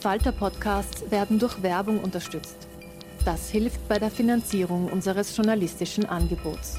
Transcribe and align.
Falter-Podcasts 0.00 1.10
werden 1.10 1.38
durch 1.38 1.62
Werbung 1.62 2.00
unterstützt. 2.00 2.66
Das 3.24 3.50
hilft 3.50 3.86
bei 3.88 3.98
der 3.98 4.10
Finanzierung 4.10 4.86
unseres 4.90 5.36
journalistischen 5.36 6.06
Angebots. 6.06 6.78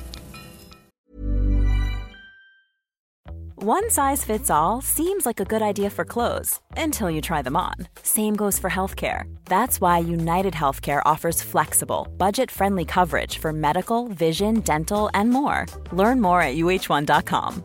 One 3.64 3.92
size 3.92 4.26
fits 4.26 4.50
all 4.50 4.82
seems 4.82 5.24
like 5.24 5.40
a 5.40 5.46
good 5.46 5.62
idea 5.62 5.92
for 5.92 6.04
clothes 6.04 6.60
until 6.76 7.12
you 7.12 7.22
try 7.22 7.44
them 7.44 7.56
on. 7.56 7.76
Same 8.02 8.36
goes 8.36 8.58
for 8.58 8.72
healthcare. 8.72 9.26
That's 9.46 9.80
why 9.80 10.00
United 10.00 10.56
Healthcare 10.56 11.04
offers 11.06 11.44
flexible, 11.44 12.08
budget-friendly 12.18 12.86
coverage 12.86 13.38
for 13.38 13.54
medical, 13.54 14.08
vision, 14.08 14.62
dental, 14.62 15.12
and 15.14 15.30
more. 15.30 15.68
Learn 15.92 16.20
more 16.20 16.42
at 16.42 16.56
uh1.com. 16.56 17.64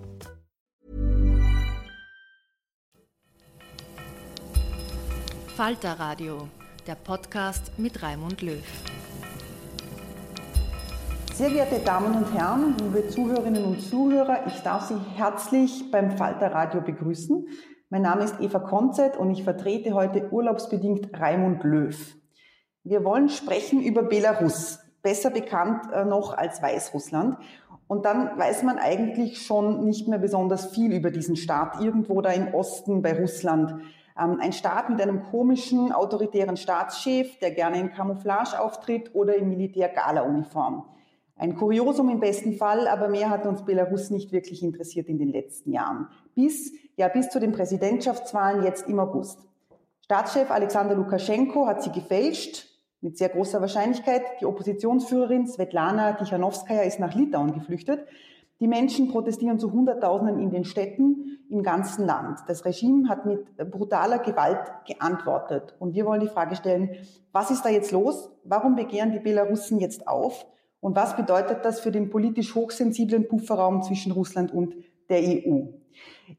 Falter 5.56 5.98
Radio, 5.98 6.48
der 6.86 6.96
Podcast 6.96 7.78
mit 7.78 8.02
Raimund 8.02 8.42
Löw. 8.42 8.62
Sehr 11.32 11.48
geehrte 11.48 11.78
Damen 11.78 12.14
und 12.14 12.34
Herren, 12.34 12.74
liebe 12.78 13.08
Zuhörerinnen 13.08 13.64
und 13.64 13.80
Zuhörer, 13.80 14.46
ich 14.48 14.60
darf 14.60 14.82
Sie 14.82 14.98
herzlich 15.14 15.90
beim 15.90 16.18
Falter 16.18 16.52
Radio 16.52 16.82
begrüßen. 16.82 17.46
Mein 17.88 18.02
Name 18.02 18.24
ist 18.24 18.38
Eva 18.38 18.58
Konzett 18.58 19.16
und 19.16 19.30
ich 19.30 19.44
vertrete 19.44 19.94
heute 19.94 20.30
urlaubsbedingt 20.30 21.18
Raimund 21.18 21.64
Löw. 21.64 21.96
Wir 22.84 23.02
wollen 23.02 23.30
sprechen 23.30 23.80
über 23.80 24.02
Belarus, 24.02 24.80
besser 25.00 25.30
bekannt 25.30 25.86
äh, 25.90 26.04
noch 26.04 26.36
als 26.36 26.60
Weißrussland. 26.60 27.38
Und 27.86 28.04
dann 28.04 28.38
weiß 28.38 28.62
man 28.62 28.76
eigentlich 28.76 29.40
schon 29.40 29.86
nicht 29.86 30.06
mehr 30.06 30.18
besonders 30.18 30.66
viel 30.66 30.92
über 30.92 31.10
diesen 31.10 31.36
Staat, 31.36 31.80
irgendwo 31.80 32.20
da 32.20 32.28
im 32.32 32.52
Osten 32.52 33.00
bei 33.00 33.18
Russland. 33.18 33.80
Ähm, 34.18 34.38
ein 34.40 34.52
Staat 34.52 34.88
mit 34.90 35.00
einem 35.00 35.22
komischen, 35.22 35.92
autoritären 35.92 36.56
Staatschef, 36.56 37.38
der 37.38 37.50
gerne 37.50 37.80
in 37.80 37.92
Camouflage 37.92 38.60
auftritt 38.60 39.14
oder 39.14 39.36
in 39.36 39.48
Militär-Gala-Uniform. 39.48 40.84
Ein 41.38 41.54
Kuriosum 41.54 42.08
im 42.08 42.20
besten 42.20 42.54
Fall, 42.54 42.88
aber 42.88 43.08
mehr 43.08 43.28
hat 43.28 43.44
uns 43.44 43.64
Belarus 43.64 44.10
nicht 44.10 44.32
wirklich 44.32 44.62
interessiert 44.62 45.08
in 45.08 45.18
den 45.18 45.32
letzten 45.32 45.70
Jahren. 45.70 46.08
Bis, 46.34 46.72
ja, 46.96 47.08
bis 47.08 47.28
zu 47.28 47.40
den 47.40 47.52
Präsidentschaftswahlen 47.52 48.64
jetzt 48.64 48.88
im 48.88 48.98
August. 48.98 49.38
Staatschef 50.00 50.50
Alexander 50.50 50.94
Lukaschenko 50.94 51.66
hat 51.66 51.82
sie 51.82 51.92
gefälscht, 51.92 52.66
mit 53.02 53.18
sehr 53.18 53.28
großer 53.28 53.60
Wahrscheinlichkeit. 53.60 54.22
Die 54.40 54.46
Oppositionsführerin 54.46 55.46
Svetlana 55.46 56.12
Tichanowskaja 56.12 56.82
ist 56.82 57.00
nach 57.00 57.14
Litauen 57.14 57.52
geflüchtet. 57.52 58.06
Die 58.60 58.68
Menschen 58.68 59.08
protestieren 59.08 59.58
zu 59.58 59.72
Hunderttausenden 59.72 60.38
in 60.40 60.50
den 60.50 60.64
Städten 60.64 61.38
im 61.50 61.62
ganzen 61.62 62.06
Land. 62.06 62.40
Das 62.48 62.64
Regime 62.64 63.08
hat 63.08 63.26
mit 63.26 63.56
brutaler 63.70 64.18
Gewalt 64.18 64.72
geantwortet. 64.86 65.74
Und 65.78 65.94
wir 65.94 66.06
wollen 66.06 66.20
die 66.20 66.28
Frage 66.28 66.56
stellen, 66.56 66.96
was 67.32 67.50
ist 67.50 67.64
da 67.64 67.68
jetzt 67.68 67.92
los? 67.92 68.30
Warum 68.44 68.74
begehren 68.74 69.12
die 69.12 69.18
Belarussen 69.18 69.78
jetzt 69.78 70.08
auf? 70.08 70.46
Und 70.80 70.96
was 70.96 71.16
bedeutet 71.16 71.64
das 71.64 71.80
für 71.80 71.90
den 71.90 72.08
politisch 72.10 72.54
hochsensiblen 72.54 73.28
Pufferraum 73.28 73.82
zwischen 73.82 74.12
Russland 74.12 74.52
und 74.54 74.74
der 75.08 75.20
EU? 75.20 75.66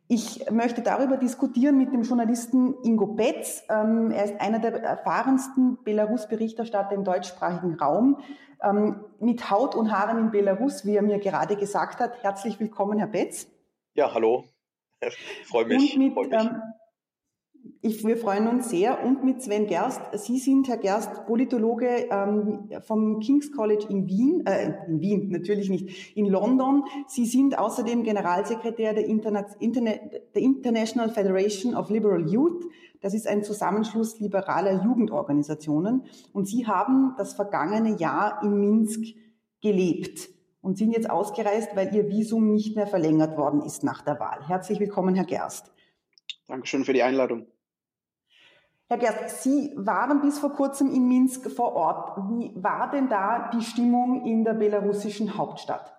Ich 0.08 0.50
möchte 0.52 0.82
darüber 0.82 1.18
diskutieren 1.18 1.78
mit 1.78 1.92
dem 1.94 2.04
Journalisten 2.04 2.76
Ingo 2.84 3.08
Betz. 3.08 3.64
Ähm, 3.70 4.12
er 4.12 4.26
ist 4.26 4.40
einer 4.40 4.60
der 4.60 4.84
erfahrensten 4.84 5.78
Belarus-Berichterstatter 5.84 6.94
im 6.94 7.04
deutschsprachigen 7.04 7.76
Raum. 7.76 8.20
Ähm, 8.62 9.04
mit 9.20 9.50
Haut 9.50 9.76
und 9.76 9.92
Haaren 9.92 10.18
in 10.18 10.32
Belarus, 10.32 10.86
wie 10.86 10.96
er 10.96 11.02
mir 11.02 11.20
gerade 11.20 11.56
gesagt 11.56 12.00
hat. 12.00 12.24
Herzlich 12.24 12.60
willkommen, 12.60 12.98
Herr 12.98 13.08
Betz. 13.08 13.48
Ja, 13.94 14.14
hallo. 14.14 14.46
Ich 15.02 15.18
freue 15.48 15.66
mich. 15.66 15.96
Und 15.96 16.04
mit, 16.04 16.14
freu 16.14 16.28
mich. 16.28 16.50
Ich, 17.82 18.06
wir 18.06 18.18
freuen 18.18 18.48
uns 18.48 18.70
sehr. 18.70 19.04
Und 19.04 19.24
mit 19.24 19.42
Sven 19.42 19.68
Gerst. 19.68 20.02
Sie 20.14 20.38
sind, 20.38 20.68
Herr 20.68 20.78
Gerst, 20.78 21.26
Politologe 21.26 22.08
ähm, 22.10 22.70
vom 22.82 23.20
King's 23.20 23.52
College 23.52 23.86
in 23.90 24.08
Wien, 24.08 24.46
äh, 24.46 24.74
in 24.88 25.02
Wien 25.02 25.30
natürlich 25.30 25.70
nicht, 25.70 26.16
in 26.16 26.26
London. 26.26 26.84
Sie 27.08 27.26
sind 27.26 27.58
außerdem 27.58 28.04
Generalsekretär 28.04 28.94
der, 28.94 29.06
Interna 29.06 29.46
Interna 29.60 29.92
der 30.36 30.42
International 30.42 31.10
Federation 31.10 31.76
of 31.76 31.90
Liberal 31.90 32.30
Youth. 32.30 32.66
Das 33.02 33.14
ist 33.14 33.28
ein 33.28 33.44
Zusammenschluss 33.44 34.20
liberaler 34.20 34.84
Jugendorganisationen. 34.84 36.04
Und 36.34 36.48
Sie 36.48 36.66
haben 36.68 37.16
das 37.18 37.34
vergangene 37.34 37.98
Jahr 37.98 38.42
in 38.44 38.60
Minsk 38.60 39.02
gelebt 39.62 40.30
und 40.62 40.78
sind 40.78 40.92
jetzt 40.92 41.10
ausgereist, 41.10 41.76
weil 41.76 41.94
Ihr 41.96 42.10
Visum 42.10 42.54
nicht 42.54 42.76
mehr 42.76 42.88
verlängert 42.88 43.38
worden 43.38 43.62
ist 43.62 43.84
nach 43.84 44.02
der 44.02 44.20
Wahl. 44.20 44.48
Herzlich 44.48 44.80
willkommen, 44.80 45.16
Herr 45.16 45.26
Gerst. 45.26 45.72
Dankeschön 46.48 46.86
für 46.86 46.94
die 46.94 47.04
Einladung. 47.04 47.46
Herr 48.90 48.98
Gerst, 48.98 49.44
Sie 49.44 49.74
waren 49.76 50.22
bis 50.22 50.40
vor 50.40 50.54
kurzem 50.54 50.94
in 50.94 51.10
Minsk 51.10 51.52
vor 51.52 51.74
Ort. 51.74 52.18
Wie 52.30 52.54
war 52.56 52.90
denn 52.90 53.10
da 53.10 53.52
die 53.54 53.62
Stimmung 53.62 54.26
in 54.26 54.46
der 54.46 54.54
belarussischen 54.54 55.38
Hauptstadt? 55.38 55.94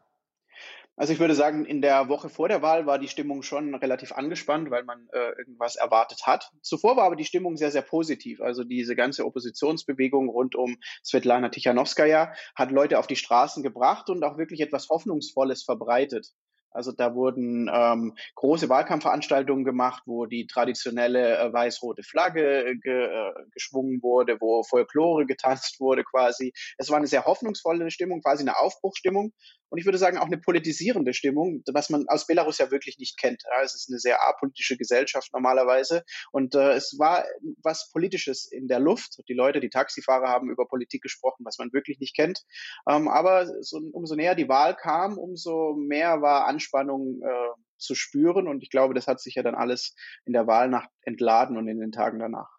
Also 0.96 1.12
ich 1.12 1.20
würde 1.20 1.34
sagen, 1.34 1.66
in 1.66 1.82
der 1.82 2.08
Woche 2.08 2.30
vor 2.30 2.48
der 2.48 2.62
Wahl 2.62 2.86
war 2.86 2.98
die 2.98 3.06
Stimmung 3.06 3.42
schon 3.42 3.74
relativ 3.74 4.12
angespannt, 4.12 4.70
weil 4.70 4.84
man 4.84 5.06
äh, 5.12 5.32
irgendwas 5.38 5.76
erwartet 5.76 6.26
hat. 6.26 6.50
Zuvor 6.62 6.96
war 6.96 7.04
aber 7.04 7.14
die 7.14 7.26
Stimmung 7.26 7.58
sehr, 7.58 7.70
sehr 7.70 7.82
positiv. 7.82 8.40
Also 8.40 8.64
diese 8.64 8.96
ganze 8.96 9.26
Oppositionsbewegung 9.26 10.30
rund 10.30 10.56
um 10.56 10.78
Svetlana 11.04 11.50
Tichanowskaja 11.50 12.32
hat 12.56 12.72
Leute 12.72 12.98
auf 12.98 13.06
die 13.06 13.16
Straßen 13.16 13.62
gebracht 13.62 14.08
und 14.08 14.24
auch 14.24 14.38
wirklich 14.38 14.60
etwas 14.60 14.88
Hoffnungsvolles 14.88 15.62
verbreitet. 15.62 16.32
Also 16.70 16.92
da 16.92 17.14
wurden 17.14 17.70
ähm, 17.72 18.14
große 18.34 18.68
Wahlkampfveranstaltungen 18.68 19.64
gemacht, 19.64 20.02
wo 20.06 20.26
die 20.26 20.46
traditionelle 20.46 21.38
äh, 21.38 21.52
weiß-rote 21.52 22.02
Flagge 22.02 22.66
äh, 22.66 22.76
ge, 22.76 23.06
äh, 23.06 23.32
geschwungen 23.52 24.02
wurde, 24.02 24.36
wo 24.40 24.62
Folklore 24.62 25.26
getanzt 25.26 25.80
wurde 25.80 26.04
quasi. 26.04 26.52
Es 26.76 26.90
war 26.90 26.98
eine 26.98 27.06
sehr 27.06 27.24
hoffnungsvolle 27.24 27.90
Stimmung, 27.90 28.22
quasi 28.22 28.42
eine 28.42 28.58
Aufbruchstimmung 28.58 29.32
und 29.70 29.78
ich 29.78 29.84
würde 29.84 29.98
sagen 29.98 30.18
auch 30.18 30.26
eine 30.26 30.38
politisierende 30.38 31.14
Stimmung, 31.14 31.62
was 31.72 31.90
man 31.90 32.06
aus 32.08 32.26
Belarus 32.26 32.58
ja 32.58 32.70
wirklich 32.70 32.98
nicht 32.98 33.18
kennt. 33.18 33.42
Ja, 33.44 33.62
es 33.62 33.74
ist 33.74 33.88
eine 33.90 33.98
sehr 33.98 34.26
apolitische 34.26 34.76
Gesellschaft 34.76 35.32
normalerweise 35.32 36.04
und 36.32 36.54
äh, 36.54 36.72
es 36.72 36.96
war 36.98 37.24
was 37.62 37.90
Politisches 37.92 38.50
in 38.50 38.68
der 38.68 38.80
Luft. 38.80 39.22
Die 39.28 39.34
Leute, 39.34 39.60
die 39.60 39.70
Taxifahrer 39.70 40.28
haben 40.28 40.50
über 40.50 40.66
Politik 40.66 41.02
gesprochen, 41.02 41.44
was 41.44 41.58
man 41.58 41.72
wirklich 41.72 41.98
nicht 42.00 42.16
kennt. 42.16 42.44
Ähm, 42.88 43.08
aber 43.08 43.46
so, 43.62 43.78
umso 43.92 44.14
näher 44.14 44.34
die 44.34 44.48
Wahl 44.48 44.74
kam, 44.74 45.18
umso 45.18 45.74
mehr 45.74 46.22
war 46.22 46.46
Anspannung 46.46 47.20
äh, 47.22 47.60
zu 47.78 47.94
spüren 47.94 48.48
und 48.48 48.62
ich 48.62 48.70
glaube, 48.70 48.94
das 48.94 49.06
hat 49.06 49.20
sich 49.20 49.36
ja 49.36 49.42
dann 49.42 49.54
alles 49.54 49.94
in 50.24 50.32
der 50.32 50.46
Wahlnacht 50.46 50.90
entladen 51.02 51.56
und 51.56 51.68
in 51.68 51.78
den 51.78 51.92
Tagen 51.92 52.18
danach. 52.18 52.58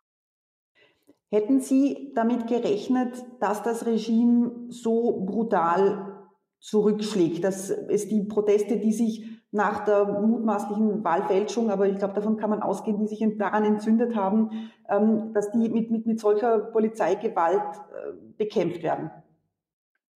Hätten 1.31 1.59
Sie 1.59 2.11
damit 2.15 2.47
gerechnet, 2.47 3.23
dass 3.39 3.61
das 3.61 3.85
Regime 3.85 4.65
so 4.69 5.23
brutal 5.25 6.08
zurückschlägt. 6.59 7.43
dass 7.43 7.69
es 7.69 8.07
die 8.07 8.23
Proteste, 8.23 8.77
die 8.77 8.91
sich 8.91 9.25
nach 9.51 9.85
der 9.85 10.05
mutmaßlichen 10.05 11.03
Wahlfälschung, 11.03 11.71
aber 11.71 11.87
ich 11.87 11.97
glaube, 11.97 12.13
davon 12.13 12.37
kann 12.37 12.51
man 12.51 12.61
ausgehen, 12.61 12.99
die 12.99 13.07
sich 13.07 13.25
daran 13.37 13.65
entzündet 13.65 14.15
haben, 14.15 14.71
ähm, 14.87 15.33
dass 15.33 15.51
die 15.51 15.69
mit, 15.69 15.89
mit, 15.89 16.05
mit 16.05 16.19
solcher 16.19 16.59
Polizeigewalt 16.59 17.61
äh, 17.61 18.13
bekämpft 18.37 18.83
werden. 18.83 19.09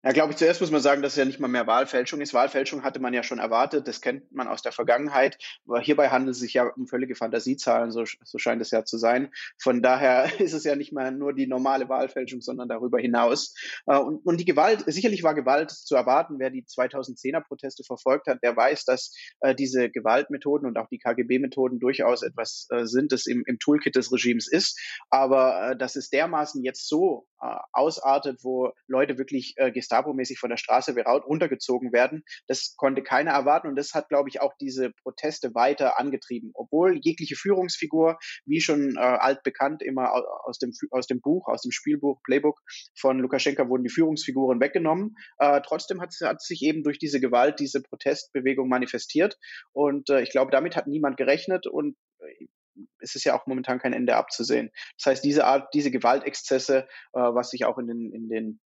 Ja, 0.06 0.12
glaube 0.12 0.32
ich, 0.32 0.38
zuerst 0.38 0.60
muss 0.60 0.70
man 0.70 0.82
sagen, 0.82 1.02
dass 1.02 1.14
es 1.14 1.18
ja 1.18 1.24
nicht 1.24 1.40
mal 1.40 1.48
mehr 1.48 1.66
Wahlfälschung 1.66 2.20
ist. 2.20 2.34
Wahlfälschung 2.34 2.84
hatte 2.84 3.00
man 3.00 3.14
ja 3.14 3.24
schon 3.24 3.40
erwartet, 3.40 3.88
das 3.88 4.02
kennt 4.02 4.30
man 4.34 4.50
aus 4.50 4.62
der 4.62 4.74
Vergangenheit. 4.74 5.38
Aber 5.66 5.80
hierbei 5.80 6.10
handelt 6.10 6.36
es 6.36 6.42
sich 6.42 6.56
ja 6.56 6.66
um 6.66 6.88
völlige 6.88 7.16
Fantasiezahlen, 7.16 7.90
so, 7.90 8.04
so 8.22 8.38
scheint 8.38 8.62
es 8.62 8.72
ja 8.72 8.84
zu 8.84 8.98
sein. 8.98 9.32
Von 9.58 9.82
daher 9.82 10.26
ist 10.42 10.52
es 10.52 10.66
ja 10.66 10.76
nicht 10.76 10.92
mehr 10.92 11.12
nur 11.12 11.32
die 11.32 11.48
normale 11.48 11.88
Wahlfälschung, 11.88 12.42
sondern 12.42 12.68
darüber 12.68 13.00
hinaus. 13.00 13.56
Äh, 13.86 13.98
und, 13.98 14.26
und 14.26 14.42
die 14.42 14.46
Gewalt, 14.46 14.84
sicherlich 14.88 15.24
war 15.24 15.36
Gewalt 15.36 15.72
zu 15.72 15.96
erwarten. 15.96 16.38
Wer 16.38 16.50
die 16.50 16.66
2010er 16.66 17.40
Proteste 17.40 17.86
verfolgt 17.86 18.28
hat, 18.28 18.44
der 18.44 18.58
weiß, 18.58 18.84
dass 18.84 19.16
äh, 19.40 19.56
diese 19.56 19.90
Gewaltmethoden 19.90 20.68
und 20.68 20.78
auch 20.78 20.90
die 20.90 21.00
KGB-Methoden 21.00 21.80
durchaus 21.80 22.24
etwas 22.24 22.68
äh, 22.72 22.86
sind, 22.86 23.14
das 23.14 23.26
im, 23.26 23.44
im 23.46 23.58
Toolkit 23.58 23.96
des 23.96 24.12
Regimes 24.12 24.52
ist. 24.52 24.78
Aber 25.10 25.76
dass 25.76 25.96
es 25.96 26.10
dermaßen 26.10 26.62
jetzt 26.62 26.90
so 26.90 27.26
ausartet, 27.72 28.40
wo 28.44 28.72
Leute 28.88 29.18
wirklich 29.18 29.56
äh, 29.58 29.72
Gestapo-mäßig 29.94 30.40
von 30.40 30.50
der 30.50 30.58
Straße 30.58 30.96
runtergezogen 30.96 31.94
werden. 31.94 32.24
Das 32.48 32.76
konnte 32.78 33.04
keiner 33.04 33.32
erwarten 33.32 33.68
und 33.68 33.76
das 33.76 33.94
hat, 33.94 34.10
glaube 34.10 34.30
ich, 34.30 34.42
auch 34.42 34.54
diese 34.60 34.92
Proteste 35.04 35.54
weiter 35.54 36.00
angetrieben. 36.00 36.52
Obwohl 36.56 37.00
jegliche 37.02 37.36
Führungsfigur, 37.36 38.18
wie 38.46 38.60
schon 38.60 38.96
äh, 38.98 39.00
altbekannt, 39.00 39.84
immer 39.84 40.14
aus 40.46 40.58
dem, 40.58 40.72
aus 40.92 41.08
dem 41.08 41.22
Buch, 41.22 41.48
aus 41.48 41.62
dem 41.62 41.72
Spielbuch, 41.72 42.22
Playbook 42.24 42.60
von 42.98 43.20
Lukaschenka 43.20 43.70
wurden 43.70 43.84
die 43.84 43.94
Führungsfiguren 43.94 44.60
weggenommen. 44.60 45.16
Äh, 45.38 45.62
trotzdem 45.66 46.02
hat, 46.02 46.14
hat 46.24 46.42
sich 46.42 46.64
eben 46.64 46.84
durch 46.84 46.98
diese 46.98 47.20
Gewalt 47.20 47.60
diese 47.60 47.82
Protestbewegung 47.82 48.68
manifestiert 48.68 49.38
und 49.74 50.10
äh, 50.10 50.22
ich 50.22 50.32
glaube, 50.32 50.52
damit 50.52 50.76
hat 50.76 50.88
niemand 50.88 51.18
gerechnet 51.18 51.68
und 51.68 51.96
äh, 52.20 52.48
es 53.00 53.16
ist 53.16 53.24
ja 53.24 53.38
auch 53.38 53.46
momentan 53.48 53.80
kein 53.80 53.94
Ende 53.94 54.16
abzusehen. 54.16 54.72
Das 54.98 55.06
heißt, 55.06 55.24
diese 55.24 55.46
Art, 55.46 55.74
diese 55.74 55.92
Gewaltexzesse, 55.92 56.88
äh, 57.14 57.20
was 57.20 57.50
sich 57.50 57.66
auch 57.66 57.78
in 57.78 57.88
den, 57.88 58.12
in 58.14 58.30
den 58.30 58.60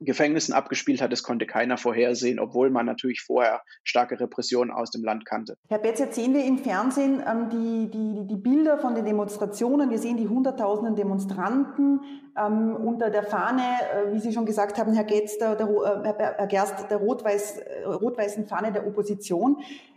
Gefängnissen 0.00 0.54
abgespielt 0.54 1.02
hat, 1.02 1.10
das 1.10 1.22
konnte 1.22 1.46
keiner 1.46 1.76
vorhersehen, 1.76 2.38
obwohl 2.38 2.70
man 2.70 2.86
natürlich 2.86 3.20
vorher 3.20 3.62
starke 3.82 4.20
Repressionen 4.20 4.70
aus 4.72 4.90
dem 4.90 5.02
Land 5.02 5.24
kannte. 5.26 5.56
Herr 5.68 5.78
Betz, 5.78 5.98
jetzt 5.98 6.14
sehen 6.14 6.34
wir 6.34 6.44
im 6.44 6.58
Fernsehen 6.58 7.22
ähm, 7.26 7.48
die, 7.50 7.90
die, 7.90 8.26
die 8.28 8.36
Bilder 8.36 8.78
von 8.78 8.94
den 8.94 9.04
Demonstrationen. 9.04 9.90
Wir 9.90 9.98
sehen 9.98 10.16
die 10.16 10.28
hunderttausenden 10.28 10.94
Demonstranten 10.94 12.00
ähm, 12.38 12.76
unter 12.76 13.10
der 13.10 13.24
Fahne, 13.24 13.62
äh, 13.62 14.12
wie 14.12 14.20
Sie 14.20 14.32
schon 14.32 14.46
gesagt 14.46 14.78
haben, 14.78 14.94
Herr, 14.94 15.04
Getz, 15.04 15.36
der, 15.38 15.56
der, 15.56 15.66
äh, 15.66 16.14
Herr 16.36 16.46
Gerst, 16.46 16.90
der 16.90 16.98
rot-weiß, 16.98 17.58
äh, 17.58 17.84
rot-weißen 17.84 18.46
Fahne 18.46 18.70
der 18.70 18.86
Opposition. 18.86 19.56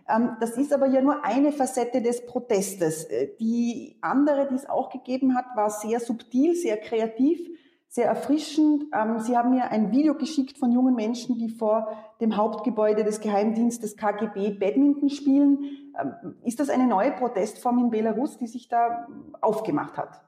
Ähm, 0.10 0.36
das 0.40 0.58
ist 0.58 0.74
aber 0.74 0.88
ja 0.88 1.02
nur 1.02 1.24
eine 1.24 1.52
Facette 1.52 2.02
des 2.02 2.26
Protestes. 2.26 3.04
Äh, 3.04 3.30
die 3.40 3.98
andere, 4.02 4.48
die 4.50 4.56
es 4.56 4.68
auch 4.68 4.90
gegeben 4.90 5.36
hat, 5.36 5.46
war 5.56 5.70
sehr 5.70 6.00
subtil, 6.00 6.56
sehr 6.56 6.78
kreativ 6.78 7.52
sehr 7.92 8.06
erfrischend. 8.06 8.86
Ähm, 8.94 9.20
Sie 9.20 9.36
haben 9.36 9.52
mir 9.52 9.70
ein 9.70 9.92
Video 9.92 10.16
geschickt 10.16 10.58
von 10.58 10.72
jungen 10.72 10.96
Menschen, 10.96 11.38
die 11.38 11.50
vor 11.50 12.16
dem 12.22 12.38
Hauptgebäude 12.38 13.04
des 13.04 13.20
Geheimdienstes 13.20 13.98
KGB 13.98 14.52
Badminton 14.52 15.10
spielen. 15.10 15.94
Ähm, 16.00 16.38
ist 16.46 16.62
das 16.62 16.70
eine 16.70 16.88
neue 16.88 17.12
Protestform 17.12 17.80
in 17.80 17.90
Belarus, 17.90 18.38
die 18.38 18.48
sich 18.48 18.70
da 18.70 19.08
aufgemacht 19.42 19.98
hat? 19.98 20.22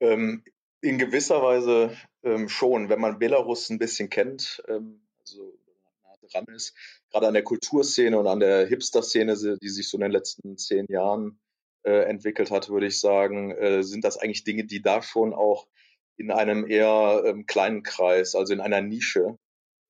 Ähm, 0.00 0.42
in 0.80 0.98
gewisser 0.98 1.42
Weise 1.42 1.96
schon, 2.48 2.88
wenn 2.88 3.00
man 3.00 3.18
Belarus 3.18 3.70
ein 3.70 3.78
bisschen 3.78 4.10
kennt, 4.10 4.62
also 4.66 5.52
dran 6.30 6.44
ist, 6.54 6.74
gerade 7.10 7.28
an 7.28 7.34
der 7.34 7.44
Kulturszene 7.44 8.18
und 8.18 8.26
an 8.26 8.40
der 8.40 8.66
Hipster-Szene, 8.66 9.36
die 9.62 9.68
sich 9.68 9.88
so 9.88 9.96
in 9.96 10.02
den 10.02 10.10
letzten 10.10 10.56
zehn 10.56 10.86
Jahren 10.88 11.38
äh, 11.84 12.02
entwickelt 12.04 12.50
hat, 12.50 12.68
würde 12.68 12.86
ich 12.86 13.00
sagen, 13.00 13.52
äh, 13.52 13.82
sind 13.82 14.04
das 14.04 14.18
eigentlich 14.18 14.44
Dinge, 14.44 14.64
die 14.64 14.82
da 14.82 15.02
schon 15.02 15.32
auch 15.32 15.66
in 16.18 16.30
einem 16.30 16.68
eher 16.68 17.22
ähm, 17.24 17.46
kleinen 17.46 17.82
Kreis, 17.82 18.34
also 18.34 18.52
in 18.52 18.60
einer 18.60 18.80
Nische. 18.80 19.38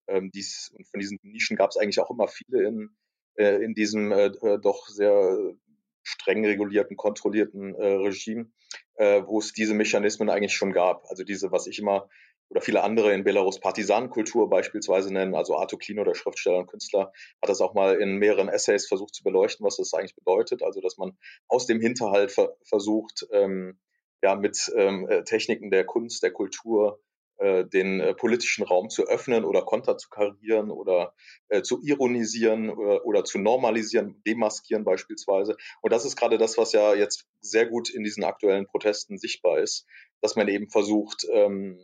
Ähm, 0.06 0.30
dies, 0.32 0.72
und 0.76 0.86
von 0.88 1.00
diesen 1.00 1.18
Nischen 1.22 1.56
gab 1.56 1.70
es 1.70 1.76
eigentlich 1.76 2.00
auch 2.00 2.10
immer 2.10 2.28
viele 2.28 2.66
in, 2.66 2.90
äh, 3.36 3.62
in 3.62 3.74
diesem 3.74 4.12
äh, 4.12 4.26
äh 4.26 4.58
doch 4.60 4.86
sehr 4.86 5.54
streng 6.02 6.44
regulierten, 6.44 6.96
kontrollierten 6.96 7.74
äh, 7.74 7.94
Regime, 7.94 8.50
äh, 8.94 9.22
wo 9.26 9.38
es 9.38 9.52
diese 9.52 9.74
Mechanismen 9.74 10.30
eigentlich 10.30 10.54
schon 10.54 10.72
gab. 10.72 11.04
Also 11.08 11.24
diese, 11.24 11.50
was 11.52 11.66
ich 11.66 11.78
immer 11.78 12.08
oder 12.50 12.62
viele 12.62 12.82
andere 12.82 13.12
in 13.12 13.24
Belarus 13.24 13.60
Partisanenkultur 13.60 14.48
beispielsweise 14.48 15.12
nennen, 15.12 15.34
also 15.34 15.58
Arto 15.58 15.76
Klino, 15.76 16.04
der 16.04 16.14
Schriftsteller 16.14 16.58
und 16.58 16.66
Künstler, 16.66 17.12
hat 17.42 17.48
das 17.48 17.60
auch 17.60 17.74
mal 17.74 18.00
in 18.00 18.16
mehreren 18.16 18.48
Essays 18.48 18.86
versucht 18.88 19.14
zu 19.14 19.22
beleuchten, 19.22 19.66
was 19.66 19.76
das 19.76 19.92
eigentlich 19.92 20.14
bedeutet. 20.14 20.62
Also 20.62 20.80
dass 20.80 20.96
man 20.96 21.18
aus 21.48 21.66
dem 21.66 21.80
Hinterhalt 21.80 22.32
ver 22.32 22.56
versucht, 22.62 23.26
ähm, 23.32 23.78
ja, 24.22 24.34
mit 24.34 24.70
ähm, 24.76 25.08
äh, 25.08 25.24
Techniken 25.24 25.70
der 25.70 25.84
Kunst, 25.84 26.22
der 26.22 26.32
Kultur 26.32 27.00
äh, 27.38 27.64
den 27.64 28.00
äh, 28.00 28.14
politischen 28.14 28.64
Raum 28.64 28.90
zu 28.90 29.04
öffnen 29.04 29.44
oder 29.44 29.62
konter 29.62 29.96
zu 29.96 30.08
karieren 30.08 30.70
oder 30.70 31.14
äh, 31.48 31.62
zu 31.62 31.80
ironisieren 31.82 32.68
oder, 32.68 33.04
oder 33.06 33.24
zu 33.24 33.38
normalisieren, 33.38 34.20
demaskieren 34.26 34.84
beispielsweise. 34.84 35.56
Und 35.80 35.92
das 35.92 36.04
ist 36.04 36.16
gerade 36.16 36.36
das, 36.36 36.58
was 36.58 36.72
ja 36.72 36.94
jetzt 36.94 37.28
sehr 37.40 37.66
gut 37.66 37.90
in 37.90 38.02
diesen 38.02 38.24
aktuellen 38.24 38.66
Protesten 38.66 39.18
sichtbar 39.18 39.60
ist, 39.60 39.86
dass 40.20 40.34
man 40.34 40.48
eben 40.48 40.68
versucht, 40.68 41.26
ähm, 41.32 41.78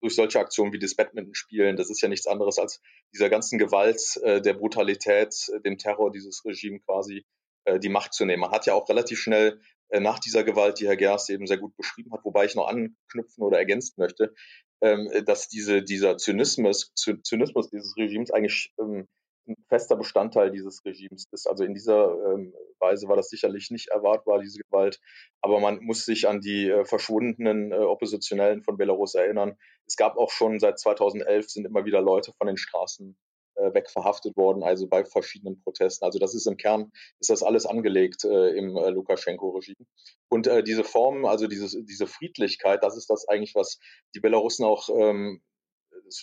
durch 0.00 0.14
solche 0.14 0.40
Aktionen 0.40 0.72
wie 0.72 0.78
das 0.78 0.94
Badminton-Spielen, 0.94 1.76
das 1.76 1.90
ist 1.90 2.02
ja 2.02 2.08
nichts 2.08 2.26
anderes 2.26 2.58
als 2.58 2.80
dieser 3.14 3.30
ganzen 3.30 3.58
Gewalt, 3.58 4.20
äh, 4.22 4.40
der 4.40 4.54
Brutalität, 4.54 5.34
äh, 5.48 5.60
dem 5.60 5.78
Terror 5.78 6.10
dieses 6.10 6.44
Regime 6.44 6.80
quasi 6.80 7.24
äh, 7.64 7.78
die 7.78 7.88
Macht 7.88 8.12
zu 8.12 8.24
nehmen. 8.24 8.40
Man 8.40 8.50
hat 8.50 8.66
ja 8.66 8.74
auch 8.74 8.88
relativ 8.88 9.18
schnell 9.18 9.60
nach 10.00 10.18
dieser 10.18 10.44
Gewalt, 10.44 10.80
die 10.80 10.86
Herr 10.86 10.96
Gerst 10.96 11.30
eben 11.30 11.46
sehr 11.46 11.58
gut 11.58 11.76
beschrieben 11.76 12.12
hat, 12.12 12.24
wobei 12.24 12.44
ich 12.44 12.54
noch 12.54 12.68
anknüpfen 12.68 13.42
oder 13.42 13.58
ergänzen 13.58 13.94
möchte, 13.98 14.34
ähm, 14.80 15.10
dass 15.26 15.48
diese, 15.48 15.82
dieser 15.82 16.16
Zynismus, 16.16 16.92
Zynismus 16.94 17.70
dieses 17.70 17.96
Regimes 17.96 18.30
eigentlich 18.30 18.72
ähm, 18.80 19.06
ein 19.48 19.56
fester 19.68 19.96
Bestandteil 19.96 20.50
dieses 20.50 20.84
Regimes 20.84 21.26
ist. 21.32 21.46
Also 21.48 21.64
in 21.64 21.74
dieser 21.74 22.14
ähm, 22.32 22.54
Weise 22.78 23.08
war 23.08 23.16
das 23.16 23.28
sicherlich 23.28 23.70
nicht 23.70 23.88
erwartbar, 23.88 24.40
diese 24.40 24.60
Gewalt. 24.60 25.00
Aber 25.40 25.60
man 25.60 25.82
muss 25.82 26.04
sich 26.04 26.28
an 26.28 26.40
die 26.40 26.68
äh, 26.68 26.84
verschwundenen 26.84 27.72
äh, 27.72 27.76
Oppositionellen 27.76 28.62
von 28.62 28.76
Belarus 28.76 29.14
erinnern. 29.14 29.56
Es 29.86 29.96
gab 29.96 30.16
auch 30.16 30.30
schon 30.30 30.60
seit 30.60 30.78
2011 30.78 31.50
sind 31.50 31.66
immer 31.66 31.84
wieder 31.84 32.00
Leute 32.00 32.32
von 32.38 32.46
den 32.46 32.56
Straßen 32.56 33.16
äh, 33.62 33.74
weg 33.74 33.90
verhaftet 33.90 34.36
worden, 34.36 34.62
also 34.62 34.88
bei 34.88 35.04
verschiedenen 35.04 35.62
Protesten. 35.62 36.04
Also 36.04 36.18
das 36.18 36.34
ist 36.34 36.46
im 36.46 36.56
Kern, 36.56 36.90
ist 37.20 37.30
das 37.30 37.42
alles 37.42 37.66
angelegt 37.66 38.24
äh, 38.24 38.50
im 38.50 38.76
äh, 38.76 38.90
Lukaschenko-Regime. 38.90 39.86
Und 40.28 40.46
äh, 40.46 40.62
diese 40.62 40.84
Form, 40.84 41.24
also 41.24 41.46
dieses, 41.46 41.76
diese 41.84 42.06
Friedlichkeit, 42.06 42.82
das 42.82 42.96
ist 42.96 43.08
das 43.08 43.28
eigentlich, 43.28 43.54
was 43.54 43.78
die 44.14 44.20
Belarussen 44.20 44.64
auch, 44.64 44.88
ähm, 44.88 45.42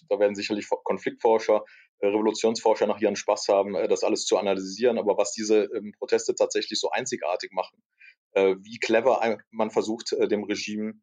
da 0.09 0.19
werden 0.19 0.35
sicherlich 0.35 0.67
Konfliktforscher, 0.83 1.63
äh, 1.99 2.07
Revolutionsforscher 2.07 2.87
nach 2.87 2.99
ihren 2.99 3.15
Spaß 3.15 3.47
haben, 3.49 3.75
äh, 3.75 3.87
das 3.87 4.03
alles 4.03 4.25
zu 4.25 4.37
analysieren. 4.37 4.97
Aber 4.97 5.17
was 5.17 5.31
diese 5.31 5.63
ähm, 5.75 5.93
Proteste 5.97 6.35
tatsächlich 6.35 6.79
so 6.79 6.89
einzigartig 6.89 7.51
machen, 7.51 7.81
äh, 8.33 8.55
wie 8.61 8.79
clever 8.79 9.37
man 9.51 9.71
versucht, 9.71 10.11
dem 10.11 10.43
Regime 10.43 10.93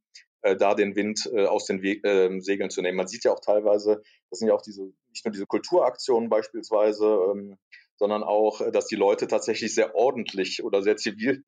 äh, 0.46 0.56
da 0.56 0.74
den 0.74 0.94
Wind 0.94 1.28
äh, 1.34 1.46
aus 1.46 1.66
den 1.66 1.82
Weg, 1.82 2.04
äh, 2.04 2.40
Segeln 2.40 2.70
zu 2.70 2.80
nehmen. 2.80 2.96
Man 2.96 3.08
sieht 3.08 3.24
ja 3.24 3.32
auch 3.32 3.40
teilweise, 3.40 4.02
das 4.30 4.38
sind 4.38 4.48
ja 4.48 4.54
auch 4.54 4.62
diese, 4.62 4.92
nicht 5.10 5.24
nur 5.24 5.32
diese 5.32 5.46
Kulturaktionen 5.46 6.28
beispielsweise, 6.28 7.06
ähm, 7.32 7.58
sondern 7.96 8.22
auch, 8.22 8.60
äh, 8.60 8.70
dass 8.70 8.86
die 8.86 8.96
Leute 8.96 9.26
tatsächlich 9.26 9.74
sehr 9.74 9.94
ordentlich 9.96 10.62
oder 10.62 10.82
sehr 10.82 10.96
zivil 10.96 11.44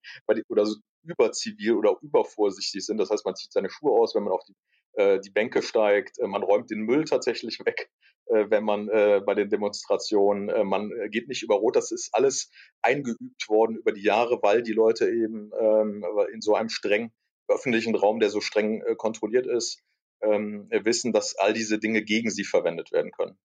oder 0.49 0.67
überzivil 1.05 1.75
oder 1.75 1.97
übervorsichtig 2.03 2.85
sind. 2.85 2.99
Das 2.99 3.11
heißt, 3.11 3.25
man 3.25 3.37
zieht 3.37 3.53
seine 3.53 3.71
Schuhe 3.71 3.93
aus, 3.93 4.15
wenn 4.15 4.25
man 4.25 4.33
auf 4.33 4.45
die, 4.45 4.55
äh, 4.95 5.21
die 5.21 5.31
Bänke 5.31 5.63
steigt, 5.63 6.19
äh, 6.19 6.27
man 6.27 6.43
räumt 6.43 6.71
den 6.71 6.81
Müll 6.81 7.05
tatsächlich 7.05 7.61
weg, 7.65 7.91
äh, 8.27 8.47
wenn 8.49 8.65
man 8.65 8.89
äh, 8.89 9.21
bei 9.25 9.35
den 9.35 9.49
Demonstrationen, 9.49 10.49
äh, 10.49 10.65
man 10.65 10.91
äh, 10.91 11.09
geht 11.09 11.29
nicht 11.29 11.45
über 11.45 11.55
Rot. 11.55 11.77
Das 11.77 11.93
ist 11.93 12.11
alles 12.13 12.51
eingeübt 12.83 13.49
worden 13.49 13.77
über 13.77 13.93
die 13.93 14.03
Jahre, 14.03 14.41
weil 14.43 14.63
die 14.63 14.73
Leute 14.73 15.09
eben 15.09 15.53
ähm, 15.61 16.05
in 16.33 16.41
so 16.41 16.55
einem 16.55 16.69
streng 16.69 17.13
öffentlichen 17.49 17.95
Raum, 17.95 18.21
der 18.21 18.31
so 18.31 18.41
streng 18.41 18.83
äh, 18.83 18.95
kontrolliert 18.97 19.47
ist, 19.47 19.83
ähm, 20.21 20.69
wissen, 20.71 21.13
dass 21.13 21.37
all 21.37 21.53
diese 21.53 21.79
Dinge 21.79 22.03
gegen 22.03 22.31
sie 22.31 22.45
verwendet 22.45 22.93
werden 22.93 23.13
können. 23.13 23.39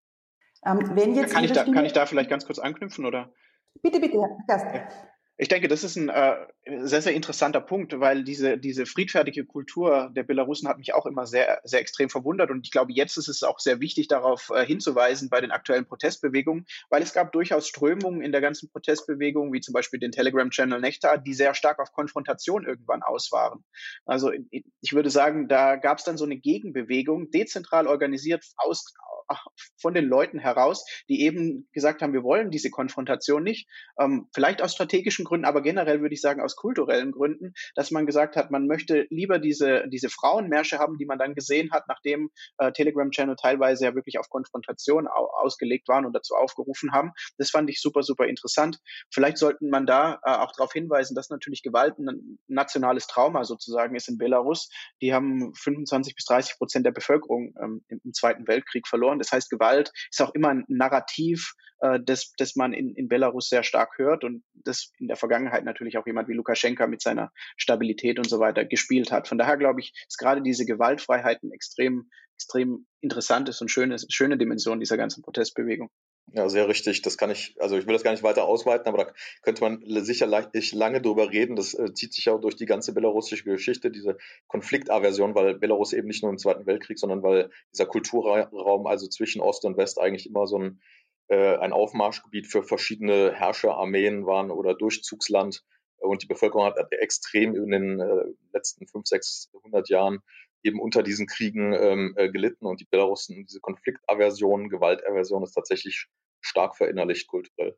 Ähm, 0.65 0.91
wenn 0.95 1.15
jetzt 1.15 1.33
kann, 1.33 1.43
ich 1.43 1.51
da, 1.51 1.65
kann 1.65 1.85
ich 1.85 1.93
da 1.93 2.05
vielleicht 2.05 2.29
ganz 2.29 2.45
kurz 2.45 2.59
anknüpfen, 2.59 3.05
oder? 3.05 3.33
Bitte, 3.81 3.99
bitte, 3.99 4.17
Herr 4.19 4.37
Gast. 4.47 4.95
Ich 5.37 5.47
denke, 5.47 5.67
das 5.67 5.83
ist 5.83 5.95
ein 5.95 6.09
äh, 6.09 6.35
sehr, 6.83 7.01
sehr 7.01 7.13
interessanter 7.13 7.59
Punkt, 7.59 7.99
weil 7.99 8.23
diese, 8.23 8.59
diese 8.59 8.85
friedfertige 8.85 9.45
Kultur 9.45 10.11
der 10.15 10.21
Belarusen 10.21 10.69
hat 10.69 10.77
mich 10.77 10.93
auch 10.93 11.07
immer 11.07 11.25
sehr, 11.25 11.59
sehr 11.63 11.79
extrem 11.79 12.09
verwundert. 12.09 12.51
Und 12.51 12.67
ich 12.67 12.71
glaube, 12.71 12.93
jetzt 12.93 13.17
ist 13.17 13.27
es 13.27 13.41
auch 13.41 13.59
sehr 13.59 13.79
wichtig, 13.79 14.07
darauf 14.07 14.51
äh, 14.53 14.63
hinzuweisen 14.63 15.29
bei 15.29 15.41
den 15.41 15.49
aktuellen 15.49 15.85
Protestbewegungen, 15.85 16.67
weil 16.91 17.01
es 17.01 17.13
gab 17.13 17.31
durchaus 17.31 17.67
Strömungen 17.67 18.21
in 18.21 18.31
der 18.31 18.41
ganzen 18.41 18.69
Protestbewegung, 18.69 19.51
wie 19.53 19.61
zum 19.61 19.73
Beispiel 19.73 19.99
den 19.99 20.11
Telegram-Channel 20.11 20.79
Nectar, 20.79 21.17
die 21.17 21.33
sehr 21.33 21.55
stark 21.55 21.79
auf 21.79 21.91
Konfrontation 21.93 22.67
irgendwann 22.67 23.01
aus 23.01 23.31
waren. 23.31 23.63
Also 24.05 24.31
ich 24.51 24.93
würde 24.93 25.09
sagen, 25.09 25.47
da 25.47 25.77
gab 25.77 25.97
es 25.97 26.03
dann 26.03 26.17
so 26.17 26.25
eine 26.25 26.37
Gegenbewegung, 26.37 27.31
dezentral 27.31 27.87
organisiert 27.87 28.45
aus, 28.57 28.93
von 29.81 29.93
den 29.93 30.05
Leuten 30.05 30.39
heraus, 30.39 30.85
die 31.09 31.21
eben 31.21 31.67
gesagt 31.73 32.01
haben, 32.01 32.13
wir 32.13 32.23
wollen 32.23 32.51
diese 32.51 32.69
Konfrontation 32.69 33.43
nicht, 33.43 33.67
ähm, 33.99 34.29
vielleicht 34.33 34.61
aus 34.61 34.73
strategischen 34.73 35.25
Gründen, 35.25 35.45
aber 35.45 35.61
generell 35.61 36.01
würde 36.01 36.13
ich 36.13 36.21
sagen 36.21 36.41
aus 36.41 36.55
kulturellen 36.55 37.11
Gründen, 37.11 37.53
dass 37.75 37.91
man 37.91 38.05
gesagt 38.05 38.35
hat, 38.35 38.51
man 38.51 38.67
möchte 38.67 39.07
lieber 39.09 39.39
diese, 39.39 39.87
diese 39.89 40.09
Frauenmärsche 40.09 40.79
haben, 40.79 40.97
die 40.97 41.05
man 41.05 41.19
dann 41.19 41.35
gesehen 41.35 41.71
hat, 41.71 41.87
nachdem 41.87 42.29
äh, 42.57 42.71
Telegram-Channel 42.71 43.35
teilweise 43.35 43.85
ja 43.85 43.95
wirklich 43.95 44.19
auf 44.19 44.29
Konfrontation 44.29 45.07
au 45.07 45.27
ausgelegt 45.43 45.87
waren 45.87 46.05
und 46.05 46.13
dazu 46.13 46.35
aufgerufen 46.35 46.91
haben. 46.91 47.11
Das 47.37 47.49
fand 47.49 47.69
ich 47.69 47.81
super, 47.81 48.03
super 48.03 48.25
interessant. 48.25 48.79
Vielleicht 49.11 49.37
sollten 49.37 49.69
man 49.69 49.85
da 49.85 50.19
äh, 50.23 50.31
auch 50.31 50.51
darauf 50.55 50.71
hinweisen, 50.73 51.15
dass 51.15 51.29
natürlich 51.29 51.63
Gewalt 51.63 51.97
ein 51.99 52.39
nationales 52.47 53.07
Trauma 53.07 53.43
sozusagen 53.43 53.95
ist 53.95 54.09
in 54.09 54.17
Belarus. 54.17 54.69
Die 55.01 55.13
haben 55.13 55.53
25 55.55 56.15
bis 56.15 56.25
30 56.25 56.57
Prozent 56.57 56.85
der 56.85 56.91
Bevölkerung 56.91 57.53
ähm, 57.61 57.83
im, 57.87 58.01
im, 58.03 58.13
Zweiten 58.13 58.47
Weltkrieg 58.47 58.87
verloren. 58.87 59.19
Das 59.23 59.31
heißt, 59.31 59.49
Gewalt 59.49 59.91
ist 60.11 60.21
auch 60.21 60.33
immer 60.33 60.49
ein 60.49 60.65
Narrativ, 60.67 61.53
äh, 61.79 61.99
das, 62.03 62.33
das 62.37 62.55
man 62.55 62.73
in, 62.73 62.93
in 62.95 63.07
Belarus 63.07 63.47
sehr 63.49 63.63
stark 63.63 63.97
hört 63.97 64.23
und 64.23 64.43
das 64.53 64.91
in 64.99 65.07
der 65.07 65.17
Vergangenheit 65.17 65.63
natürlich 65.63 65.97
auch 65.97 66.05
jemand 66.05 66.27
wie 66.27 66.33
Lukaschenka 66.33 66.87
mit 66.87 67.01
seiner 67.01 67.31
Stabilität 67.57 68.19
und 68.19 68.29
so 68.29 68.39
weiter 68.39 68.65
gespielt 68.65 69.11
hat. 69.11 69.27
Von 69.27 69.37
daher 69.37 69.57
glaube 69.57 69.79
ich, 69.79 69.93
ist 70.07 70.17
gerade 70.17 70.41
diese 70.41 70.65
Gewaltfreiheit 70.65 71.41
ein 71.43 71.51
extrem, 71.51 72.09
extrem 72.35 72.85
interessantes 73.01 73.61
und 73.61 73.69
schönes, 73.69 74.05
schöne 74.09 74.37
Dimension 74.37 74.79
dieser 74.79 74.97
ganzen 74.97 75.23
Protestbewegung. 75.23 75.89
Ja, 76.31 76.49
sehr 76.49 76.67
richtig. 76.67 77.01
Das 77.01 77.17
kann 77.17 77.29
ich, 77.29 77.55
also 77.59 77.77
ich 77.77 77.85
will 77.85 77.93
das 77.93 78.03
gar 78.03 78.11
nicht 78.11 78.23
weiter 78.23 78.45
ausweiten, 78.45 78.87
aber 78.87 79.05
da 79.05 79.13
könnte 79.43 79.61
man 79.61 79.83
sicher 80.03 80.25
lange 80.25 81.01
drüber 81.01 81.29
reden. 81.29 81.55
Das 81.55 81.73
äh, 81.73 81.93
zieht 81.93 82.13
sich 82.13 82.29
auch 82.29 82.39
durch 82.39 82.55
die 82.55 82.65
ganze 82.65 82.93
belarussische 82.93 83.43
Geschichte, 83.43 83.91
diese 83.91 84.17
Konfliktaversion, 84.47 85.35
weil 85.35 85.55
Belarus 85.55 85.93
eben 85.93 86.07
nicht 86.07 86.23
nur 86.23 86.31
im 86.31 86.37
Zweiten 86.37 86.65
Weltkrieg, 86.65 86.97
sondern 86.97 87.21
weil 87.21 87.51
dieser 87.71 87.85
Kulturraum 87.85 88.87
also 88.87 89.07
zwischen 89.07 89.41
Ost 89.41 89.65
und 89.65 89.77
West 89.77 89.99
eigentlich 89.99 90.27
immer 90.27 90.47
so 90.47 90.57
ein, 90.57 90.81
äh, 91.27 91.57
ein 91.57 91.73
Aufmarschgebiet 91.73 92.47
für 92.47 92.63
verschiedene 92.63 93.33
Herrscherarmeen 93.33 94.25
waren 94.25 94.49
oder 94.49 94.73
Durchzugsland. 94.73 95.63
Und 95.97 96.23
die 96.23 96.27
Bevölkerung 96.27 96.65
hat 96.65 96.77
extrem 96.91 97.55
in 97.55 97.69
den 97.69 97.99
äh, 97.99 98.25
letzten 98.53 98.87
fünf, 98.87 99.07
600 99.07 99.87
Jahren 99.89 100.19
eben 100.63 100.79
unter 100.79 101.03
diesen 101.03 101.27
Kriegen 101.27 101.73
ähm, 101.73 102.13
äh, 102.17 102.29
gelitten 102.29 102.65
und 102.65 102.79
die 102.79 102.87
Belarussen, 102.89 103.45
diese 103.45 103.59
Konfliktaversion, 103.59 104.69
Gewaltaversion 104.69 105.43
ist 105.43 105.53
tatsächlich 105.53 106.07
stark 106.41 106.75
verinnerlicht 106.75 107.27
kulturell. 107.27 107.75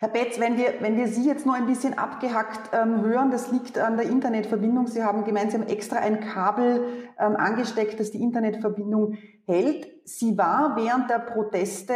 Herr 0.00 0.08
Betz, 0.08 0.38
wenn 0.38 0.58
wir, 0.58 0.74
wenn 0.80 0.96
wir 0.96 1.06
Sie 1.08 1.26
jetzt 1.26 1.46
nur 1.46 1.54
ein 1.54 1.66
bisschen 1.66 1.96
abgehackt 1.96 2.70
ähm, 2.74 3.02
hören, 3.02 3.30
das 3.30 3.50
liegt 3.50 3.78
an 3.78 3.96
der 3.96 4.06
Internetverbindung. 4.06 4.86
Sie 4.86 5.02
haben 5.02 5.24
haben 5.24 5.66
extra 5.68 5.98
ein 5.98 6.20
Kabel 6.20 7.08
ähm, 7.18 7.36
angesteckt, 7.36 7.98
das 7.98 8.10
die 8.10 8.20
Internetverbindung 8.20 9.16
hält. 9.46 9.88
Sie 10.04 10.36
war 10.36 10.76
während 10.76 11.08
der 11.08 11.20
Proteste 11.20 11.94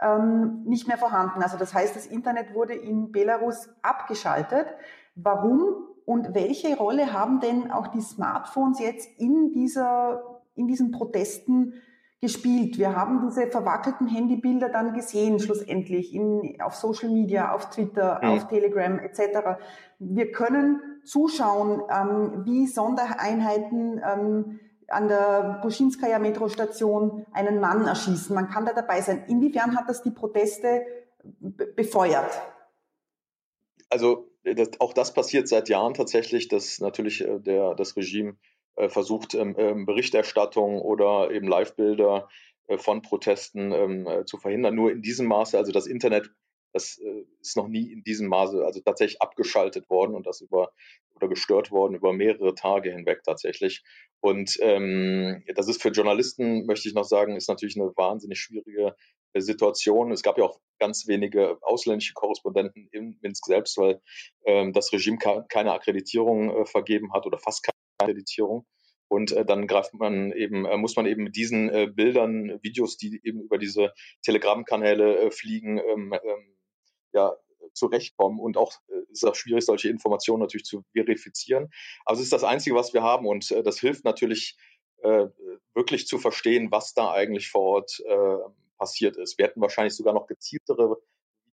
ähm, 0.00 0.62
nicht 0.64 0.88
mehr 0.88 0.96
vorhanden. 0.96 1.42
Also 1.42 1.58
das 1.58 1.74
heißt, 1.74 1.94
das 1.94 2.06
Internet 2.06 2.54
wurde 2.54 2.74
in 2.74 3.12
Belarus 3.12 3.68
abgeschaltet. 3.82 4.66
Warum 5.14 5.91
und 6.04 6.34
welche 6.34 6.76
Rolle 6.76 7.12
haben 7.12 7.40
denn 7.40 7.70
auch 7.70 7.88
die 7.88 8.00
Smartphones 8.00 8.80
jetzt 8.80 9.08
in, 9.18 9.52
dieser, 9.52 10.40
in 10.54 10.66
diesen 10.66 10.90
Protesten 10.90 11.74
gespielt? 12.20 12.78
Wir 12.78 12.96
haben 12.96 13.20
diese 13.28 13.48
verwackelten 13.48 14.06
Handybilder 14.06 14.68
dann 14.68 14.94
gesehen, 14.94 15.38
schlussendlich 15.40 16.14
in, 16.14 16.60
auf 16.60 16.74
Social 16.74 17.10
Media, 17.10 17.52
auf 17.52 17.70
Twitter, 17.70 18.20
mhm. 18.22 18.28
auf 18.30 18.48
Telegram 18.48 18.98
etc. 18.98 19.60
Wir 19.98 20.32
können 20.32 20.80
zuschauen, 21.04 21.82
ähm, 21.90 22.44
wie 22.44 22.66
Sondereinheiten 22.66 24.00
ähm, 24.04 24.60
an 24.88 25.08
der 25.08 25.60
Buschinskaya 25.62 26.18
Metrostation 26.18 27.26
einen 27.32 27.60
Mann 27.60 27.86
erschießen. 27.86 28.34
Man 28.34 28.50
kann 28.50 28.66
da 28.66 28.72
dabei 28.72 29.00
sein. 29.00 29.24
Inwiefern 29.26 29.76
hat 29.76 29.88
das 29.88 30.02
die 30.02 30.10
Proteste 30.10 30.82
befeuert? 31.76 32.40
Also 33.90 34.31
das, 34.44 34.80
auch 34.80 34.92
das 34.92 35.14
passiert 35.14 35.48
seit 35.48 35.68
Jahren 35.68 35.94
tatsächlich, 35.94 36.48
dass 36.48 36.80
natürlich 36.80 37.22
äh, 37.22 37.38
der, 37.40 37.74
das 37.74 37.96
Regime 37.96 38.36
äh, 38.76 38.88
versucht, 38.88 39.34
ähm, 39.34 39.54
ähm, 39.58 39.86
Berichterstattung 39.86 40.80
oder 40.80 41.30
eben 41.30 41.46
Live-Bilder 41.46 42.28
äh, 42.68 42.78
von 42.78 43.02
Protesten 43.02 43.72
ähm, 43.72 44.06
äh, 44.06 44.24
zu 44.24 44.38
verhindern. 44.38 44.74
Nur 44.74 44.90
in 44.90 45.02
diesem 45.02 45.26
Maße, 45.26 45.58
also 45.58 45.72
das 45.72 45.86
Internet, 45.86 46.30
das 46.72 46.98
äh, 46.98 47.24
ist 47.40 47.56
noch 47.56 47.68
nie 47.68 47.92
in 47.92 48.02
diesem 48.02 48.28
Maße, 48.28 48.64
also 48.64 48.80
tatsächlich 48.80 49.20
abgeschaltet 49.20 49.88
worden 49.90 50.14
und 50.14 50.26
das 50.26 50.40
über 50.40 50.72
oder 51.14 51.28
gestört 51.28 51.70
worden 51.70 51.94
über 51.94 52.12
mehrere 52.12 52.54
Tage 52.54 52.90
hinweg 52.90 53.22
tatsächlich. 53.24 53.82
Und 54.20 54.58
ähm, 54.60 55.44
das 55.54 55.68
ist 55.68 55.82
für 55.82 55.90
Journalisten, 55.90 56.66
möchte 56.66 56.88
ich 56.88 56.94
noch 56.94 57.04
sagen, 57.04 57.36
ist 57.36 57.48
natürlich 57.48 57.76
eine 57.76 57.92
wahnsinnig 57.96 58.40
schwierige 58.40 58.96
äh, 59.32 59.40
Situation. 59.40 60.12
Es 60.12 60.22
gab 60.22 60.38
ja 60.38 60.44
auch 60.44 60.60
ganz 60.78 61.06
wenige 61.06 61.58
ausländische 61.62 62.14
Korrespondenten 62.14 62.88
in 62.92 63.18
Minsk 63.20 63.46
selbst, 63.46 63.76
weil 63.78 64.00
ähm, 64.46 64.72
das 64.72 64.92
Regime 64.92 65.18
keine 65.18 65.72
Akkreditierung 65.72 66.50
äh, 66.50 66.66
vergeben 66.66 67.12
hat 67.12 67.26
oder 67.26 67.38
fast 67.38 67.64
keine 67.64 67.76
Akkreditierung. 67.98 68.66
Und 69.08 69.32
äh, 69.32 69.44
dann 69.44 69.66
greift 69.66 69.92
man 69.94 70.32
eben, 70.32 70.64
äh, 70.64 70.76
muss 70.76 70.96
man 70.96 71.06
eben 71.06 71.24
mit 71.24 71.36
diesen 71.36 71.68
äh, 71.68 71.86
Bildern, 71.86 72.58
Videos, 72.62 72.96
die 72.96 73.20
eben 73.22 73.42
über 73.42 73.58
diese 73.58 73.92
Telegram-Kanäle 74.22 75.18
äh, 75.18 75.30
fliegen, 75.30 75.78
ähm, 75.78 76.14
ähm, 76.14 76.56
ja, 77.12 77.36
zurechtkommen 77.74 78.40
und 78.40 78.56
auch 78.56 78.72
äh, 78.88 79.12
ist 79.12 79.24
auch 79.24 79.34
schwierig, 79.34 79.64
solche 79.64 79.88
Informationen 79.88 80.40
natürlich 80.40 80.64
zu 80.64 80.84
verifizieren. 80.92 81.70
Es 82.10 82.20
ist 82.20 82.32
das 82.32 82.44
Einzige, 82.44 82.76
was 82.76 82.92
wir 82.92 83.02
haben 83.02 83.26
und 83.26 83.50
äh, 83.50 83.62
das 83.62 83.78
hilft 83.78 84.04
natürlich 84.04 84.56
äh, 85.02 85.26
wirklich 85.74 86.06
zu 86.06 86.18
verstehen, 86.18 86.70
was 86.70 86.94
da 86.94 87.12
eigentlich 87.12 87.50
vor 87.50 87.62
Ort 87.62 88.00
äh, 88.06 88.36
passiert 88.78 89.16
ist. 89.16 89.38
Wir 89.38 89.46
hätten 89.46 89.60
wahrscheinlich 89.60 89.94
sogar 89.94 90.14
noch 90.14 90.26
gezieltere 90.26 90.96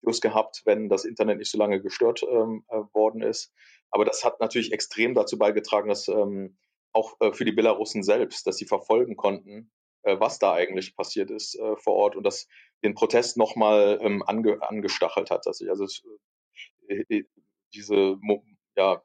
Videos 0.00 0.20
gehabt, 0.20 0.62
wenn 0.64 0.88
das 0.88 1.04
Internet 1.04 1.38
nicht 1.38 1.50
so 1.50 1.58
lange 1.58 1.80
gestört 1.80 2.22
ähm, 2.22 2.64
äh, 2.68 2.80
worden 2.92 3.22
ist. 3.22 3.52
Aber 3.90 4.04
das 4.04 4.24
hat 4.24 4.40
natürlich 4.40 4.72
extrem 4.72 5.14
dazu 5.14 5.38
beigetragen, 5.38 5.88
dass 5.88 6.08
ähm, 6.08 6.56
auch 6.92 7.16
äh, 7.20 7.32
für 7.32 7.44
die 7.44 7.52
Belarussen 7.52 8.02
selbst, 8.02 8.46
dass 8.46 8.56
sie 8.56 8.66
verfolgen 8.66 9.16
konnten, 9.16 9.70
äh, 10.02 10.18
was 10.18 10.38
da 10.38 10.52
eigentlich 10.52 10.96
passiert 10.96 11.30
ist 11.30 11.58
äh, 11.58 11.76
vor 11.76 11.94
Ort 11.94 12.16
und 12.16 12.24
das 12.24 12.46
den 12.84 12.94
Protest 12.94 13.36
nochmal 13.36 13.98
ähm, 14.00 14.22
ange, 14.26 14.58
angestachelt 14.62 15.30
hat. 15.30 15.46
Dass 15.46 15.60
ich, 15.60 15.68
also 15.68 15.86
äh, 16.88 17.04
äh, 17.08 17.24
diese 17.72 18.18
ja, 18.76 19.02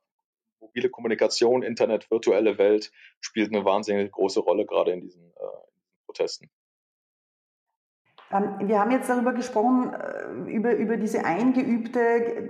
mobile 0.60 0.90
Kommunikation, 0.90 1.64
Internet, 1.64 2.12
virtuelle 2.12 2.58
Welt 2.58 2.92
spielt 3.22 3.54
eine 3.54 3.66
wahnsinnig 3.66 4.12
große 4.12 4.42
Rolle 4.42 4.66
gerade 4.66 4.92
in 4.92 5.02
diesen, 5.02 5.32
äh, 5.32 5.70
Protesten. 6.06 6.50
Ähm, 8.32 8.68
wir 8.68 8.80
haben 8.80 8.92
jetzt 8.92 9.10
darüber 9.10 9.34
gesprochen, 9.34 9.94
äh, 9.94 10.52
über, 10.52 10.76
über 10.76 10.98
diese 10.98 11.24
eingeübte 11.24 12.48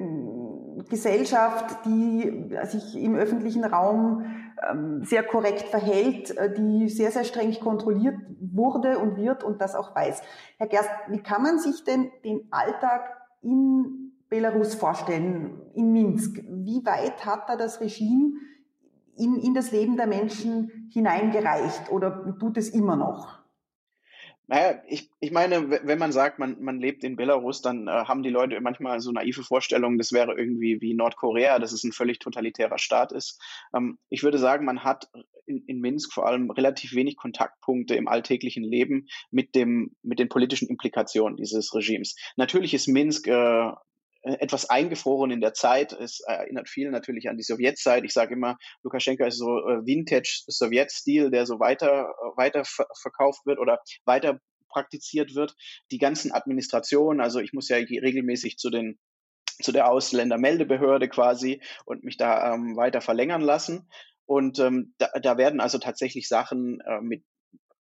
Gesellschaft, 0.87 1.85
die 1.85 2.49
sich 2.63 2.95
im 3.01 3.15
öffentlichen 3.15 3.63
Raum 3.63 4.25
ähm, 4.69 5.03
sehr 5.03 5.23
korrekt 5.23 5.63
verhält, 5.63 6.35
äh, 6.37 6.53
die 6.53 6.89
sehr, 6.89 7.11
sehr 7.11 7.23
streng 7.23 7.57
kontrolliert 7.59 8.15
wurde 8.39 8.99
und 8.99 9.17
wird 9.17 9.43
und 9.43 9.61
das 9.61 9.75
auch 9.75 9.95
weiß. 9.95 10.21
Herr 10.57 10.67
Gerst, 10.67 10.89
wie 11.09 11.21
kann 11.21 11.43
man 11.43 11.59
sich 11.59 11.83
denn 11.83 12.11
den 12.23 12.47
Alltag 12.51 13.01
in 13.41 14.13
Belarus 14.29 14.75
vorstellen, 14.75 15.61
in 15.73 15.91
Minsk? 15.91 16.43
Wie 16.47 16.85
weit 16.85 17.25
hat 17.25 17.49
da 17.49 17.55
das 17.55 17.81
Regime 17.81 18.33
in, 19.15 19.35
in 19.35 19.53
das 19.53 19.71
Leben 19.71 19.97
der 19.97 20.07
Menschen 20.07 20.89
hineingereicht 20.91 21.91
oder 21.91 22.37
tut 22.39 22.57
es 22.57 22.69
immer 22.69 22.95
noch? 22.95 23.38
Naja, 24.49 24.81
ich, 24.87 25.11
ich 25.19 25.29
meine, 25.29 25.69
wenn 25.69 25.99
man 25.99 26.11
sagt, 26.11 26.39
man, 26.39 26.59
man 26.59 26.79
lebt 26.79 27.03
in 27.03 27.15
Belarus, 27.15 27.61
dann 27.61 27.87
äh, 27.87 27.91
haben 27.91 28.23
die 28.23 28.31
Leute 28.31 28.59
manchmal 28.61 28.99
so 28.99 29.11
naive 29.11 29.43
Vorstellungen, 29.43 29.99
das 29.99 30.11
wäre 30.11 30.33
irgendwie 30.35 30.81
wie 30.81 30.95
Nordkorea, 30.95 31.59
dass 31.59 31.71
es 31.71 31.83
ein 31.83 31.91
völlig 31.91 32.17
totalitärer 32.17 32.79
Staat 32.79 33.11
ist. 33.11 33.39
Ähm, 33.75 33.99
ich 34.09 34.23
würde 34.23 34.39
sagen, 34.39 34.65
man 34.65 34.83
hat 34.83 35.07
in, 35.45 35.63
in 35.67 35.79
Minsk 35.79 36.13
vor 36.13 36.25
allem 36.25 36.49
relativ 36.49 36.95
wenig 36.95 37.15
Kontaktpunkte 37.15 37.93
im 37.93 38.07
alltäglichen 38.07 38.63
Leben 38.63 39.05
mit, 39.29 39.53
dem, 39.53 39.95
mit 40.01 40.17
den 40.17 40.29
politischen 40.29 40.67
Implikationen 40.67 41.37
dieses 41.37 41.75
Regimes. 41.75 42.15
Natürlich 42.35 42.73
ist 42.73 42.87
Minsk 42.87 43.27
äh, 43.27 43.71
etwas 44.21 44.69
eingefroren 44.69 45.31
in 45.31 45.41
der 45.41 45.53
Zeit. 45.53 45.93
Es 45.93 46.19
erinnert 46.21 46.69
viel 46.69 46.91
natürlich 46.91 47.29
an 47.29 47.37
die 47.37 47.43
Sowjetzeit. 47.43 48.03
Ich 48.03 48.13
sage 48.13 48.33
immer, 48.33 48.57
Lukaschenka 48.83 49.25
ist 49.25 49.37
so 49.37 49.59
äh, 49.59 49.85
Vintage-Sowjet-Stil, 49.85 51.31
der 51.31 51.45
so 51.45 51.59
weiter, 51.59 52.09
äh, 52.09 52.37
weiter 52.37 52.63
verkauft 53.01 53.45
wird 53.45 53.59
oder 53.59 53.79
weiter 54.05 54.39
praktiziert 54.69 55.35
wird. 55.35 55.55
Die 55.91 55.97
ganzen 55.97 56.31
Administrationen, 56.31 57.21
also 57.21 57.39
ich 57.39 57.53
muss 57.53 57.69
ja 57.69 57.77
regelmäßig 57.77 58.57
zu 58.57 58.69
den 58.69 58.99
zu 59.61 59.73
der 59.73 59.89
Ausländermeldebehörde 59.89 61.09
quasi 61.09 61.61
und 61.85 62.05
mich 62.05 62.15
da 62.15 62.53
ähm, 62.53 62.77
weiter 62.77 63.01
verlängern 63.01 63.41
lassen. 63.41 63.89
Und 64.25 64.59
ähm, 64.59 64.93
da, 64.99 65.09
da 65.21 65.37
werden 65.37 65.59
also 65.59 65.79
tatsächlich 65.79 66.29
Sachen 66.29 66.79
äh, 66.81 67.01
mit 67.01 67.23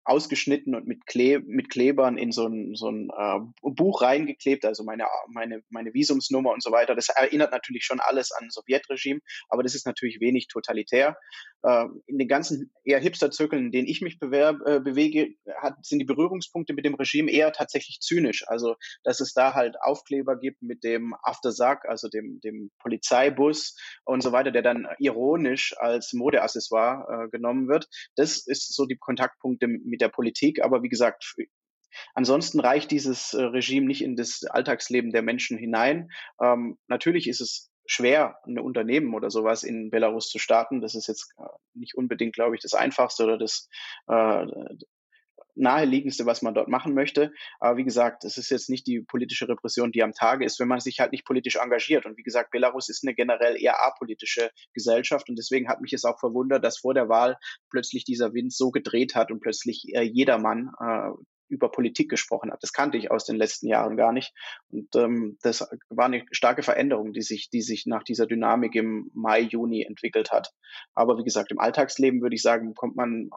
ausgeschnitten 0.09 0.75
und 0.75 0.87
mit, 0.87 1.07
Kle 1.07 1.41
mit 1.41 1.69
Klebern 1.71 2.17
in 2.19 2.33
so 2.33 2.47
ein, 2.47 2.75
so 2.75 2.91
ein 2.91 3.11
äh, 3.11 3.41
Buch 3.63 4.03
reingeklebt, 4.03 4.65
also 4.65 4.83
meine, 4.85 5.07
meine, 5.29 5.63
meine 5.69 5.93
Visumsnummer 5.93 6.53
und 6.53 6.63
so 6.63 6.71
weiter. 6.73 6.95
Das 6.95 7.09
erinnert 7.09 7.53
natürlich 7.53 7.85
schon 7.85 8.01
alles 8.01 8.33
an 8.33 8.51
Sowjetregime, 8.51 9.21
aber 9.49 9.63
das 9.63 9.75
ist 9.75 9.87
natürlich 9.87 10.21
wenig 10.21 10.49
totalitär. 10.49 11.17
äh, 11.63 11.87
in 12.07 12.19
den 12.19 12.29
ganzen 12.29 12.73
eher 12.85 13.01
Hipster-Zirkeln, 13.01 13.67
in 13.67 13.73
denen 13.73 13.89
ich 13.89 14.01
mich 14.01 14.19
bewerb, 14.19 14.61
äh, 14.67 14.81
bewege, 14.81 15.35
hat, 15.61 15.75
sind 15.85 15.99
die 15.99 16.05
Berührungspunkte 16.05 16.73
mit 16.73 16.85
dem 16.85 16.95
Regime 16.95 17.31
eher 17.31 17.53
tatsächlich 17.53 18.01
zynisch. 18.01 18.45
Also, 18.47 18.77
dass 19.05 19.21
es 19.21 19.33
da 19.33 19.55
halt 19.55 19.77
Aufkleber 19.81 20.39
gibt 20.39 20.63
mit 20.63 20.85
dem 20.85 21.15
Aftersack, 21.23 21.85
also 21.89 22.09
dem, 22.09 22.41
dem 22.41 22.71
Polizeibus 22.79 23.77
und 24.05 24.23
so 24.23 24.33
weiter, 24.33 24.51
der 24.51 24.63
dann 24.63 24.87
ironisch 24.99 25.75
als 25.79 26.13
Modeaccessoire 26.13 27.27
äh, 27.27 27.29
genommen 27.31 27.69
wird. 27.69 27.89
Das 28.17 28.47
ist 28.47 28.75
so 28.75 28.87
die 28.87 28.97
Kontaktpunkte 28.97 29.67
mit 29.67 29.98
der 29.99 30.09
Politik. 30.09 30.63
Aber 30.63 30.83
wie 30.83 30.89
gesagt, 30.89 31.35
Ansonsten 32.15 32.61
reicht 32.61 32.91
dieses 32.91 33.35
äh, 33.35 33.43
Regime 33.43 33.87
nicht 33.87 34.03
in 34.03 34.15
das 34.15 34.45
Alltagsleben 34.45 35.11
der 35.11 35.23
Menschen 35.23 35.59
hinein. 35.59 36.11
Ähm, 36.41 36.79
natürlich 36.87 37.29
ist 37.29 37.41
es 37.41 37.71
schwer, 37.87 38.39
ein 38.47 38.59
Unternehmen 38.59 39.15
oder 39.15 39.31
sowas 39.31 39.65
in 39.65 39.91
Belarus 39.91 40.29
zu 40.29 40.39
starten. 40.39 40.81
Das 40.81 40.95
ist 40.95 41.09
jetzt 41.09 41.33
äh, 41.39 41.45
nicht 41.75 41.97
unbedingt, 41.97 42.35
glaube 42.35 42.55
ich, 42.55 42.61
das 42.61 42.75
Einfachste 42.75 43.25
oder 43.25 43.39
das 43.39 43.69
äh, 44.07 44.47
naheliegendste, 45.59 46.27
was 46.27 46.43
man 46.43 46.55
dort 46.55 46.69
machen 46.69 46.95
möchte. 46.95 47.33
Aber 47.61 47.77
wie 47.77 47.85
gesagt, 47.85 48.25
es 48.25 48.39
ist 48.39 48.51
jetzt 48.51 48.71
nicht 48.71 48.87
die 48.87 49.01
politische 49.01 49.49
Repression, 49.49 49.93
die 49.93 50.03
am 50.03 50.13
Tage 50.13 50.45
ist, 50.45 50.59
wenn 50.61 50.69
man 50.69 50.81
sich 50.81 51.01
halt 51.01 51.13
nicht 51.13 51.27
politisch 51.27 51.57
engagiert. 51.57 52.07
Und 52.07 52.17
wie 52.17 52.23
gesagt, 52.23 52.51
Belarus 52.51 52.89
ist 52.89 53.05
eine 53.05 53.15
generell 53.15 53.61
eher 53.61 53.83
apolitische 53.83 54.51
Gesellschaft. 54.73 55.29
Und 55.29 55.37
deswegen 55.37 55.69
hat 55.69 55.81
mich 55.81 55.93
es 55.93 56.05
auch 56.05 56.19
verwundert, 56.19 56.65
dass 56.65 56.79
vor 56.79 56.95
der 56.95 57.09
Wahl 57.09 57.37
plötzlich 57.71 58.05
dieser 58.05 58.33
Wind 58.33 58.53
so 58.53 58.71
gedreht 58.71 59.15
hat 59.15 59.31
und 59.31 59.41
plötzlich 59.41 59.85
äh, 59.95 60.03
jedermann 60.03 60.71
äh, 60.81 61.11
über 61.49 61.71
Politik 61.71 62.11
gesprochen 62.11 62.53
hat. 62.53 62.63
Das 62.63 62.73
kannte 62.73 62.99
ich 62.99 63.11
aus 63.11 63.25
den 63.25 63.37
letzten 63.37 63.69
Jahren 63.69 63.97
gar 63.97 64.13
nicht. 64.13 64.33
Und 64.71 64.95
ähm, 64.97 65.39
das 65.43 65.67
war 65.89 66.07
eine 66.07 66.25
starke 66.31 66.63
Veränderung, 66.63 67.13
die 67.13 67.23
sich, 67.23 67.49
die 67.51 67.63
sich 67.63 67.87
nach 67.87 68.05
dieser 68.05 68.27
Dynamik 68.27 68.75
im 68.75 69.11
Mai, 69.15 69.41
Juni 69.41 69.83
entwickelt 69.83 70.31
hat. 70.31 70.51
Aber 70.95 71.19
wie 71.19 71.25
gesagt, 71.25 71.51
im 71.51 71.59
Alltagsleben 71.59 72.21
würde 72.21 72.37
ich 72.37 72.43
sagen, 72.43 72.75
kommt 72.75 72.97
man 72.97 73.31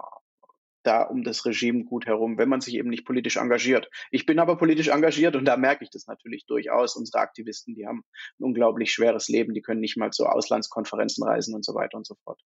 da 0.83 1.03
um 1.03 1.23
das 1.23 1.45
Regime 1.45 1.83
gut 1.85 2.05
herum, 2.05 2.37
wenn 2.37 2.49
man 2.49 2.61
sich 2.61 2.75
eben 2.75 2.89
nicht 2.89 3.05
politisch 3.05 3.37
engagiert. 3.37 3.89
Ich 4.11 4.25
bin 4.25 4.39
aber 4.39 4.57
politisch 4.57 4.89
engagiert 4.89 5.35
und 5.35 5.45
da 5.45 5.57
merke 5.57 5.83
ich 5.83 5.89
das 5.89 6.07
natürlich 6.07 6.45
durchaus. 6.45 6.95
Unsere 6.95 7.19
Aktivisten, 7.19 7.75
die 7.75 7.87
haben 7.87 8.03
ein 8.39 8.43
unglaublich 8.45 8.91
schweres 8.91 9.27
Leben, 9.27 9.53
die 9.53 9.61
können 9.61 9.81
nicht 9.81 9.97
mal 9.97 10.11
zu 10.11 10.25
Auslandskonferenzen 10.25 11.23
reisen 11.23 11.55
und 11.55 11.65
so 11.65 11.73
weiter 11.75 11.97
und 11.97 12.05
so 12.05 12.15
fort. 12.23 12.41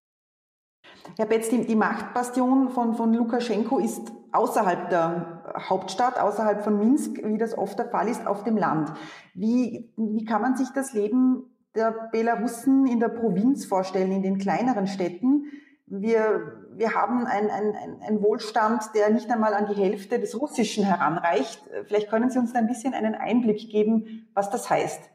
Herr 1.18 1.28
Betz, 1.28 1.50
die, 1.50 1.66
die 1.66 1.76
Machtbastion 1.76 2.70
von, 2.70 2.96
von 2.96 3.14
Lukaschenko 3.14 3.80
ist 3.80 4.12
außerhalb 4.32 4.90
der 4.90 5.44
Hauptstadt, 5.70 6.20
außerhalb 6.20 6.64
von 6.64 6.78
Minsk, 6.78 7.22
wie 7.24 7.38
das 7.38 7.58
oft 7.58 7.78
der 7.78 7.90
Fall 7.90 8.08
ist, 8.08 8.26
auf 8.26 8.44
dem 8.44 8.58
Land. 8.58 8.92
Wie, 9.34 9.94
wie 9.96 10.26
kann 10.26 10.42
man 10.42 10.58
sich 10.58 10.70
das 10.74 10.94
Leben 10.94 11.56
der 11.76 12.10
Belarussen 12.12 12.88
in 12.88 13.00
der 13.00 13.10
Provinz 13.10 13.66
vorstellen, 13.66 14.12
in 14.12 14.24
den 14.24 14.40
kleineren 14.40 14.88
Städten? 14.88 15.46
Wir, 15.88 16.66
wir 16.72 16.94
haben 16.94 17.28
einen 17.28 17.52
ein, 17.52 18.02
ein 18.02 18.22
Wohlstand, 18.22 18.84
der 18.96 19.12
nicht 19.12 19.30
einmal 19.30 19.54
an 19.54 19.68
die 19.68 19.80
Hälfte 19.80 20.20
des 20.20 20.40
Russischen 20.40 20.84
heranreicht. 20.84 21.62
Vielleicht 21.86 22.10
können 22.10 22.32
Sie 22.32 22.40
uns 22.40 22.54
da 22.54 22.60
ein 22.60 22.68
bisschen 22.68 22.94
einen 22.94 23.14
Einblick 23.14 23.70
geben, 23.70 24.28
was 24.34 24.50
das 24.50 24.70
heißt. 24.70 25.12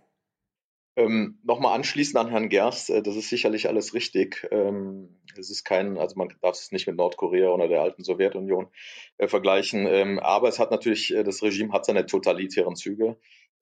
Ähm, 0.96 1.38
Nochmal 1.44 1.74
anschließend 1.76 2.16
an 2.16 2.28
Herrn 2.28 2.48
Gerst, 2.48 2.90
äh, 2.90 3.02
das 3.02 3.16
ist 3.16 3.30
sicherlich 3.30 3.68
alles 3.68 3.94
richtig. 3.94 4.46
Ähm, 4.50 5.20
ist 5.36 5.64
kein, 5.64 5.96
also 5.96 6.16
man 6.16 6.28
darf 6.42 6.56
es 6.56 6.72
nicht 6.72 6.86
mit 6.86 6.96
Nordkorea 6.96 7.48
oder 7.48 7.68
der 7.68 7.80
alten 7.80 8.04
Sowjetunion 8.04 8.68
äh, 9.16 9.28
vergleichen, 9.28 9.86
ähm, 9.86 10.18
aber 10.18 10.48
es 10.48 10.58
hat 10.58 10.70
natürlich, 10.70 11.14
äh, 11.14 11.22
das 11.22 11.42
Regime 11.42 11.72
hat 11.72 11.86
seine 11.86 12.06
totalitären 12.06 12.76
Züge. 12.76 13.16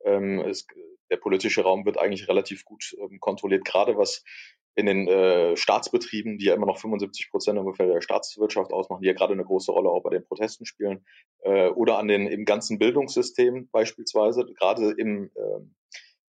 Ähm, 0.04 0.40
es, 0.40 0.66
der 1.10 1.18
politische 1.18 1.62
Raum 1.62 1.84
wird 1.84 1.98
eigentlich 1.98 2.28
relativ 2.28 2.64
gut 2.64 2.96
ähm, 2.98 3.20
kontrolliert, 3.20 3.64
gerade 3.64 3.96
was 3.96 4.24
in 4.78 4.86
den 4.86 5.08
äh, 5.08 5.56
Staatsbetrieben, 5.56 6.38
die 6.38 6.44
ja 6.44 6.54
immer 6.54 6.66
noch 6.66 6.78
75 6.78 7.32
Prozent 7.32 7.58
ungefähr 7.58 7.88
der 7.88 8.00
Staatswirtschaft 8.00 8.72
ausmachen, 8.72 9.02
die 9.02 9.08
ja 9.08 9.12
gerade 9.12 9.32
eine 9.32 9.44
große 9.44 9.72
Rolle 9.72 9.90
auch 9.90 10.04
bei 10.04 10.10
den 10.10 10.24
Protesten 10.24 10.66
spielen, 10.66 11.04
äh, 11.42 11.68
oder 11.70 11.98
an 11.98 12.06
den 12.06 12.28
im 12.28 12.44
ganzen 12.44 12.78
Bildungssystem 12.78 13.68
beispielsweise, 13.72 14.44
gerade 14.44 14.92
im 14.92 15.32
ähm, 15.36 15.74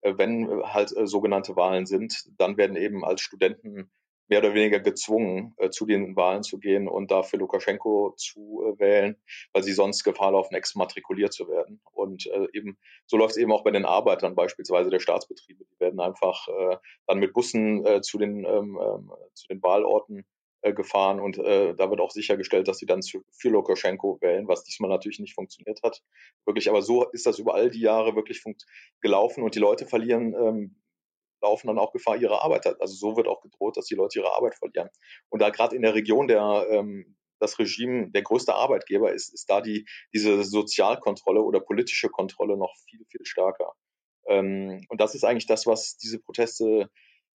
äh, 0.00 0.14
wenn 0.16 0.50
halt 0.64 0.96
äh, 0.96 1.06
sogenannte 1.06 1.54
Wahlen 1.54 1.86
sind, 1.86 2.24
dann 2.38 2.56
werden 2.56 2.74
eben 2.74 3.04
als 3.04 3.20
Studenten 3.20 3.88
mehr 4.30 4.38
oder 4.38 4.54
weniger 4.54 4.80
gezwungen, 4.80 5.54
äh, 5.58 5.70
zu 5.70 5.84
den 5.84 6.16
Wahlen 6.16 6.42
zu 6.42 6.58
gehen 6.58 6.88
und 6.88 7.10
dafür 7.10 7.40
Lukaschenko 7.40 8.14
zu 8.16 8.62
äh, 8.64 8.78
wählen, 8.78 9.16
weil 9.52 9.62
sie 9.62 9.72
sonst 9.72 10.04
Gefahr 10.04 10.32
laufen, 10.32 10.54
exmatrikuliert 10.54 11.32
zu 11.32 11.48
werden. 11.48 11.80
Und 11.92 12.26
äh, 12.28 12.46
eben 12.52 12.78
so 13.06 13.16
läuft 13.16 13.32
es 13.32 13.36
eben 13.36 13.52
auch 13.52 13.64
bei 13.64 13.72
den 13.72 13.84
Arbeitern 13.84 14.34
beispielsweise 14.34 14.88
der 14.88 15.00
Staatsbetriebe. 15.00 15.64
Die 15.64 15.80
werden 15.80 16.00
einfach 16.00 16.46
dann 17.06 17.18
mit 17.18 17.32
Bussen 17.32 17.84
zu, 18.02 18.18
den, 18.18 18.44
ähm, 18.44 18.78
ähm, 18.80 19.12
zu 19.34 19.48
den 19.48 19.62
Wahlorten 19.62 20.24
äh, 20.62 20.74
gefahren 20.74 21.20
und 21.20 21.38
äh, 21.38 21.74
da 21.74 21.88
wird 21.88 22.00
auch 22.00 22.10
sichergestellt, 22.10 22.68
dass 22.68 22.76
sie 22.76 22.84
dann 22.84 23.00
zu, 23.00 23.24
für 23.32 23.48
Lukaschenko 23.48 24.18
wählen, 24.20 24.46
was 24.46 24.62
diesmal 24.62 24.90
natürlich 24.90 25.18
nicht 25.18 25.34
funktioniert 25.34 25.82
hat. 25.82 26.02
Wirklich, 26.44 26.68
aber 26.68 26.82
so 26.82 27.08
ist 27.10 27.24
das 27.24 27.38
über 27.38 27.54
all 27.54 27.70
die 27.70 27.80
Jahre 27.80 28.14
wirklich 28.14 28.44
gelaufen 29.00 29.42
und 29.42 29.54
die 29.54 29.58
Leute 29.58 29.86
verlieren, 29.86 30.34
ähm, 30.34 30.76
laufen 31.40 31.68
dann 31.68 31.78
auch 31.78 31.92
Gefahr, 31.92 32.16
ihre 32.16 32.42
Arbeit. 32.42 32.66
Also 32.80 32.94
so 32.94 33.16
wird 33.16 33.28
auch 33.28 33.40
gedroht, 33.42 33.76
dass 33.76 33.86
die 33.86 33.94
Leute 33.94 34.18
ihre 34.18 34.36
Arbeit 34.36 34.54
verlieren. 34.54 34.90
Und 35.28 35.40
da 35.40 35.50
gerade 35.50 35.76
in 35.76 35.82
der 35.82 35.94
Region 35.94 36.28
der 36.28 36.66
ähm, 36.70 37.16
das 37.40 37.58
Regime 37.58 38.10
der 38.10 38.22
größte 38.22 38.54
Arbeitgeber 38.54 39.12
ist, 39.12 39.32
ist 39.32 39.50
da 39.50 39.60
die, 39.60 39.86
diese 40.14 40.44
Sozialkontrolle 40.44 41.40
oder 41.40 41.60
politische 41.60 42.08
Kontrolle 42.08 42.56
noch 42.56 42.76
viel, 42.88 43.04
viel 43.08 43.24
stärker. 43.24 43.72
Ähm, 44.28 44.84
und 44.88 45.00
das 45.00 45.14
ist 45.14 45.24
eigentlich 45.24 45.46
das, 45.46 45.66
was 45.66 45.96
diese 45.96 46.20
Proteste 46.20 46.90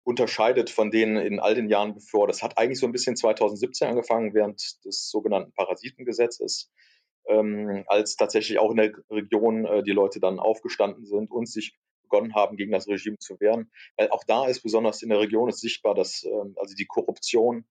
unterscheidet 0.04 0.72
von 0.72 0.90
denen 0.90 1.18
in 1.18 1.40
all 1.40 1.54
den 1.54 1.70
Jahren 1.70 1.94
bevor. 1.94 2.28
Das 2.28 2.42
hat 2.42 2.58
eigentlich 2.58 2.80
so 2.80 2.88
ein 2.88 2.92
bisschen 2.92 3.16
2017 3.16 3.88
angefangen, 3.88 4.34
während 4.34 4.84
des 4.84 5.10
sogenannten 5.10 5.54
Parasitengesetzes, 5.54 6.72
ähm, 7.28 7.84
als 7.86 8.16
tatsächlich 8.16 8.58
auch 8.58 8.72
in 8.72 8.78
der 8.78 8.94
Region 9.12 9.66
äh, 9.66 9.84
die 9.84 9.92
Leute 9.92 10.20
dann 10.20 10.40
aufgestanden 10.40 11.06
sind 11.06 11.30
und 11.30 11.48
sich 11.48 11.78
begonnen 12.12 12.36
haben, 12.36 12.58
gegen 12.58 12.72
das 12.72 12.88
Regime 12.88 13.18
zu 13.18 13.40
wehren. 13.40 13.72
Weil 13.98 14.10
auch 14.10 14.24
da 14.26 14.48
ist 14.48 14.62
besonders 14.62 15.02
in 15.02 15.10
der 15.10 15.20
Region 15.20 15.50
ist 15.50 15.62
sichtbar, 15.62 15.96
dass 15.96 16.24
ähm, 16.24 16.56
also 16.58 16.76
die 16.76 16.86
Korruption 16.86 17.66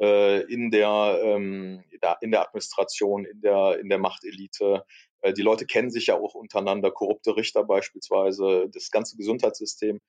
äh, 0.00 0.42
in 0.52 0.70
der 0.70 1.20
ähm, 1.22 1.82
in 2.20 2.30
der 2.30 2.42
Administration, 2.42 3.24
in 3.24 3.40
der 3.40 3.78
in 3.80 3.88
der 3.88 3.98
Machtelite, 3.98 4.84
äh, 5.22 5.32
die 5.32 5.42
Leute 5.42 5.66
kennen 5.66 5.90
sich 5.90 6.06
ja 6.06 6.18
auch 6.18 6.34
untereinander, 6.34 6.90
korrupte 6.90 7.36
Richter 7.36 7.64
beispielsweise, 7.64 8.68
das 8.72 8.90
ganze 8.90 9.16
Gesundheitssystem 9.16 10.00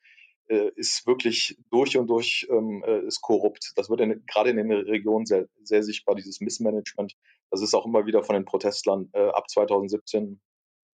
äh, 0.47 0.71
ist 0.75 1.05
wirklich 1.07 1.57
durch 1.71 1.97
und 1.97 2.07
durch 2.07 2.47
ähm, 2.49 2.83
äh, 2.85 3.05
ist 3.05 3.21
korrupt. 3.21 3.73
Das 3.75 3.89
wird 3.89 4.01
gerade 4.27 4.51
in 4.51 4.57
den 4.57 4.71
Regionen 4.71 5.25
sehr, 5.25 5.47
sehr 5.63 5.83
sichtbar, 5.83 6.15
dieses 6.15 6.39
Missmanagement. 6.39 7.15
Das 7.49 7.61
ist 7.61 7.73
auch 7.73 7.85
immer 7.85 8.05
wieder 8.05 8.23
von 8.23 8.35
den 8.35 8.45
Protestlern 8.45 9.09
äh, 9.13 9.27
ab 9.29 9.49
2017 9.49 10.39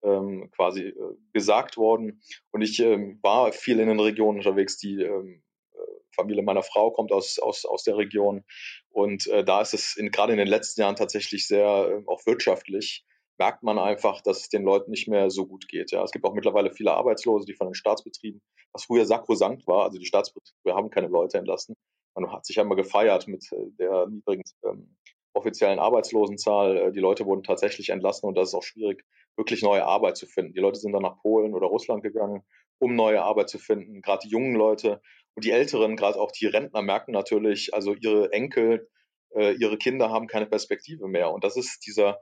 ähm, 0.02 0.50
quasi 0.54 0.88
äh, 0.88 0.94
gesagt 1.32 1.76
worden. 1.76 2.22
Und 2.50 2.62
ich 2.62 2.78
ähm, 2.80 3.18
war 3.22 3.52
viel 3.52 3.80
in 3.80 3.88
den 3.88 4.00
Regionen 4.00 4.38
unterwegs. 4.38 4.78
Die 4.78 5.02
ähm, 5.02 5.42
äh, 5.72 5.78
Familie 6.14 6.42
meiner 6.42 6.62
Frau 6.62 6.90
kommt 6.90 7.12
aus, 7.12 7.38
aus, 7.38 7.64
aus 7.64 7.84
der 7.84 7.96
Region. 7.96 8.44
Und 8.90 9.26
äh, 9.28 9.44
da 9.44 9.60
ist 9.60 9.74
es 9.74 9.96
in, 9.96 10.10
gerade 10.10 10.32
in 10.32 10.38
den 10.38 10.48
letzten 10.48 10.80
Jahren 10.80 10.96
tatsächlich 10.96 11.46
sehr 11.46 11.64
äh, 11.66 12.02
auch 12.06 12.26
wirtschaftlich 12.26 13.04
merkt 13.38 13.62
man 13.62 13.78
einfach, 13.78 14.20
dass 14.20 14.40
es 14.40 14.48
den 14.48 14.64
Leuten 14.64 14.90
nicht 14.90 15.08
mehr 15.08 15.30
so 15.30 15.46
gut 15.46 15.68
geht. 15.68 15.92
Ja, 15.92 16.02
es 16.02 16.10
gibt 16.10 16.24
auch 16.24 16.34
mittlerweile 16.34 16.72
viele 16.72 16.92
Arbeitslose, 16.92 17.46
die 17.46 17.54
von 17.54 17.68
den 17.68 17.74
Staatsbetrieben, 17.74 18.42
was 18.72 18.84
früher 18.84 19.06
sakrosankt 19.06 19.66
war, 19.66 19.84
also 19.84 19.98
die 19.98 20.06
Staatsbetriebe 20.06 20.74
haben 20.74 20.90
keine 20.90 21.08
Leute 21.08 21.38
entlassen. 21.38 21.76
Man 22.14 22.32
hat 22.32 22.44
sich 22.44 22.58
einmal 22.58 22.76
gefeiert 22.76 23.28
mit 23.28 23.50
äh, 23.52 23.70
der 23.78 24.06
niedrigen 24.08 24.42
ähm, 24.64 24.96
offiziellen 25.34 25.78
Arbeitslosenzahl. 25.78 26.76
Äh, 26.76 26.92
die 26.92 27.00
Leute 27.00 27.26
wurden 27.26 27.44
tatsächlich 27.44 27.90
entlassen 27.90 28.26
und 28.28 28.34
das 28.36 28.48
ist 28.48 28.54
auch 28.54 28.64
schwierig, 28.64 29.04
wirklich 29.38 29.62
neue 29.62 29.86
Arbeit 29.86 30.18
zu 30.18 30.26
finden. 30.26 30.52
Die 30.52 30.60
Leute 30.60 30.78
sind 30.78 30.92
dann 30.92 31.02
nach 31.02 31.18
Polen 31.22 31.54
oder 31.54 31.68
Russland 31.68 32.02
gegangen, 32.02 32.42
um 32.78 32.94
neue 32.94 33.22
Arbeit 33.22 33.48
zu 33.48 33.58
finden. 33.58 34.02
Gerade 34.02 34.20
die 34.24 34.30
jungen 34.30 34.54
Leute 34.54 35.00
und 35.34 35.44
die 35.44 35.52
Älteren, 35.52 35.96
gerade 35.96 36.20
auch 36.20 36.32
die 36.32 36.46
Rentner 36.46 36.82
merken 36.82 37.12
natürlich, 37.12 37.72
also 37.72 37.94
ihre 37.94 38.32
Enkel, 38.32 38.90
äh, 39.34 39.54
ihre 39.54 39.78
Kinder 39.78 40.10
haben 40.10 40.26
keine 40.26 40.46
Perspektive 40.46 41.08
mehr. 41.08 41.30
Und 41.30 41.44
das 41.44 41.56
ist 41.56 41.86
dieser 41.86 42.20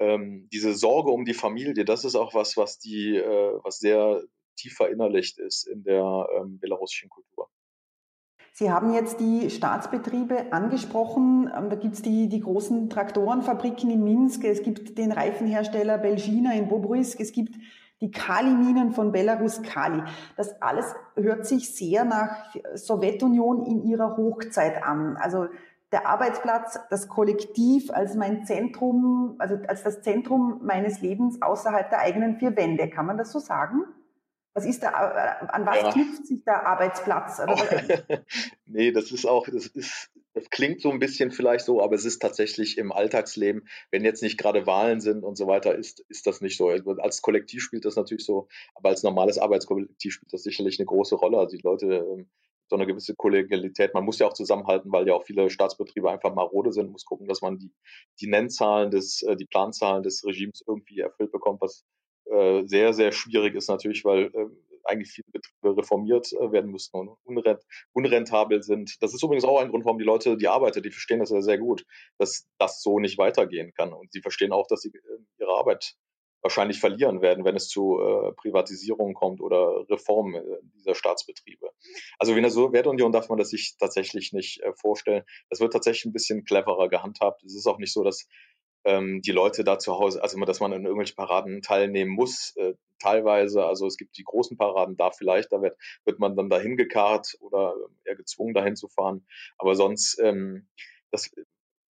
ähm, 0.00 0.48
diese 0.52 0.74
Sorge 0.74 1.10
um 1.10 1.24
die 1.24 1.34
Familie, 1.34 1.84
das 1.84 2.04
ist 2.04 2.14
auch 2.14 2.34
was, 2.34 2.56
was 2.56 2.78
die, 2.78 3.16
äh, 3.16 3.58
was 3.62 3.78
sehr 3.78 4.22
tief 4.56 4.74
verinnerlicht 4.74 5.38
ist 5.38 5.66
in 5.66 5.82
der 5.82 6.28
ähm, 6.36 6.58
belarussischen 6.58 7.08
Kultur. 7.08 7.48
Sie 8.58 8.72
haben 8.72 8.92
jetzt 8.92 9.20
die 9.20 9.50
Staatsbetriebe 9.50 10.52
angesprochen. 10.52 11.48
Ähm, 11.56 11.70
da 11.70 11.76
gibt 11.76 11.94
es 11.94 12.02
die, 12.02 12.28
die 12.28 12.40
großen 12.40 12.90
Traktorenfabriken 12.90 13.88
in 13.88 14.02
Minsk, 14.02 14.42
es 14.42 14.64
gibt 14.64 14.98
den 14.98 15.12
Reifenhersteller 15.12 15.96
Belgina 15.96 16.54
in 16.54 16.66
Bobruisk, 16.66 17.20
es 17.20 17.30
gibt 17.30 17.54
die 18.00 18.10
Kali-Minen 18.10 18.90
von 18.90 19.12
Belarus 19.12 19.62
Kali. 19.62 20.02
Das 20.36 20.60
alles 20.60 20.92
hört 21.14 21.46
sich 21.46 21.72
sehr 21.72 22.04
nach 22.04 22.52
Sowjetunion 22.74 23.64
in 23.64 23.84
ihrer 23.84 24.16
Hochzeit 24.16 24.82
an. 24.82 25.16
Also 25.16 25.46
der 25.92 26.08
Arbeitsplatz, 26.08 26.80
das 26.90 27.06
Kollektiv 27.06 27.92
als 27.92 28.16
mein 28.16 28.44
Zentrum, 28.44 29.36
also 29.38 29.54
als 29.68 29.84
das 29.84 30.02
Zentrum 30.02 30.62
meines 30.64 31.00
Lebens 31.00 31.40
außerhalb 31.40 31.90
der 31.90 32.00
eigenen 32.00 32.38
vier 32.40 32.56
Wände. 32.56 32.90
Kann 32.90 33.06
man 33.06 33.18
das 33.18 33.30
so 33.30 33.38
sagen? 33.38 33.84
Was 34.54 34.64
ist 34.64 34.82
da, 34.82 34.88
äh, 34.88 35.46
an 35.46 35.66
was 35.66 35.82
ja. 35.82 35.92
knüpft 35.92 36.26
sich 36.26 36.44
der 36.44 36.66
Arbeitsplatz? 36.66 37.40
nee, 38.66 38.92
das 38.92 39.12
ist 39.12 39.26
auch, 39.26 39.46
das 39.48 39.66
ist, 39.66 40.10
das 40.34 40.50
klingt 40.50 40.80
so 40.80 40.90
ein 40.90 40.98
bisschen 40.98 41.30
vielleicht 41.30 41.64
so, 41.64 41.82
aber 41.82 41.94
es 41.94 42.04
ist 42.04 42.20
tatsächlich 42.20 42.78
im 42.78 42.92
Alltagsleben, 42.92 43.68
wenn 43.90 44.04
jetzt 44.04 44.22
nicht 44.22 44.38
gerade 44.38 44.66
Wahlen 44.66 45.00
sind 45.00 45.24
und 45.24 45.36
so 45.36 45.46
weiter, 45.46 45.74
ist, 45.74 46.00
ist 46.08 46.26
das 46.26 46.40
nicht 46.40 46.56
so. 46.56 46.68
Also 46.68 46.92
als 46.92 47.22
Kollektiv 47.22 47.62
spielt 47.62 47.84
das 47.84 47.96
natürlich 47.96 48.24
so, 48.24 48.48
aber 48.74 48.90
als 48.90 49.02
normales 49.02 49.38
Arbeitskollektiv 49.38 50.14
spielt 50.14 50.32
das 50.32 50.42
sicherlich 50.42 50.78
eine 50.78 50.86
große 50.86 51.14
Rolle. 51.14 51.38
Also 51.38 51.56
die 51.56 51.62
Leute, 51.62 51.86
ähm, 51.86 52.28
so 52.68 52.76
eine 52.76 52.86
gewisse 52.86 53.14
Kollegialität. 53.14 53.94
Man 53.94 54.04
muss 54.04 54.18
ja 54.18 54.26
auch 54.26 54.34
zusammenhalten, 54.34 54.92
weil 54.92 55.06
ja 55.06 55.14
auch 55.14 55.24
viele 55.24 55.48
Staatsbetriebe 55.48 56.10
einfach 56.10 56.34
marode 56.34 56.72
sind, 56.72 56.90
muss 56.92 57.04
gucken, 57.04 57.26
dass 57.26 57.40
man 57.40 57.58
die, 57.58 57.72
die 58.20 58.28
Nennzahlen 58.28 58.90
des, 58.90 59.22
äh, 59.22 59.36
die 59.36 59.46
Planzahlen 59.46 60.02
des 60.02 60.24
Regimes 60.24 60.62
irgendwie 60.66 61.00
erfüllt 61.00 61.32
bekommt, 61.32 61.60
was 61.60 61.84
äh, 62.30 62.66
sehr, 62.66 62.92
sehr 62.92 63.12
schwierig 63.12 63.54
ist 63.54 63.68
natürlich, 63.68 64.04
weil 64.04 64.30
äh, 64.34 64.46
eigentlich 64.84 65.10
viele 65.10 65.28
Betriebe 65.32 65.76
reformiert 65.76 66.32
äh, 66.32 66.52
werden 66.52 66.70
müssten 66.70 66.96
und 66.96 67.16
unrent, 67.24 67.62
unrentabel 67.92 68.62
sind. 68.62 68.96
Das 69.00 69.14
ist 69.14 69.22
übrigens 69.22 69.44
auch 69.44 69.60
ein 69.60 69.70
Grund, 69.70 69.84
warum 69.84 69.98
die 69.98 70.04
Leute, 70.04 70.36
die 70.36 70.48
Arbeiter, 70.48 70.80
die 70.80 70.90
verstehen 70.90 71.20
das 71.20 71.30
ja 71.30 71.42
sehr 71.42 71.58
gut, 71.58 71.84
dass 72.18 72.48
das 72.58 72.82
so 72.82 72.98
nicht 72.98 73.18
weitergehen 73.18 73.72
kann. 73.74 73.92
Und 73.92 74.12
sie 74.12 74.20
verstehen 74.20 74.52
auch, 74.52 74.66
dass 74.66 74.80
sie 74.80 74.88
äh, 74.88 75.18
ihre 75.38 75.56
Arbeit 75.56 75.94
wahrscheinlich 76.40 76.78
verlieren 76.78 77.20
werden, 77.20 77.44
wenn 77.44 77.56
es 77.56 77.68
zu 77.68 77.98
äh, 78.00 78.32
Privatisierung 78.32 79.14
kommt 79.14 79.40
oder 79.40 79.84
Reformen 79.90 80.34
äh, 80.34 80.58
dieser 80.76 80.94
Staatsbetriebe. 80.94 81.70
Also 82.18 82.34
wie 82.34 82.38
eine 82.38 82.50
Sowjetunion 82.50 83.12
darf 83.12 83.28
man 83.28 83.38
das 83.38 83.50
sich 83.50 83.76
tatsächlich 83.78 84.32
nicht 84.32 84.62
äh, 84.62 84.72
vorstellen. 84.74 85.24
Das 85.50 85.60
wird 85.60 85.72
tatsächlich 85.72 86.06
ein 86.06 86.12
bisschen 86.12 86.44
cleverer 86.44 86.88
gehandhabt. 86.88 87.42
Es 87.44 87.56
ist 87.56 87.66
auch 87.66 87.78
nicht 87.78 87.92
so, 87.92 88.04
dass 88.04 88.28
ähm, 88.84 89.20
die 89.22 89.32
Leute 89.32 89.64
da 89.64 89.78
zu 89.78 89.98
Hause, 89.98 90.22
also 90.22 90.38
dass 90.40 90.60
man 90.60 90.72
in 90.72 90.84
irgendwelchen 90.84 91.16
Paraden 91.16 91.62
teilnehmen 91.62 92.10
muss, 92.10 92.54
äh, 92.56 92.74
teilweise. 92.98 93.64
Also 93.64 93.86
es 93.86 93.96
gibt 93.96 94.16
die 94.16 94.24
großen 94.24 94.56
Paraden 94.56 94.96
da 94.96 95.10
vielleicht, 95.10 95.52
da 95.52 95.62
wird, 95.62 95.76
wird 96.04 96.18
man 96.18 96.36
dann 96.36 96.50
dahin 96.50 96.76
gekarrt 96.76 97.36
oder 97.40 97.74
eher 98.04 98.16
gezwungen 98.16 98.54
dahin 98.54 98.76
zu 98.76 98.88
fahren. 98.88 99.26
Aber 99.58 99.74
sonst, 99.74 100.18
ähm, 100.20 100.68
das 101.10 101.30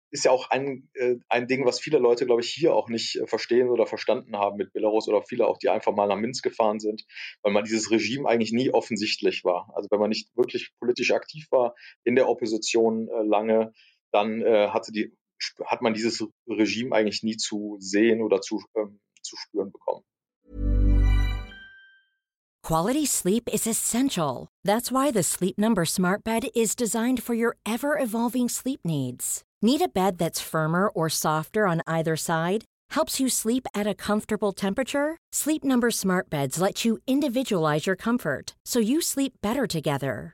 ist 0.09 0.25
ja 0.25 0.31
auch 0.31 0.49
ein, 0.49 0.89
äh, 0.93 1.15
ein 1.27 1.47
Ding, 1.47 1.65
was 1.65 1.79
viele 1.79 1.99
Leute, 1.99 2.25
glaube 2.25 2.41
ich, 2.41 2.49
hier 2.49 2.73
auch 2.73 2.89
nicht 2.89 3.17
äh, 3.17 3.27
verstehen 3.27 3.69
oder 3.69 3.85
verstanden 3.85 4.37
haben 4.37 4.57
mit 4.57 4.71
Belarus 4.71 5.07
oder 5.07 5.21
viele 5.21 5.47
auch, 5.47 5.57
die 5.57 5.69
einfach 5.69 5.93
mal 5.93 6.07
nach 6.07 6.17
Minsk 6.17 6.43
gefahren 6.43 6.79
sind, 6.79 7.03
weil 7.41 7.51
man 7.51 7.65
dieses 7.65 7.91
Regime 7.91 8.27
eigentlich 8.27 8.53
nie 8.53 8.71
offensichtlich 8.71 9.43
war. 9.43 9.71
Also 9.75 9.89
wenn 9.91 9.99
man 9.99 10.09
nicht 10.09 10.35
wirklich 10.37 10.71
politisch 10.79 11.11
aktiv 11.11 11.47
war 11.51 11.75
in 12.05 12.15
der 12.15 12.29
Opposition 12.29 13.09
äh, 13.09 13.23
lange, 13.23 13.73
dann 14.11 14.41
äh, 14.41 14.69
hatte 14.69 14.91
die 14.91 15.13
hat 15.65 15.81
man 15.81 15.93
dieses 15.93 16.23
Regime 16.47 16.95
eigentlich 16.95 17.23
nie 17.23 17.37
zu 17.37 17.77
sehen 17.79 18.21
oder 18.21 18.41
zu, 18.41 18.63
ähm, 18.75 18.99
zu 19.21 19.35
spüren 19.37 19.71
bekommen. 19.71 20.03
Quality 22.63 23.05
sleep 23.05 23.47
is 23.53 23.65
essential. 23.65 24.49
That's 24.65 24.91
why 24.91 25.09
the 25.09 25.23
Sleep 25.23 25.57
Number 25.57 25.85
Smart 25.85 26.25
Bed 26.25 26.49
is 26.53 26.75
designed 26.75 27.23
for 27.23 27.33
your 27.33 27.55
ever-evolving 27.65 28.49
sleep 28.49 28.81
needs. 28.83 29.43
Need 29.61 29.81
a 29.81 29.87
bed 29.87 30.17
that's 30.17 30.41
firmer 30.41 30.89
or 30.89 31.07
softer 31.09 31.65
on 31.65 31.81
either 31.87 32.17
side? 32.17 32.65
Helps 32.91 33.21
you 33.21 33.29
sleep 33.29 33.67
at 33.73 33.87
a 33.87 33.95
comfortable 33.95 34.51
temperature? 34.51 35.15
Sleep 35.31 35.63
Number 35.63 35.91
Smart 35.91 36.29
Beds 36.29 36.59
let 36.59 36.83
you 36.83 36.97
individualize 37.07 37.87
your 37.87 37.95
comfort 37.95 38.55
so 38.65 38.79
you 38.79 39.01
sleep 39.01 39.33
better 39.41 39.65
together. 39.65 40.33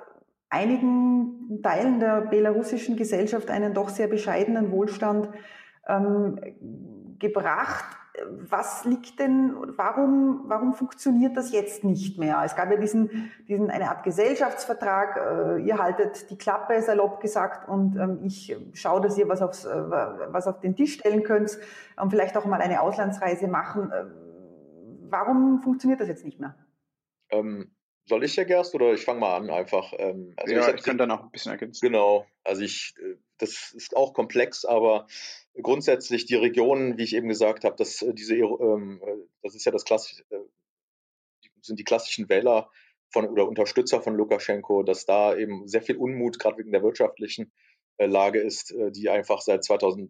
einigen 0.51 1.61
Teilen 1.63 1.99
der 1.99 2.21
belarussischen 2.21 2.97
Gesellschaft 2.97 3.49
einen 3.49 3.73
doch 3.73 3.89
sehr 3.89 4.07
bescheidenen 4.07 4.71
Wohlstand 4.71 5.29
ähm, 5.87 6.39
gebracht. 7.17 7.85
Was 8.49 8.83
liegt 8.83 9.19
denn, 9.19 9.55
warum, 9.77 10.43
warum 10.47 10.73
funktioniert 10.73 11.37
das 11.37 11.53
jetzt 11.53 11.85
nicht 11.85 12.19
mehr? 12.19 12.41
Es 12.43 12.57
gab 12.57 12.69
ja 12.69 12.75
diesen, 12.75 13.31
diesen 13.47 13.71
eine 13.71 13.89
Art 13.89 14.03
Gesellschaftsvertrag, 14.03 15.17
äh, 15.17 15.61
ihr 15.61 15.77
haltet 15.77 16.29
die 16.29 16.37
Klappe, 16.37 16.81
salopp 16.81 17.21
gesagt, 17.21 17.69
und 17.69 17.95
ähm, 17.95 18.19
ich 18.23 18.55
schaue, 18.73 18.99
dass 18.99 19.17
ihr 19.17 19.29
was, 19.29 19.41
aufs, 19.41 19.63
äh, 19.63 19.71
was 19.71 20.45
auf 20.45 20.59
den 20.59 20.75
Tisch 20.75 20.95
stellen 20.95 21.23
könnt 21.23 21.57
und 21.95 22.09
vielleicht 22.09 22.35
auch 22.35 22.45
mal 22.45 22.61
eine 22.61 22.81
Auslandsreise 22.81 23.47
machen. 23.47 23.91
Äh, 23.91 24.03
warum 25.09 25.61
funktioniert 25.61 26.01
das 26.01 26.09
jetzt 26.09 26.25
nicht 26.25 26.39
mehr? 26.39 26.55
Ähm, 27.29 27.71
soll 28.05 28.23
ich 28.23 28.35
ja 28.35 28.43
Gerst 28.43 28.73
oder 28.75 28.93
ich 28.93 29.03
fange 29.03 29.19
mal 29.19 29.35
an 29.35 29.49
einfach? 29.49 29.93
Ähm, 29.97 30.33
also 30.37 30.53
ja, 30.53 30.69
ich, 30.69 30.75
ich 30.75 30.83
kann 30.83 30.97
dann 30.97 31.11
auch 31.11 31.23
ein 31.23 31.31
bisschen 31.31 31.51
ergänzen. 31.51 31.85
Genau, 31.85 32.25
also 32.43 32.61
ich, 32.61 32.93
äh, 32.99 33.15
das 33.37 33.73
ist 33.73 33.95
auch 33.95 34.13
komplex, 34.13 34.65
aber 34.65 35.07
grundsätzlich 35.61 36.25
die 36.25 36.35
Regionen, 36.35 36.97
wie 36.97 37.03
ich 37.03 37.15
eben 37.15 37.27
gesagt 37.27 37.63
habe, 37.63 37.75
dass 37.75 38.01
äh, 38.01 38.13
diese, 38.13 38.35
ähm, 38.35 39.01
äh, 39.05 39.15
das 39.43 39.55
ist 39.55 39.65
ja 39.65 39.71
das 39.71 39.85
klassische, 39.85 40.23
sind 41.61 41.79
die 41.79 41.83
klassischen 41.83 42.27
Wähler 42.29 42.69
von 43.09 43.27
oder 43.27 43.47
Unterstützer 43.47 44.01
von 44.01 44.15
Lukaschenko, 44.15 44.83
dass 44.83 45.05
da 45.05 45.35
eben 45.35 45.67
sehr 45.67 45.81
viel 45.81 45.97
Unmut 45.97 46.39
gerade 46.39 46.57
wegen 46.57 46.71
der 46.71 46.81
wirtschaftlichen 46.81 47.51
Lage 47.99 48.39
ist, 48.39 48.73
die 48.95 49.09
einfach 49.09 49.41
seit 49.41 49.63
2011 49.63 50.09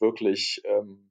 wirklich 0.00 0.62
ähm, 0.64 1.10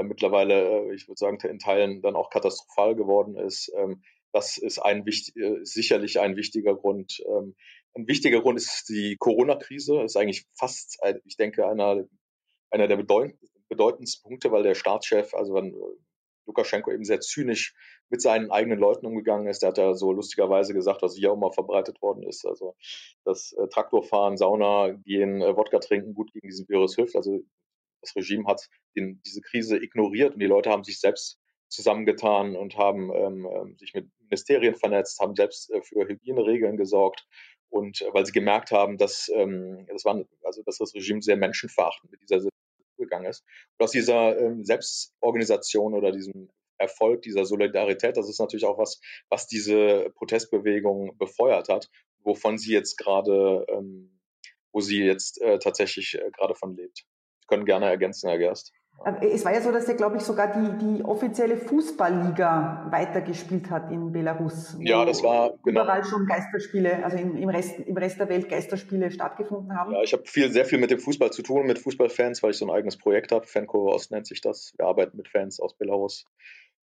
mittlerweile, 0.00 0.94
ich 0.94 1.06
würde 1.06 1.18
sagen, 1.18 1.38
in 1.42 1.58
Teilen 1.58 2.00
dann 2.00 2.16
auch 2.16 2.30
katastrophal 2.30 2.94
geworden 2.94 3.36
ist. 3.36 3.70
Ähm, 3.76 4.02
das 4.32 4.58
ist 4.58 4.78
ein 4.78 5.06
äh, 5.06 5.64
sicherlich 5.64 6.20
ein 6.20 6.36
wichtiger 6.36 6.76
Grund. 6.76 7.22
Ähm, 7.26 7.56
ein 7.94 8.06
wichtiger 8.06 8.40
Grund 8.40 8.58
ist 8.58 8.88
die 8.88 9.16
Corona-Krise. 9.18 10.02
Ist 10.02 10.16
eigentlich 10.16 10.46
fast, 10.56 10.98
ich 11.24 11.36
denke, 11.36 11.66
einer, 11.66 12.04
einer 12.70 12.86
der 12.86 12.96
bedeutendsten 12.96 14.22
Punkte, 14.22 14.52
weil 14.52 14.62
der 14.62 14.74
Staatschef, 14.74 15.34
also 15.34 15.54
wenn 15.54 15.74
äh, 15.74 15.78
Lukaschenko 16.46 16.92
eben 16.92 17.04
sehr 17.04 17.20
zynisch 17.20 17.74
mit 18.08 18.20
seinen 18.20 18.50
eigenen 18.50 18.78
Leuten 18.78 19.06
umgegangen 19.06 19.46
ist. 19.46 19.62
Der 19.62 19.70
hat 19.70 19.78
ja 19.78 19.94
so 19.94 20.12
lustigerweise 20.12 20.74
gesagt, 20.74 21.02
was 21.02 21.14
hier 21.14 21.32
auch 21.32 21.36
mal 21.36 21.52
verbreitet 21.52 22.00
worden 22.02 22.22
ist. 22.24 22.44
Also 22.46 22.76
das 23.24 23.52
äh, 23.52 23.68
Traktorfahren, 23.68 24.36
Sauna 24.36 24.90
gehen, 24.90 25.40
äh, 25.42 25.56
Wodka 25.56 25.78
trinken 25.78 26.14
gut 26.14 26.32
gegen 26.32 26.48
diesen 26.48 26.68
Virus 26.68 26.96
hilft. 26.96 27.16
Also 27.16 27.40
das 28.02 28.16
Regime 28.16 28.46
hat 28.46 28.68
den, 28.96 29.20
diese 29.24 29.40
Krise 29.40 29.76
ignoriert 29.76 30.34
und 30.34 30.40
die 30.40 30.46
Leute 30.46 30.70
haben 30.70 30.84
sich 30.84 30.98
selbst 31.00 31.38
zusammengetan 31.70 32.56
und 32.56 32.76
haben 32.76 33.10
ähm, 33.14 33.46
ähm, 33.46 33.76
sich 33.78 33.94
mit 33.94 34.10
Ministerien 34.18 34.74
vernetzt, 34.74 35.20
haben 35.20 35.34
selbst 35.34 35.70
äh, 35.70 35.80
für 35.82 36.06
Hygieneregeln 36.06 36.76
gesorgt 36.76 37.26
und 37.70 38.02
äh, 38.02 38.12
weil 38.12 38.26
sie 38.26 38.32
gemerkt 38.32 38.72
haben, 38.72 38.98
dass, 38.98 39.30
ähm, 39.34 39.86
das 39.88 40.04
waren, 40.04 40.26
also, 40.42 40.62
dass 40.64 40.78
das 40.78 40.94
Regime 40.94 41.22
sehr 41.22 41.36
menschenverachtend 41.36 42.10
mit 42.10 42.20
dieser 42.20 42.40
Situation 42.40 42.50
gegangen 42.98 43.26
ist. 43.26 43.44
Und 43.78 43.84
aus 43.84 43.92
dieser 43.92 44.38
ähm, 44.38 44.64
Selbstorganisation 44.64 45.94
oder 45.94 46.12
diesem 46.12 46.50
Erfolg, 46.76 47.22
dieser 47.22 47.44
Solidarität, 47.44 48.16
das 48.16 48.28
ist 48.28 48.40
natürlich 48.40 48.64
auch 48.64 48.78
was, 48.78 49.00
was 49.28 49.46
diese 49.46 50.10
Protestbewegung 50.16 51.16
befeuert 51.18 51.68
hat, 51.68 51.90
wovon 52.22 52.58
sie 52.58 52.72
jetzt 52.72 52.96
gerade, 52.96 53.66
ähm, 53.68 54.20
wo 54.72 54.80
sie 54.80 55.02
jetzt 55.04 55.40
äh, 55.40 55.58
tatsächlich 55.58 56.14
äh, 56.14 56.30
gerade 56.30 56.54
von 56.54 56.76
lebt. 56.76 57.06
Sie 57.40 57.46
können 57.46 57.64
gerne 57.64 57.86
ergänzen, 57.86 58.28
Herr 58.28 58.38
Gerst. 58.38 58.72
Es 59.22 59.46
war 59.46 59.54
ja 59.54 59.62
so, 59.62 59.72
dass 59.72 59.88
er, 59.88 59.94
glaube 59.94 60.18
ich, 60.18 60.22
sogar 60.22 60.52
die, 60.52 60.96
die 60.96 61.04
offizielle 61.04 61.56
Fußballliga 61.56 62.88
weitergespielt 62.90 63.70
hat 63.70 63.90
in 63.90 64.12
Belarus. 64.12 64.76
Ja, 64.78 65.06
das 65.06 65.22
war 65.22 65.54
genau. 65.64 65.82
überall 65.82 66.04
schon 66.04 66.26
Geisterspiele, 66.26 67.02
also 67.02 67.16
im, 67.16 67.34
im, 67.36 67.48
Rest, 67.48 67.78
im 67.78 67.96
Rest 67.96 68.20
der 68.20 68.28
Welt 68.28 68.50
Geisterspiele 68.50 69.10
stattgefunden 69.10 69.74
haben. 69.74 69.92
Ja, 69.92 70.02
ich 70.02 70.12
habe 70.12 70.24
viel, 70.26 70.52
sehr 70.52 70.66
viel 70.66 70.78
mit 70.78 70.90
dem 70.90 70.98
Fußball 70.98 71.30
zu 71.30 71.42
tun, 71.42 71.66
mit 71.66 71.78
Fußballfans, 71.78 72.42
weil 72.42 72.50
ich 72.50 72.58
so 72.58 72.66
ein 72.66 72.70
eigenes 72.70 72.98
Projekt 72.98 73.32
habe. 73.32 73.46
Fankurve 73.46 73.94
Ost 73.94 74.10
nennt 74.10 74.26
sich 74.26 74.42
das. 74.42 74.74
Wir 74.76 74.84
arbeiten 74.84 75.16
mit 75.16 75.28
Fans 75.28 75.60
aus 75.60 75.74
Belarus. 75.74 76.26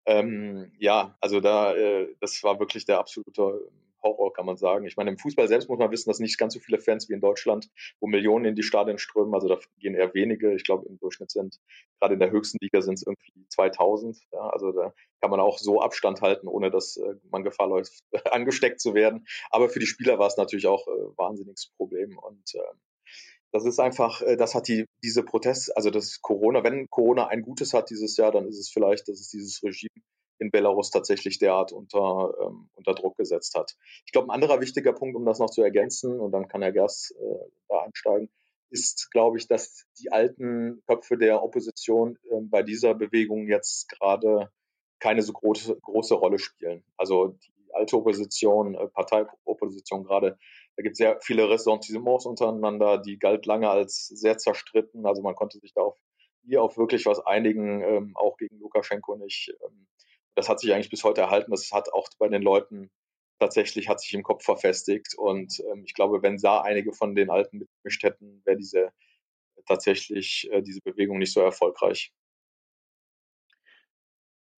Ähm, 0.08 0.71
ja, 0.80 1.15
also 1.21 1.39
da, 1.39 1.75
äh, 1.75 2.08
das 2.19 2.41
war 2.43 2.60
wirklich 2.60 2.86
der 2.86 2.97
absolute 2.97 3.62
Horror, 4.08 4.34
kann 4.34 4.46
man 4.46 4.58
sagen. 4.58 4.86
Ich 4.86 4.98
meine, 4.98 5.10
im 5.10 5.17
Fußball 5.17 5.48
selbst 5.48 5.70
muss 5.70 5.80
man 5.80 5.91
wissen, 5.91 6.10
dass 6.10 6.20
nicht 6.20 6.38
ganz 6.38 6.54
so 6.54 6.60
viele 6.60 6.80
Fans 6.80 7.10
wie 7.10 7.13
in 7.13 7.22
Deutschland, 7.22 7.70
wo 8.00 8.08
Millionen 8.08 8.46
in 8.46 8.56
die 8.56 8.63
Stadien 8.63 8.98
strömen. 8.98 9.34
Also 9.34 9.48
da 9.48 9.60
gehen 9.80 9.96
eher 9.96 10.13
wenige. 10.13 10.54
Ich 10.54 10.63
glaube, 10.63 10.88
im 10.88 10.98
Durchschnitt 11.00 11.32
sind, 11.32 11.60
gerade 12.00 12.13
in 12.13 12.20
der 12.20 12.32
höchsten 12.32 12.58
Liga 12.62 12.82
sind 12.82 12.96
es 12.96 13.06
irgendwie 13.06 13.46
2000. 13.50 14.17
Ja, 14.32 14.50
also 14.50 14.72
da 14.72 14.93
kann 15.22 15.32
man 15.32 15.39
auch 15.39 15.58
so 15.58 15.82
Abstand 15.82 16.22
halten, 16.22 16.48
ohne 16.48 16.72
dass 16.72 16.98
äh, 16.98 17.15
man 17.30 17.43
Gefahr 17.43 17.67
läuft, 17.67 18.00
angesteckt 18.32 18.80
zu 18.80 18.93
werden. 18.93 19.26
Aber 19.50 19.70
für 19.70 19.80
die 19.80 19.86
Spieler 19.86 20.20
war 20.20 20.28
es 20.28 20.38
natürlich 20.38 20.67
auch 20.67 20.88
äh, 20.88 21.17
wahnsinniges 21.17 21.74
Problem. 21.78 22.17
Und 22.17 22.56
äh, 22.56 22.60
das 23.52 23.65
ist 23.65 23.80
einfach, 23.80 24.22
äh, 24.22 24.38
das 24.38 24.56
hat 24.56 24.67
die, 24.67 24.86
diese 25.04 25.24
Protest, 25.24 25.76
also 25.76 25.89
das 25.89 26.22
Corona, 26.22 26.63
wenn 26.63 26.89
Corona 26.89 27.28
ein 27.28 27.41
Gutes 27.41 27.74
hat 27.74 27.89
dieses 27.89 28.17
Jahr, 28.17 28.32
dann 28.32 28.48
ist 28.48 28.60
es 28.60 28.70
vielleicht, 28.70 29.08
dass 29.08 29.20
es 29.20 29.30
dieses 29.30 29.63
Regime 29.63 30.04
in 30.39 30.52
Belarus 30.52 30.91
tatsächlich 30.91 31.39
derart 31.39 31.71
unter, 31.71 32.34
ähm, 32.41 32.69
unter 32.76 32.93
Druck 32.93 33.17
gesetzt 33.17 33.56
hat. 33.56 33.76
Ich 34.06 34.12
glaube, 34.12 34.28
ein 34.28 34.36
anderer 34.36 34.62
wichtiger 34.62 34.93
Punkt, 34.93 35.15
um 35.15 35.26
das 35.26 35.39
noch 35.39 35.50
zu 35.50 35.62
ergänzen, 35.62 36.19
und 36.19 36.32
dann 36.32 36.47
kann 36.47 36.62
Herr 36.62 36.71
Gerst 36.71 37.12
äh, 37.12 37.50
da 37.67 37.82
einsteigen, 37.82 38.30
ist, 38.69 39.10
glaube 39.12 39.38
ich, 39.38 39.47
dass 39.47 39.86
die 40.00 40.12
alten 40.12 40.84
Köpfe 40.88 41.17
der 41.17 41.41
Opposition 41.43 42.17
äh, 42.30 42.41
bei 42.41 42.63
dieser 42.63 42.93
Bewegung 42.93 43.47
jetzt 43.47 43.89
gerade 43.89 44.52
keine 45.00 45.21
so 45.21 45.34
große, 45.34 45.80
große 45.80 46.15
Rolle 46.15 46.39
spielen. 46.39 46.84
Also 46.97 47.28
die 47.28 47.73
alte 47.73 47.97
Opposition, 47.97 48.76
äh, 48.76 48.88
Parteiopposition 48.88 50.04
gerade, 50.04 50.38
da 50.76 50.84
gibt 50.84 50.93
es 50.93 50.97
sehr 50.97 51.19
viele 51.21 51.50
Ressentiments 51.50 52.26
untereinander, 52.26 52.97
die 53.00 53.17
galt 53.17 53.45
lange 53.45 53.69
als 53.69 54.08
sehr 54.08 54.38
zerstritten. 54.38 55.06
Also 55.06 55.21
man 55.21 55.36
konnte 55.36 55.60
sich 55.60 55.73
da 55.73 55.82
auf 55.82 55.97
nie 56.43 56.58
auf 56.58 56.78
wirklich 56.78 57.06
was 57.06 57.19
einigen, 57.19 57.82
ähm, 57.82 58.12
auch 58.15 58.38
gegen 58.38 58.60
Lukaschenko 58.60 59.15
nicht. 59.17 59.54
Ähm, 59.63 59.88
das 60.38 60.50
hat 60.50 60.60
sich 60.60 60.71
eigentlich 60.71 60.91
bis 60.91 61.04
heute 61.04 61.21
erhalten. 61.21 61.50
Das 61.50 61.71
hat 61.71 61.91
auch 61.91 62.08
bei 62.19 62.28
den 62.28 62.43
Leuten 62.43 62.91
tatsächlich 63.39 63.89
hat 63.89 64.00
sich 64.00 64.13
im 64.13 64.21
Kopf 64.21 64.43
verfestigt. 64.45 65.15
Und 65.17 65.60
ähm, 65.71 65.84
ich 65.84 65.95
glaube, 65.95 66.21
wenn 66.21 66.38
da 66.38 66.62
einige 66.62 66.93
von 66.93 67.15
den 67.15 67.32
Alten 67.32 67.58
mitgemischt 67.58 68.04
hätten, 68.04 68.41
wäre 68.45 68.58
diese 68.58 68.91
tatsächlich 69.65 70.47
äh, 70.52 70.62
diese 70.62 70.82
Bewegung 70.82 71.17
nicht 71.17 71.34
so 71.34 71.41
erfolgreich. 71.41 72.13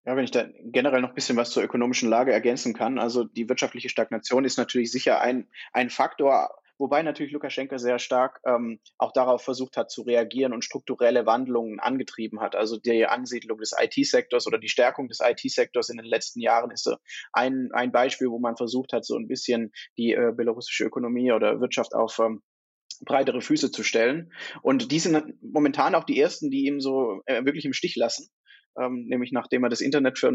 Ja, 0.05 0.17
wenn 0.17 0.25
ich 0.25 0.31
da 0.31 0.47
generell 0.63 1.01
noch 1.01 1.09
ein 1.09 1.15
bisschen 1.15 1.37
was 1.37 1.51
zur 1.51 1.63
ökonomischen 1.63 2.09
Lage 2.09 2.33
ergänzen 2.33 2.73
kann. 2.73 2.99
Also 2.99 3.23
die 3.23 3.47
wirtschaftliche 3.47 3.89
Stagnation 3.89 4.43
ist 4.43 4.57
natürlich 4.57 4.91
sicher 4.91 5.21
ein, 5.21 5.49
ein 5.71 5.89
Faktor, 5.89 6.58
wobei 6.79 7.03
natürlich 7.03 7.33
Lukaschenko 7.33 7.77
sehr 7.77 7.99
stark 7.99 8.39
ähm, 8.45 8.79
auch 8.97 9.11
darauf 9.11 9.43
versucht 9.43 9.77
hat 9.77 9.91
zu 9.91 10.01
reagieren 10.01 10.53
und 10.53 10.65
strukturelle 10.65 11.25
Wandlungen 11.25 11.79
angetrieben 11.79 12.39
hat. 12.39 12.55
Also 12.55 12.77
die 12.77 13.05
Ansiedlung 13.05 13.59
des 13.59 13.75
IT-Sektors 13.77 14.47
oder 14.47 14.57
die 14.57 14.69
Stärkung 14.69 15.07
des 15.07 15.19
IT-Sektors 15.21 15.89
in 15.89 15.97
den 15.97 16.05
letzten 16.05 16.39
Jahren 16.39 16.71
ist 16.71 16.83
so 16.83 16.95
ein, 17.33 17.69
ein 17.73 17.91
Beispiel, 17.91 18.29
wo 18.29 18.39
man 18.39 18.57
versucht 18.57 18.93
hat, 18.93 19.05
so 19.05 19.15
ein 19.15 19.27
bisschen 19.27 19.71
die 19.97 20.13
äh, 20.13 20.31
belarussische 20.35 20.85
Ökonomie 20.85 21.31
oder 21.31 21.59
Wirtschaft 21.59 21.93
auf 21.93 22.17
ähm, 22.19 22.41
breitere 23.01 23.41
Füße 23.41 23.71
zu 23.71 23.83
stellen. 23.83 24.31
Und 24.61 24.91
die 24.91 24.99
sind 24.99 25.35
momentan 25.41 25.95
auch 25.95 26.03
die 26.03 26.19
ersten, 26.19 26.49
die 26.49 26.65
ihm 26.65 26.79
so 26.79 27.21
äh, 27.25 27.43
wirklich 27.45 27.65
im 27.65 27.73
Stich 27.73 27.95
lassen. 27.95 28.29
Ähm, 28.79 29.05
nämlich 29.07 29.31
nachdem 29.31 29.63
er 29.63 29.69
das 29.69 29.81
Internet 29.81 30.17
für 30.17 30.31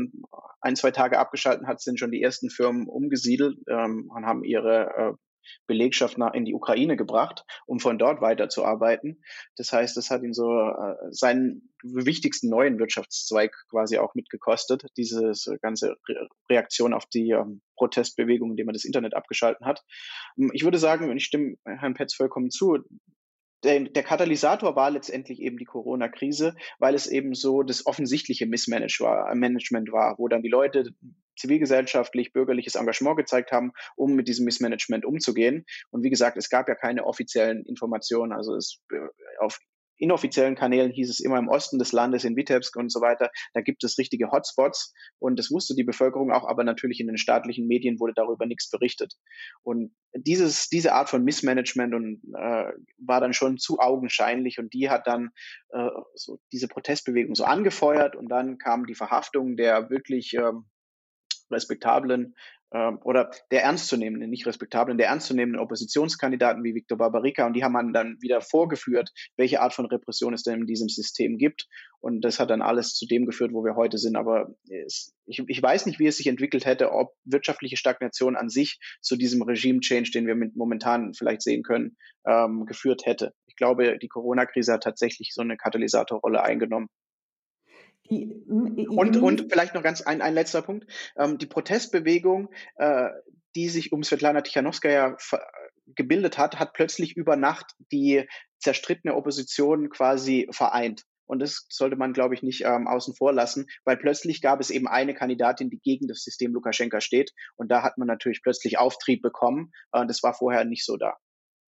ein, 0.61 0.77
zwei 0.77 0.91
Tage 0.91 1.19
abgeschalten 1.19 1.67
hat, 1.67 1.81
sind 1.81 1.99
schon 1.99 2.11
die 2.11 2.23
ersten 2.23 2.51
Firmen 2.51 2.89
umgesiedelt 2.89 3.59
ähm, 3.69 4.11
und 4.15 4.27
haben 4.27 4.45
ihre 4.45 4.91
äh, 4.97 5.13
Belegschaft 5.67 6.19
nach, 6.19 6.35
in 6.35 6.45
die 6.45 6.55
Ukraine 6.55 6.97
gebracht, 6.97 7.45
um 7.67 7.81
von 7.81 7.99
dort 7.99 8.21
weiterzuarbeiten. 8.21 9.23
Das 9.57 9.73
heißt, 9.73 9.97
das 9.97 10.11
hat 10.11 10.23
ihn 10.23 10.33
so 10.33 10.51
äh, 10.51 10.95
seinen 11.11 11.71
wichtigsten 11.83 12.49
neuen 12.49 12.79
Wirtschaftszweig 12.79 13.55
quasi 13.69 13.99
auch 13.99 14.15
mitgekostet, 14.15 14.87
diese 14.97 15.33
ganze 15.61 15.97
Re 16.09 16.29
Reaktion 16.51 16.95
auf 16.95 17.07
die 17.07 17.31
ähm, 17.31 17.63
Protestbewegung, 17.77 18.51
indem 18.51 18.69
er 18.69 18.73
das 18.73 18.85
Internet 18.85 19.15
abgeschalten 19.15 19.67
hat. 19.67 19.83
Ähm, 20.39 20.51
ich 20.53 20.65
würde 20.65 20.79
sagen, 20.79 21.11
und 21.11 21.17
ich 21.17 21.25
stimme 21.25 21.57
Herrn 21.65 21.95
Petz 21.95 22.15
vollkommen 22.15 22.51
zu, 22.51 22.79
der, 23.65 23.81
der 23.81 24.03
Katalysator 24.03 24.77
war 24.77 24.91
letztendlich 24.91 25.41
eben 25.41 25.57
die 25.57 25.65
Corona-Krise, 25.65 26.55
weil 26.79 26.95
es 26.95 27.07
eben 27.07 27.35
so 27.35 27.63
das 27.63 27.87
offensichtliche 27.87 28.47
Missmanagement 28.47 29.91
war, 29.91 30.19
wo 30.19 30.29
dann 30.29 30.43
die 30.43 30.51
Leute 30.51 30.91
zivilgesellschaftlich, 31.37 32.33
bürgerliches 32.33 32.75
Engagement 32.75 33.17
gezeigt 33.17 33.53
haben, 33.53 33.73
um 33.97 34.15
mit 34.15 34.29
diesem 34.29 34.45
Missmanagement 34.45 35.05
umzugehen. 35.05 35.65
Und 35.91 36.03
wie 36.03 36.11
gesagt, 36.11 36.37
es 36.37 36.49
gab 36.49 36.69
ja 36.69 36.75
keine 36.75 37.05
offiziellen 37.05 37.65
Informationen. 37.67 38.33
Also 38.33 38.55
es, 38.55 38.81
äh, 38.93 38.99
auf 39.41 39.59
inoffiziellen 39.99 40.55
Kanälen 40.55 40.91
hieß 40.91 41.11
es 41.11 41.21
immer 41.21 41.39
im 41.39 41.49
Osten 41.49 41.79
des 41.79 41.93
Landes, 41.93 42.25
in 42.25 42.37
Vitebsk 42.37 42.77
und 42.77 42.91
so 42.91 43.01
weiter, 43.01 43.31
da 43.53 43.61
gibt 43.61 43.85
es 43.85 43.99
richtige 43.99 44.31
Hotspots 44.31 44.93
und 45.19 45.39
das 45.39 45.51
wusste 45.51 45.75
die 45.75 45.85
Bevölkerung 45.85 46.33
auch, 46.33 46.49
aber 46.49 46.65
natürlich 46.65 47.01
in 47.01 47.07
den 47.07 47.19
staatlichen 47.19 47.67
Medien 47.67 48.01
wurde 48.01 48.13
darüber 48.15 48.47
nichts 48.47 48.71
berichtet. 48.71 49.15
Und 49.63 49.95
dieses, 50.15 50.69
diese 50.69 50.95
Art 50.95 51.09
von 51.09 51.25
Missmanagement 51.25 51.95
und, 51.95 52.23
äh, 52.37 52.73
war 52.99 53.21
dann 53.21 53.33
schon 53.33 53.59
zu 53.59 53.79
augenscheinlich 53.79 54.59
und 54.59 54.73
die 54.75 54.91
hat 54.91 55.07
dann 55.07 55.31
äh, 55.71 55.89
so 56.15 56.39
diese 56.53 56.69
Protestbewegung 56.69 57.35
so 57.35 57.45
angefeuert 57.45 58.17
und 58.17 58.29
dann 58.29 58.59
kam 58.59 58.87
die 58.87 58.95
Verhaftung 58.95 59.57
der 59.57 59.91
wirklich 59.91 60.35
ähm, 60.35 60.67
respektablen 61.55 62.35
ähm, 62.75 62.99
oder 63.05 63.31
der 63.51 63.63
ernstzunehmenden, 63.63 64.29
nicht 64.29 64.47
respektablen, 64.47 64.99
der 64.99 65.09
ernstzunehmenden 65.09 65.61
Oppositionskandidaten 65.61 66.63
wie 66.65 66.75
Viktor 66.75 66.99
Barbarica 66.99 67.47
und 67.47 67.55
die 67.55 67.65
haben 67.65 67.93
dann 67.93 68.17
wieder 68.21 68.41
vorgeführt, 68.41 69.11
welche 69.37 69.61
Art 69.61 69.73
von 69.73 69.87
Repression 69.87 70.35
es 70.35 70.43
denn 70.43 70.61
in 70.61 70.67
diesem 70.67 70.89
System 70.89 71.39
gibt 71.39 71.69
und 72.01 72.23
das 72.23 72.41
hat 72.41 72.51
dann 72.51 72.63
alles 72.63 72.95
zu 72.95 73.07
dem 73.07 73.25
geführt, 73.27 73.53
wo 73.53 73.65
wir 73.65 73.77
heute 73.77 73.97
sind, 73.97 74.17
aber 74.17 74.55
es, 74.69 75.15
ich, 75.27 75.43
ich 75.47 75.63
weiß 75.63 75.87
nicht, 75.87 75.99
wie 75.99 76.07
es 76.07 76.17
sich 76.17 76.27
entwickelt 76.27 76.67
hätte, 76.67 76.93
ob 76.93 77.15
wirtschaftliche 77.25 77.77
Stagnation 77.77 78.37
an 78.37 78.49
sich 78.49 78.79
zu 79.01 79.17
diesem 79.17 79.43
Regime-Change, 79.43 80.11
den 80.11 80.27
wir 80.27 80.37
momentan 80.55 81.15
vielleicht 81.15 81.43
sehen 81.43 81.63
können, 81.63 81.97
ähm, 82.27 82.67
geführt 82.67 83.07
hätte. 83.07 83.33
Ich 83.47 83.57
glaube, 83.57 83.99
die 83.99 84.09
Corona-Krise 84.09 84.73
hat 84.73 84.83
tatsächlich 84.83 85.31
so 85.33 85.43
eine 85.43 85.57
Katalysatorrolle 85.57 86.43
eingenommen. 86.43 86.89
Die, 88.11 88.35
und, 88.47 89.17
und 89.17 89.47
vielleicht 89.51 89.75
noch 89.75 89.83
ganz 89.83 90.03
ein, 90.03 90.21
ein 90.21 90.35
letzter 90.35 90.63
Punkt. 90.63 90.87
Ähm, 91.17 91.39
die 91.39 91.47
Protestbewegung, 91.47 92.51
äh, 92.77 93.09
die 93.57 93.69
sich 93.69 93.93
um 93.93 94.03
Svetlana 94.03 94.43
Tichanowskaja 94.43 95.17
gebildet 95.87 96.39
hat, 96.39 96.59
hat 96.59 96.73
plötzlich 96.73 97.17
über 97.17 97.37
Nacht 97.37 97.73
die 97.93 98.27
zerstrittene 98.59 99.15
Opposition 99.15 99.91
quasi 99.91 100.49
vereint. 100.51 101.05
Und 101.27 101.39
das 101.41 101.67
sollte 101.71 101.97
man, 101.97 102.13
glaube 102.13 102.35
ich, 102.35 102.43
nicht 102.43 102.65
ähm, 102.65 102.87
außen 102.87 103.15
vor 103.15 103.33
lassen, 103.33 103.67
weil 103.85 103.97
plötzlich 103.97 104.43
gab 104.43 104.61
es 104.61 104.71
eben 104.71 104.87
eine 104.87 105.15
Kandidatin, 105.15 105.71
die 105.71 105.81
gegen 105.81 106.07
das 106.07 106.23
System 106.23 106.53
Lukaschenka 106.53 107.01
steht. 107.01 107.33
Und 107.57 107.71
da 107.71 107.83
hat 107.83 107.97
man 107.97 108.07
natürlich 108.07 108.43
plötzlich 108.43 108.79
Auftrieb 108.79 109.23
bekommen. 109.23 109.73
Äh, 109.93 110.07
das 110.07 110.23
war 110.23 110.35
vorher 110.35 110.65
nicht 110.65 110.85
so 110.85 110.97
da. 110.97 111.15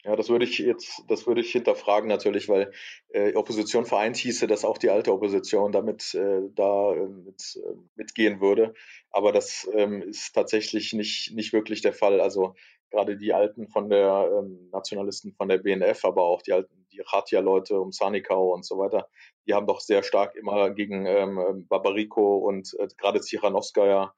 Ja, 0.07 0.15
das 0.15 0.29
würde 0.29 0.45
ich 0.45 0.59
jetzt, 0.59 1.03
das 1.09 1.27
würde 1.27 1.41
ich 1.41 1.51
hinterfragen 1.51 2.09
natürlich, 2.09 2.49
weil 2.49 2.71
äh, 3.09 3.35
Opposition 3.35 3.87
vereint 3.87 4.17
hieße, 4.17 4.47
dass 4.47 4.65
auch 4.65 4.79
die 4.79 4.89
alte 4.91 5.13
Opposition 5.13 5.73
damit 5.73 6.15
äh, 6.15 6.43
da 6.55 6.93
äh, 6.95 7.09
mit, 7.09 7.57
äh, 7.57 7.75
mitgehen 7.97 8.41
würde. 8.41 8.73
Aber 9.11 9.33
das 9.33 9.69
ähm, 9.73 10.03
ist 10.03 10.33
tatsächlich 10.33 10.93
nicht, 10.93 11.35
nicht 11.35 11.53
wirklich 11.53 11.81
der 11.83 11.93
Fall. 11.93 12.21
Also 12.21 12.55
gerade 12.93 13.17
die 13.17 13.33
Alten 13.33 13.67
von 13.67 13.89
der 13.91 14.31
ähm, 14.33 14.69
Nationalisten 14.71 15.33
von 15.33 15.49
der 15.49 15.59
BNF, 15.59 16.05
aber 16.05 16.23
auch 16.23 16.43
die 16.43 16.53
alten, 16.53 16.87
die 16.93 17.01
Ratia-Leute 17.01 17.81
um 17.81 17.91
Sanikau 17.91 18.55
und 18.55 18.65
so 18.65 18.79
weiter, 18.79 19.09
die 19.49 19.55
haben 19.55 19.67
doch 19.67 19.81
sehr 19.81 20.05
stark 20.05 20.37
immer 20.37 20.71
gegen 20.71 21.05
ähm, 21.07 21.67
Babarico 21.69 22.39
und 22.39 22.77
äh, 22.79 22.87
gerade 22.97 23.21
Tsiranowskaja 23.21 24.15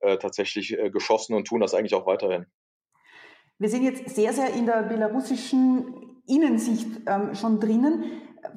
äh, 0.00 0.18
tatsächlich 0.18 0.76
geschossen 0.92 1.34
und 1.34 1.48
tun 1.48 1.60
das 1.60 1.74
eigentlich 1.74 1.94
auch 1.94 2.06
weiterhin. 2.06 2.46
Wir 3.62 3.68
sind 3.68 3.84
jetzt 3.84 4.16
sehr, 4.16 4.32
sehr 4.32 4.52
in 4.54 4.66
der 4.66 4.82
belarussischen 4.82 5.94
Innensicht 6.26 7.02
ähm, 7.06 7.36
schon 7.36 7.60
drinnen. 7.60 8.02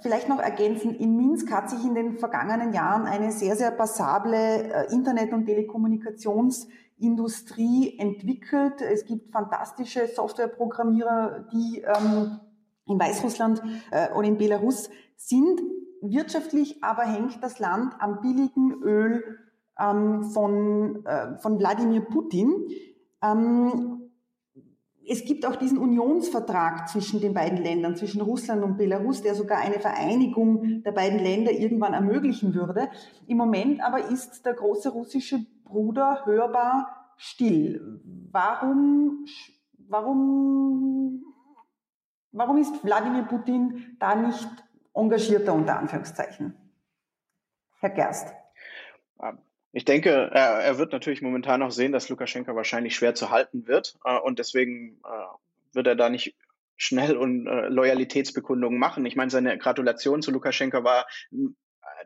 Vielleicht 0.01 0.27
noch 0.27 0.39
ergänzen, 0.39 0.95
in 0.95 1.15
Minsk 1.15 1.51
hat 1.51 1.69
sich 1.69 1.85
in 1.85 1.93
den 1.93 2.17
vergangenen 2.17 2.73
Jahren 2.73 3.05
eine 3.05 3.31
sehr, 3.31 3.55
sehr 3.55 3.69
passable 3.69 4.35
äh, 4.35 4.91
Internet- 4.91 5.31
und 5.31 5.45
Telekommunikationsindustrie 5.45 7.99
entwickelt. 7.99 8.81
Es 8.81 9.05
gibt 9.05 9.29
fantastische 9.29 10.07
Softwareprogrammierer, 10.07 11.49
die 11.53 11.83
ähm, 11.83 12.39
in 12.87 12.99
Weißrussland 12.99 13.61
äh, 13.91 14.11
und 14.11 14.25
in 14.25 14.39
Belarus 14.39 14.89
sind. 15.17 15.61
Wirtschaftlich 16.01 16.83
aber 16.83 17.03
hängt 17.03 17.43
das 17.43 17.59
Land 17.59 17.93
am 17.99 18.21
billigen 18.21 18.81
Öl 18.81 19.23
ähm, 19.79 20.23
von, 20.23 21.05
äh, 21.05 21.37
von 21.37 21.59
Wladimir 21.59 22.01
Putin. 22.01 22.49
Ähm, 23.21 24.01
es 25.07 25.25
gibt 25.25 25.45
auch 25.45 25.55
diesen 25.55 25.77
Unionsvertrag 25.77 26.89
zwischen 26.89 27.19
den 27.21 27.33
beiden 27.33 27.57
Ländern, 27.57 27.95
zwischen 27.95 28.21
Russland 28.21 28.63
und 28.63 28.77
Belarus, 28.77 29.21
der 29.21 29.35
sogar 29.35 29.59
eine 29.59 29.79
Vereinigung 29.79 30.83
der 30.83 30.91
beiden 30.91 31.19
Länder 31.19 31.51
irgendwann 31.51 31.93
ermöglichen 31.93 32.53
würde. 32.53 32.89
Im 33.27 33.37
Moment 33.37 33.81
aber 33.81 34.09
ist 34.09 34.45
der 34.45 34.53
große 34.53 34.89
russische 34.89 35.45
Bruder 35.63 36.25
hörbar 36.25 37.13
still. 37.17 38.01
Warum, 38.31 39.25
warum, 39.87 41.23
warum 42.31 42.57
ist 42.57 42.83
Wladimir 42.83 43.23
Putin 43.23 43.97
da 43.99 44.15
nicht 44.15 44.49
engagierter 44.93 45.53
unter 45.53 45.77
Anführungszeichen? 45.77 46.55
Herr 47.79 47.89
Gerst. 47.91 48.33
Ich 49.75 49.83
denke, 49.83 50.09
er, 50.09 50.61
er 50.61 50.77
wird 50.77 50.93
natürlich 50.93 51.21
momentan 51.21 51.59
noch 51.59 51.71
sehen, 51.71 51.91
dass 51.91 52.07
Lukaschenka 52.07 52.55
wahrscheinlich 52.55 52.95
schwer 52.95 53.13
zu 53.13 53.29
halten 53.29 53.67
wird. 53.67 53.97
Äh, 54.05 54.17
und 54.19 54.39
deswegen 54.39 55.01
äh, 55.03 55.73
wird 55.75 55.88
er 55.88 55.97
da 55.97 56.09
nicht 56.09 56.33
schnell 56.77 57.17
und 57.17 57.45
äh, 57.45 57.67
Loyalitätsbekundungen 57.67 58.79
machen. 58.79 59.05
Ich 59.05 59.17
meine, 59.17 59.31
seine 59.31 59.57
Gratulation 59.57 60.21
zu 60.21 60.31
Lukaschenka 60.31 60.85
war 60.85 61.05
äh, 61.33 61.47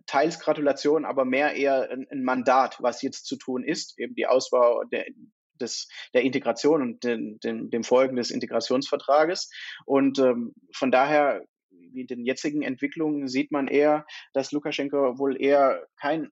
teils 0.07 0.39
Gratulation, 0.39 1.05
aber 1.05 1.25
mehr 1.25 1.53
eher 1.53 1.91
ein, 1.91 2.07
ein, 2.09 2.23
Mandat, 2.23 2.77
was 2.79 3.03
jetzt 3.03 3.27
zu 3.27 3.35
tun 3.35 3.63
ist, 3.63 3.99
eben 3.99 4.15
die 4.15 4.25
Ausbau 4.25 4.83
der, 4.85 5.05
des, 5.53 5.89
der 6.15 6.23
Integration 6.23 6.81
und 6.81 7.03
den, 7.03 7.39
den, 7.39 7.69
dem 7.69 7.83
Folgen 7.83 8.15
des 8.15 8.31
Integrationsvertrages. 8.31 9.51
Und 9.85 10.17
ähm, 10.17 10.55
von 10.73 10.89
daher, 10.89 11.45
wie 11.69 12.01
in 12.01 12.07
den 12.07 12.25
jetzigen 12.25 12.63
Entwicklungen, 12.63 13.27
sieht 13.27 13.51
man 13.51 13.67
eher, 13.67 14.07
dass 14.33 14.51
Lukaschenko 14.51 15.19
wohl 15.19 15.39
eher 15.39 15.85
kein 15.99 16.31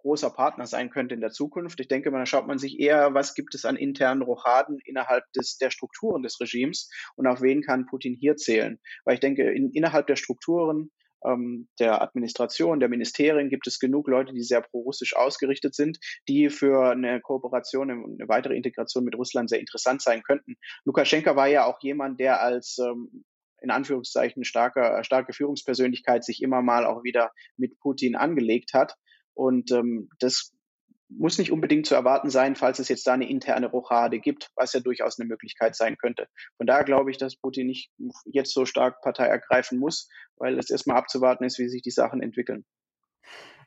großer 0.00 0.30
Partner 0.30 0.66
sein 0.66 0.90
könnte 0.90 1.14
in 1.14 1.20
der 1.20 1.30
Zukunft. 1.30 1.80
Ich 1.80 1.88
denke, 1.88 2.10
da 2.10 2.26
schaut 2.26 2.46
man 2.46 2.58
sich 2.58 2.78
eher, 2.78 3.14
was 3.14 3.34
gibt 3.34 3.54
es 3.54 3.64
an 3.64 3.76
internen 3.76 4.22
Rochaden 4.22 4.78
innerhalb 4.84 5.24
des, 5.32 5.58
der 5.58 5.70
Strukturen 5.70 6.22
des 6.22 6.40
Regimes 6.40 6.90
und 7.16 7.26
auf 7.26 7.42
wen 7.42 7.62
kann 7.62 7.86
Putin 7.86 8.14
hier 8.14 8.36
zählen. 8.36 8.78
Weil 9.04 9.14
ich 9.14 9.20
denke, 9.20 9.50
in, 9.50 9.70
innerhalb 9.70 10.06
der 10.06 10.16
Strukturen 10.16 10.90
ähm, 11.24 11.68
der 11.78 12.02
Administration, 12.02 12.80
der 12.80 12.88
Ministerien 12.88 13.50
gibt 13.50 13.66
es 13.66 13.78
genug 13.78 14.08
Leute, 14.08 14.32
die 14.32 14.42
sehr 14.42 14.62
pro-russisch 14.62 15.16
ausgerichtet 15.16 15.74
sind, 15.74 15.98
die 16.28 16.50
für 16.50 16.90
eine 16.90 17.20
Kooperation 17.20 17.90
und 17.90 18.20
eine 18.20 18.28
weitere 18.28 18.56
Integration 18.56 19.04
mit 19.04 19.16
Russland 19.16 19.50
sehr 19.50 19.60
interessant 19.60 20.02
sein 20.02 20.22
könnten. 20.22 20.56
Lukaschenka 20.84 21.36
war 21.36 21.48
ja 21.48 21.66
auch 21.66 21.78
jemand, 21.82 22.20
der 22.20 22.42
als 22.42 22.78
ähm, 22.78 23.24
in 23.62 23.70
Anführungszeichen 23.70 24.44
starker, 24.44 25.04
starke 25.04 25.32
Führungspersönlichkeit 25.32 26.24
sich 26.24 26.42
immer 26.42 26.62
mal 26.62 26.86
auch 26.86 27.04
wieder 27.04 27.30
mit 27.56 27.78
Putin 27.80 28.16
angelegt 28.16 28.72
hat. 28.72 28.94
Und 29.34 29.70
ähm, 29.72 30.08
das 30.18 30.52
muss 31.08 31.38
nicht 31.38 31.50
unbedingt 31.50 31.86
zu 31.86 31.94
erwarten 31.94 32.30
sein, 32.30 32.54
falls 32.54 32.78
es 32.78 32.88
jetzt 32.88 33.06
da 33.06 33.14
eine 33.14 33.28
interne 33.28 33.66
Rochade 33.66 34.20
gibt, 34.20 34.50
was 34.54 34.72
ja 34.72 34.80
durchaus 34.80 35.18
eine 35.18 35.28
Möglichkeit 35.28 35.74
sein 35.74 35.96
könnte. 35.96 36.28
Von 36.56 36.66
daher 36.66 36.84
glaube 36.84 37.10
ich, 37.10 37.18
dass 37.18 37.36
Putin 37.36 37.66
nicht 37.66 37.90
jetzt 38.26 38.54
so 38.54 38.64
stark 38.64 39.00
Partei 39.02 39.26
ergreifen 39.26 39.78
muss, 39.78 40.08
weil 40.36 40.58
es 40.58 40.70
erstmal 40.70 40.96
abzuwarten 40.96 41.44
ist, 41.44 41.58
wie 41.58 41.68
sich 41.68 41.82
die 41.82 41.90
Sachen 41.90 42.22
entwickeln. 42.22 42.64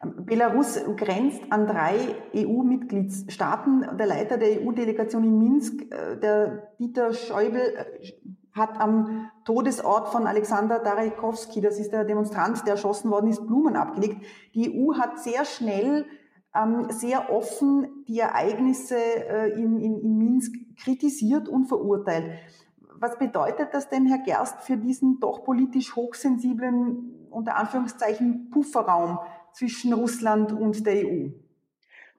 Belarus 0.06 0.80
grenzt 0.98 1.44
an 1.50 1.66
drei 1.66 2.16
EU-Mitgliedstaaten. 2.36 3.98
Der 3.98 4.06
Leiter 4.06 4.38
der 4.38 4.62
EU-Delegation 4.62 5.24
in 5.24 5.40
Minsk, 5.40 5.82
äh, 5.92 6.20
der 6.20 6.74
Dieter 6.80 7.14
Schäuble, 7.14 7.74
äh, 7.76 8.12
hat 8.54 8.80
am 8.80 9.30
Todesort 9.46 10.10
von 10.10 10.28
Alexander 10.28 10.80
Darajkowski, 10.80 11.60
das 11.60 11.80
ist 11.80 11.92
der 11.92 12.06
Demonstrant, 12.06 12.62
der 12.66 12.74
erschossen 12.74 13.10
worden 13.10 13.30
ist, 13.30 13.46
Blumen 13.48 13.76
abgelegt. 13.76 14.24
Die 14.54 14.72
EU 14.72 14.96
hat 14.96 15.20
sehr 15.20 15.44
schnell, 15.46 16.06
ähm, 16.56 16.88
sehr 16.90 17.32
offen 17.32 18.06
die 18.08 18.20
Ereignisse 18.20 18.96
äh, 18.96 19.52
in, 19.54 19.80
in, 19.80 20.00
in 20.00 20.18
Minsk 20.18 20.54
kritisiert 20.78 21.50
und 21.50 21.66
verurteilt. 21.66 22.30
Was 23.00 23.18
bedeutet 23.18 23.70
das 23.74 23.90
denn, 23.90 24.06
Herr 24.06 24.20
Gerst, 24.20 24.62
für 24.62 24.78
diesen 24.78 25.20
doch 25.20 25.44
politisch 25.44 25.96
hochsensiblen, 25.96 27.28
unter 27.32 27.58
Anführungszeichen, 27.58 28.52
Pufferraum 28.52 29.20
zwischen 29.52 29.94
Russland 29.94 30.54
und 30.54 30.86
der 30.86 31.06
EU? 31.06 31.43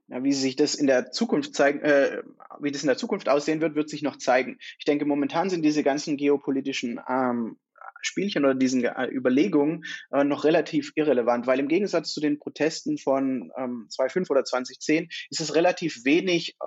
Ja, 0.08 0.22
wie 0.22 0.32
sich 0.32 0.54
das 0.56 0.74
in 0.74 0.86
der 0.86 1.12
Zukunft 1.12 1.54
zeigen, 1.54 1.80
äh, 1.80 2.22
wie 2.60 2.70
das 2.70 2.82
in 2.82 2.88
der 2.88 2.98
Zukunft 2.98 3.28
aussehen 3.28 3.60
wird, 3.60 3.74
wird 3.74 3.88
sich 3.88 4.02
noch 4.02 4.16
zeigen. 4.16 4.58
Ich 4.78 4.84
denke, 4.84 5.06
momentan 5.06 5.48
sind 5.48 5.64
diese 5.64 5.82
ganzen 5.82 6.16
geopolitischen 6.16 7.00
ähm, 7.08 7.56
Spielchen 8.02 8.44
oder 8.44 8.54
diesen 8.54 8.84
äh, 8.84 9.06
Überlegungen 9.06 9.84
äh, 10.12 10.24
noch 10.24 10.44
relativ 10.44 10.92
irrelevant, 10.94 11.46
weil 11.46 11.58
im 11.58 11.68
Gegensatz 11.68 12.12
zu 12.12 12.20
den 12.20 12.38
Protesten 12.38 12.98
von 12.98 13.50
ähm, 13.56 13.86
2005 13.88 14.30
oder 14.30 14.44
2010 14.44 15.08
ist 15.30 15.40
es 15.40 15.54
relativ 15.54 16.04
wenig 16.04 16.56
äh, 16.60 16.66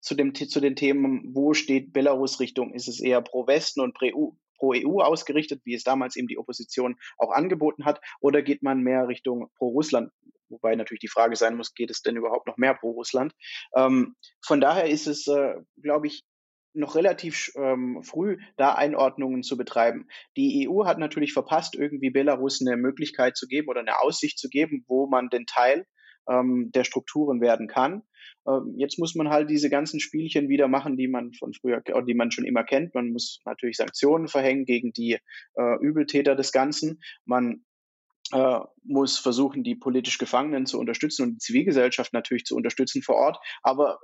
zu, 0.00 0.14
dem, 0.14 0.34
zu 0.34 0.60
den 0.60 0.76
Themen, 0.76 1.34
wo 1.34 1.54
steht 1.54 1.92
Belarus 1.94 2.38
Richtung? 2.38 2.74
Ist 2.74 2.88
es 2.88 3.00
eher 3.00 3.22
pro 3.22 3.46
Westen 3.46 3.80
und 3.80 3.94
pro 3.94 4.74
EU 4.74 5.00
ausgerichtet, 5.00 5.62
wie 5.64 5.74
es 5.74 5.84
damals 5.84 6.16
eben 6.16 6.28
die 6.28 6.38
Opposition 6.38 6.96
auch 7.16 7.30
angeboten 7.30 7.86
hat, 7.86 8.00
oder 8.20 8.42
geht 8.42 8.62
man 8.62 8.82
mehr 8.82 9.08
Richtung 9.08 9.50
pro 9.56 9.68
Russland? 9.68 10.12
Wobei 10.48 10.74
natürlich 10.76 11.00
die 11.00 11.08
Frage 11.08 11.36
sein 11.36 11.56
muss, 11.56 11.74
geht 11.74 11.90
es 11.90 12.02
denn 12.02 12.16
überhaupt 12.16 12.46
noch 12.46 12.56
mehr 12.56 12.74
pro 12.74 12.90
Russland? 12.90 13.32
Ähm, 13.76 14.14
von 14.44 14.60
daher 14.60 14.88
ist 14.88 15.06
es, 15.06 15.26
äh, 15.26 15.54
glaube 15.80 16.06
ich, 16.06 16.24
noch 16.74 16.96
relativ 16.96 17.52
ähm, 17.56 18.02
früh, 18.02 18.38
da 18.56 18.74
Einordnungen 18.74 19.42
zu 19.42 19.56
betreiben. 19.56 20.08
Die 20.36 20.68
EU 20.68 20.84
hat 20.84 20.98
natürlich 20.98 21.32
verpasst, 21.32 21.76
irgendwie 21.76 22.10
Belarus 22.10 22.60
eine 22.60 22.76
Möglichkeit 22.76 23.36
zu 23.36 23.46
geben 23.46 23.68
oder 23.68 23.80
eine 23.80 24.00
Aussicht 24.00 24.38
zu 24.38 24.48
geben, 24.48 24.84
wo 24.88 25.06
man 25.06 25.28
den 25.28 25.46
Teil 25.46 25.86
ähm, 26.28 26.70
der 26.74 26.84
Strukturen 26.84 27.40
werden 27.40 27.68
kann. 27.68 28.02
Ähm, 28.46 28.74
jetzt 28.76 28.98
muss 28.98 29.14
man 29.14 29.28
halt 29.28 29.50
diese 29.50 29.70
ganzen 29.70 30.00
Spielchen 30.00 30.48
wieder 30.48 30.68
machen, 30.68 30.96
die 30.96 31.08
man 31.08 31.32
von 31.32 31.52
früher, 31.52 31.80
die 31.80 32.14
man 32.14 32.30
schon 32.30 32.44
immer 32.44 32.64
kennt. 32.64 32.94
Man 32.94 33.10
muss 33.10 33.40
natürlich 33.44 33.76
Sanktionen 33.76 34.28
verhängen 34.28 34.64
gegen 34.64 34.92
die 34.92 35.18
äh, 35.54 35.78
Übeltäter 35.80 36.34
des 36.34 36.52
Ganzen. 36.52 37.00
Man 37.24 37.64
äh, 38.34 38.60
muss 38.82 39.16
versuchen, 39.18 39.62
die 39.62 39.76
politisch 39.76 40.18
Gefangenen 40.18 40.66
zu 40.66 40.78
unterstützen 40.80 41.22
und 41.22 41.34
die 41.34 41.38
Zivilgesellschaft 41.38 42.12
natürlich 42.12 42.44
zu 42.44 42.56
unterstützen 42.56 43.00
vor 43.00 43.14
Ort. 43.14 43.38
Aber 43.62 44.00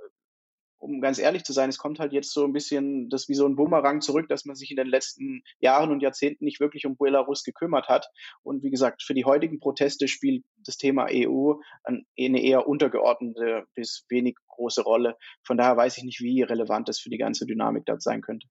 um 0.77 1.01
ganz 1.01 1.19
ehrlich 1.19 1.43
zu 1.43 1.53
sein, 1.53 1.69
es 1.69 1.77
kommt 1.77 1.99
halt 1.99 2.13
jetzt 2.13 2.33
so 2.33 2.45
ein 2.45 2.53
bisschen 2.53 3.09
das 3.09 3.27
wie 3.27 3.35
so 3.35 3.45
ein 3.45 3.55
Bumerang 3.55 4.01
zurück, 4.01 4.27
dass 4.29 4.45
man 4.45 4.55
sich 4.55 4.71
in 4.71 4.77
den 4.77 4.87
letzten 4.87 5.43
Jahren 5.59 5.91
und 5.91 6.01
Jahrzehnten 6.01 6.45
nicht 6.45 6.59
wirklich 6.61 6.85
um 6.85 6.95
Belarus 6.97 7.43
gekümmert 7.43 7.89
hat. 7.89 8.07
Und 8.41 8.63
wie 8.63 8.71
gesagt, 8.71 9.03
für 9.03 9.13
die 9.13 9.25
heutigen 9.25 9.59
Proteste 9.59 10.07
spielt 10.07 10.43
das 10.65 10.77
Thema 10.77 11.07
EU 11.11 11.55
eine 11.83 12.41
eher 12.41 12.67
untergeordnete 12.67 13.65
bis 13.75 14.05
wenig 14.09 14.37
große 14.47 14.81
Rolle. 14.81 15.17
Von 15.45 15.57
daher 15.57 15.77
weiß 15.77 15.97
ich 15.97 16.03
nicht, 16.03 16.21
wie 16.21 16.41
relevant 16.41 16.87
das 16.87 16.99
für 16.99 17.09
die 17.09 17.19
ganze 17.19 17.45
Dynamik 17.45 17.85
dort 17.85 18.01
sein 18.01 18.21
könnte. 18.21 18.47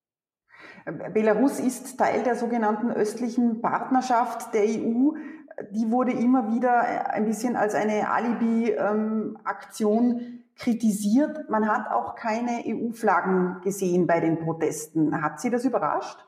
Belarus 1.12 1.60
ist 1.60 1.98
Teil 1.98 2.22
der 2.22 2.36
sogenannten 2.36 2.90
östlichen 2.90 3.60
Partnerschaft 3.60 4.54
der 4.54 4.64
EU. 4.64 5.12
Die 5.70 5.90
wurde 5.90 6.12
immer 6.12 6.54
wieder 6.54 7.10
ein 7.12 7.26
bisschen 7.26 7.56
als 7.56 7.74
eine 7.74 8.10
Alibi-Aktion 8.10 10.44
kritisiert. 10.56 11.50
Man 11.50 11.68
hat 11.68 11.90
auch 11.90 12.14
keine 12.14 12.62
EU-Flaggen 12.66 13.60
gesehen 13.62 14.06
bei 14.06 14.20
den 14.20 14.38
Protesten. 14.38 15.22
Hat 15.22 15.40
Sie 15.40 15.50
das 15.50 15.64
überrascht? 15.64 16.24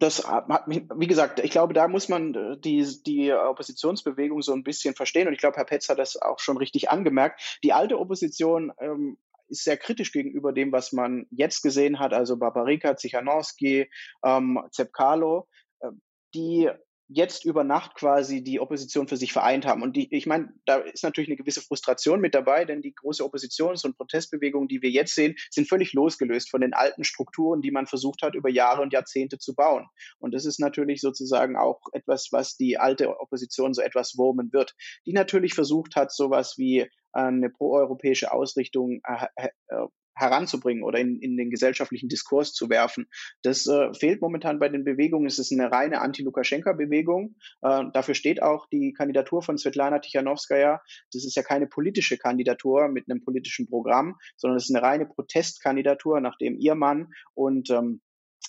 das 0.00 0.26
hat 0.26 0.66
mich, 0.66 0.84
wie 0.96 1.06
gesagt, 1.06 1.40
ich 1.40 1.50
glaube, 1.50 1.74
da 1.74 1.86
muss 1.86 2.08
man 2.08 2.34
äh, 2.34 2.58
die, 2.58 2.84
die 3.06 3.32
Oppositionsbewegung 3.32 4.40
so 4.40 4.54
ein 4.54 4.64
bisschen 4.64 4.94
verstehen. 4.94 5.28
Und 5.28 5.34
ich 5.34 5.40
glaube, 5.40 5.56
Herr 5.56 5.66
Petz 5.66 5.88
hat 5.88 5.98
das 5.98 6.16
auch 6.16 6.40
schon 6.40 6.56
richtig 6.56 6.90
angemerkt. 6.90 7.58
Die 7.62 7.74
alte 7.74 7.98
Opposition 7.98 8.72
ähm, 8.80 9.18
ist 9.48 9.64
sehr 9.64 9.76
kritisch 9.76 10.12
gegenüber 10.12 10.52
dem, 10.52 10.72
was 10.72 10.92
man 10.92 11.26
jetzt 11.30 11.62
gesehen 11.62 11.98
hat. 11.98 12.14
Also 12.14 12.38
Barbarika, 12.38 12.96
Zichanowski, 12.96 13.90
ähm, 14.24 14.58
Zepkalo, 14.70 15.46
äh, 15.80 15.90
die 16.34 16.70
jetzt 17.12 17.44
über 17.44 17.64
Nacht 17.64 17.96
quasi 17.96 18.42
die 18.42 18.60
Opposition 18.60 19.08
für 19.08 19.16
sich 19.16 19.32
vereint 19.32 19.66
haben. 19.66 19.82
Und 19.82 19.96
die, 19.96 20.14
ich 20.14 20.26
meine, 20.26 20.52
da 20.64 20.76
ist 20.76 21.02
natürlich 21.02 21.28
eine 21.28 21.36
gewisse 21.36 21.60
Frustration 21.60 22.20
mit 22.20 22.36
dabei, 22.36 22.64
denn 22.64 22.82
die 22.82 22.94
große 22.94 23.24
Oppositions- 23.24 23.84
und 23.84 23.96
Protestbewegung, 23.96 24.68
die 24.68 24.80
wir 24.80 24.90
jetzt 24.90 25.16
sehen, 25.16 25.34
sind 25.50 25.68
völlig 25.68 25.92
losgelöst 25.92 26.50
von 26.50 26.60
den 26.60 26.72
alten 26.72 27.02
Strukturen, 27.02 27.62
die 27.62 27.72
man 27.72 27.88
versucht 27.88 28.22
hat, 28.22 28.36
über 28.36 28.48
Jahre 28.48 28.82
und 28.82 28.92
Jahrzehnte 28.92 29.38
zu 29.38 29.56
bauen. 29.56 29.88
Und 30.20 30.34
das 30.34 30.44
ist 30.44 30.60
natürlich 30.60 31.00
sozusagen 31.00 31.56
auch 31.56 31.80
etwas, 31.92 32.28
was 32.30 32.56
die 32.56 32.78
alte 32.78 33.18
Opposition 33.18 33.74
so 33.74 33.82
etwas 33.82 34.16
wurmen 34.16 34.52
wird, 34.52 34.76
die 35.04 35.12
natürlich 35.12 35.54
versucht 35.54 35.96
hat, 35.96 36.12
sowas 36.12 36.54
wie 36.58 36.88
eine 37.12 37.50
proeuropäische 37.50 38.32
Ausrichtung 38.32 39.00
äh, 39.04 39.48
äh, 39.68 39.86
heranzubringen 40.20 40.84
oder 40.84 40.98
in, 40.98 41.18
in 41.18 41.36
den 41.36 41.50
gesellschaftlichen 41.50 42.08
Diskurs 42.08 42.52
zu 42.52 42.68
werfen. 42.68 43.06
Das 43.42 43.66
äh, 43.66 43.92
fehlt 43.94 44.20
momentan 44.20 44.58
bei 44.58 44.68
den 44.68 44.84
Bewegungen. 44.84 45.26
Es 45.26 45.38
ist 45.38 45.52
eine 45.52 45.72
reine 45.72 46.00
Anti-Lukaschenka-Bewegung. 46.00 47.36
Äh, 47.62 47.84
dafür 47.92 48.14
steht 48.14 48.42
auch 48.42 48.66
die 48.66 48.92
Kandidatur 48.92 49.42
von 49.42 49.58
Svetlana 49.58 49.98
Tichanowskaja. 49.98 50.80
Das 51.12 51.24
ist 51.24 51.36
ja 51.36 51.42
keine 51.42 51.66
politische 51.66 52.18
Kandidatur 52.18 52.88
mit 52.88 53.10
einem 53.10 53.24
politischen 53.24 53.68
Programm, 53.68 54.16
sondern 54.36 54.56
es 54.56 54.68
ist 54.68 54.74
eine 54.74 54.84
reine 54.84 55.06
Protestkandidatur, 55.06 56.20
nachdem 56.20 56.58
ihr 56.58 56.74
Mann 56.74 57.08
und 57.34 57.70
ähm, 57.70 58.00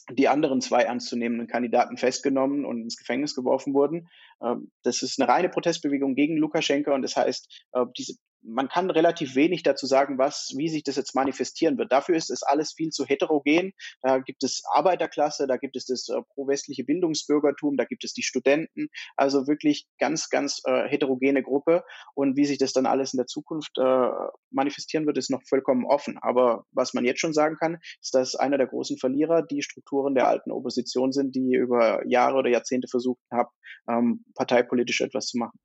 die 0.09 0.27
anderen 0.27 0.61
zwei 0.61 0.83
ernstzunehmenden 0.83 1.47
Kandidaten 1.47 1.97
festgenommen 1.97 2.65
und 2.65 2.81
ins 2.81 2.97
Gefängnis 2.97 3.35
geworfen 3.35 3.73
wurden. 3.73 4.07
Ähm, 4.43 4.71
das 4.83 5.01
ist 5.01 5.19
eine 5.19 5.29
reine 5.29 5.49
Protestbewegung 5.49 6.15
gegen 6.15 6.37
Lukaschenka 6.37 6.93
und 6.93 7.01
das 7.01 7.15
heißt, 7.15 7.67
äh, 7.73 7.85
diese 7.97 8.15
man 8.43 8.69
kann 8.69 8.89
relativ 8.89 9.35
wenig 9.35 9.63
dazu 9.63 9.85
sagen, 9.85 10.17
was, 10.17 10.53
wie 10.55 10.69
sich 10.69 10.83
das 10.83 10.95
jetzt 10.95 11.15
manifestieren 11.15 11.77
wird. 11.77 11.91
Dafür 11.91 12.15
ist 12.15 12.29
es 12.29 12.43
alles 12.43 12.73
viel 12.73 12.89
zu 12.89 13.05
heterogen. 13.05 13.73
Da 14.01 14.19
gibt 14.19 14.43
es 14.43 14.63
Arbeiterklasse, 14.73 15.47
da 15.47 15.57
gibt 15.57 15.75
es 15.75 15.85
das 15.85 16.09
äh, 16.09 16.21
pro-westliche 16.33 16.83
Bildungsbürgertum, 16.83 17.77
da 17.77 17.85
gibt 17.85 18.03
es 18.03 18.13
die 18.13 18.23
Studenten. 18.23 18.87
Also 19.15 19.47
wirklich 19.47 19.87
ganz, 19.99 20.29
ganz 20.29 20.61
äh, 20.65 20.87
heterogene 20.87 21.43
Gruppe. 21.43 21.83
Und 22.15 22.35
wie 22.35 22.45
sich 22.45 22.57
das 22.57 22.73
dann 22.73 22.85
alles 22.85 23.13
in 23.13 23.17
der 23.17 23.27
Zukunft 23.27 23.77
äh, 23.77 24.09
manifestieren 24.49 25.05
wird, 25.05 25.17
ist 25.17 25.29
noch 25.29 25.41
vollkommen 25.47 25.85
offen. 25.85 26.17
Aber 26.21 26.65
was 26.71 26.93
man 26.93 27.05
jetzt 27.05 27.19
schon 27.19 27.33
sagen 27.33 27.57
kann, 27.57 27.77
ist, 28.01 28.13
dass 28.13 28.35
einer 28.35 28.57
der 28.57 28.67
großen 28.67 28.97
Verlierer 28.97 29.43
die 29.43 29.61
Strukturen 29.61 30.15
der 30.15 30.27
alten 30.27 30.51
Opposition 30.51 31.11
sind, 31.11 31.35
die 31.35 31.53
über 31.53 32.05
Jahre 32.07 32.37
oder 32.37 32.49
Jahrzehnte 32.49 32.87
versucht 32.87 33.21
haben, 33.31 33.49
ähm, 33.87 34.25
parteipolitisch 34.35 35.01
etwas 35.01 35.27
zu 35.27 35.37
machen. 35.37 35.59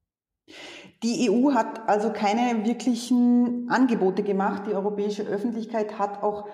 Die 1.02 1.30
EU 1.30 1.52
hat 1.52 1.88
also 1.88 2.12
keine 2.12 2.64
wirklichen 2.64 3.68
Angebote 3.68 4.22
gemacht. 4.22 4.64
Die 4.66 4.74
europäische 4.74 5.24
Öffentlichkeit 5.24 5.98
hat 5.98 6.22
auch 6.22 6.48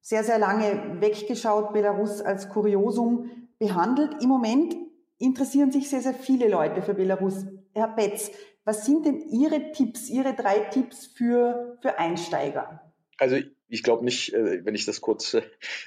sehr, 0.00 0.24
sehr 0.24 0.38
lange 0.38 1.00
weggeschaut, 1.00 1.72
Belarus 1.72 2.20
als 2.20 2.48
Kuriosum 2.48 3.30
behandelt. 3.58 4.22
Im 4.22 4.28
Moment 4.28 4.76
interessieren 5.18 5.70
sich 5.70 5.88
sehr, 5.88 6.00
sehr 6.00 6.14
viele 6.14 6.48
Leute 6.48 6.82
für 6.82 6.94
Belarus. 6.94 7.46
Herr 7.74 7.88
Betz, 7.88 8.30
was 8.64 8.84
sind 8.84 9.06
denn 9.06 9.20
Ihre 9.30 9.72
Tipps, 9.72 10.08
Ihre 10.10 10.34
drei 10.34 10.58
Tipps 10.70 11.06
für, 11.06 11.78
für 11.80 11.98
Einsteiger? 11.98 12.92
Also 13.18 13.36
ich 13.68 13.82
glaube 13.82 14.04
nicht, 14.04 14.34
äh, 14.34 14.64
wenn 14.64 14.74
ich 14.74 14.84
das 14.84 15.00
kurz, 15.00 15.36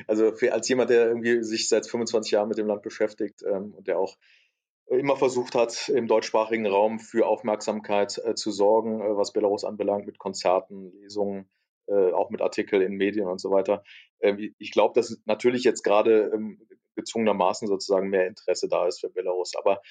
also 0.08 0.32
für, 0.32 0.54
als 0.54 0.68
jemand, 0.70 0.90
der 0.90 1.08
irgendwie 1.08 1.44
sich 1.44 1.70
seit 1.70 1.86
25 1.86 2.32
Jahren 2.32 2.50
mit 2.50 2.58
dem 2.58 2.68
Land 2.68 2.82
beschäftigt 2.82 3.44
ähm, 3.44 3.74
und 3.74 3.88
der 3.88 4.00
auch 4.00 4.18
immer 4.88 5.16
versucht 5.16 5.56
hat, 5.56 5.90
im 5.90 6.08
deutschsprachigen 6.08 6.66
Raum 6.68 7.00
für 7.00 7.28
Aufmerksamkeit 7.28 8.22
äh, 8.24 8.36
zu 8.36 8.52
sorgen, 8.52 9.02
äh, 9.02 9.18
was 9.18 9.34
Belarus 9.34 9.64
anbelangt, 9.64 10.06
mit 10.06 10.20
Konzerten, 10.20 10.92
Lesungen, 11.02 11.50
äh, 11.88 12.12
auch 12.12 12.30
mit 12.30 12.42
Artikeln 12.42 12.82
in 12.82 12.94
Medien 12.94 13.28
und 13.28 13.40
so 13.40 13.52
weiter. 13.52 13.84
Ähm, 14.22 14.54
ich 14.58 14.72
glaube, 14.72 14.94
dass 14.94 15.22
natürlich 15.26 15.64
jetzt 15.64 15.84
gerade 15.84 16.32
ähm, 16.34 16.60
gezwungenermaßen 16.96 17.68
sozusagen 17.68 18.10
mehr 18.10 18.28
Interesse 18.28 18.68
da 18.68 18.88
ist 18.88 19.02
für 19.02 19.10
Belarus. 19.10 19.54
Aber 19.56 19.82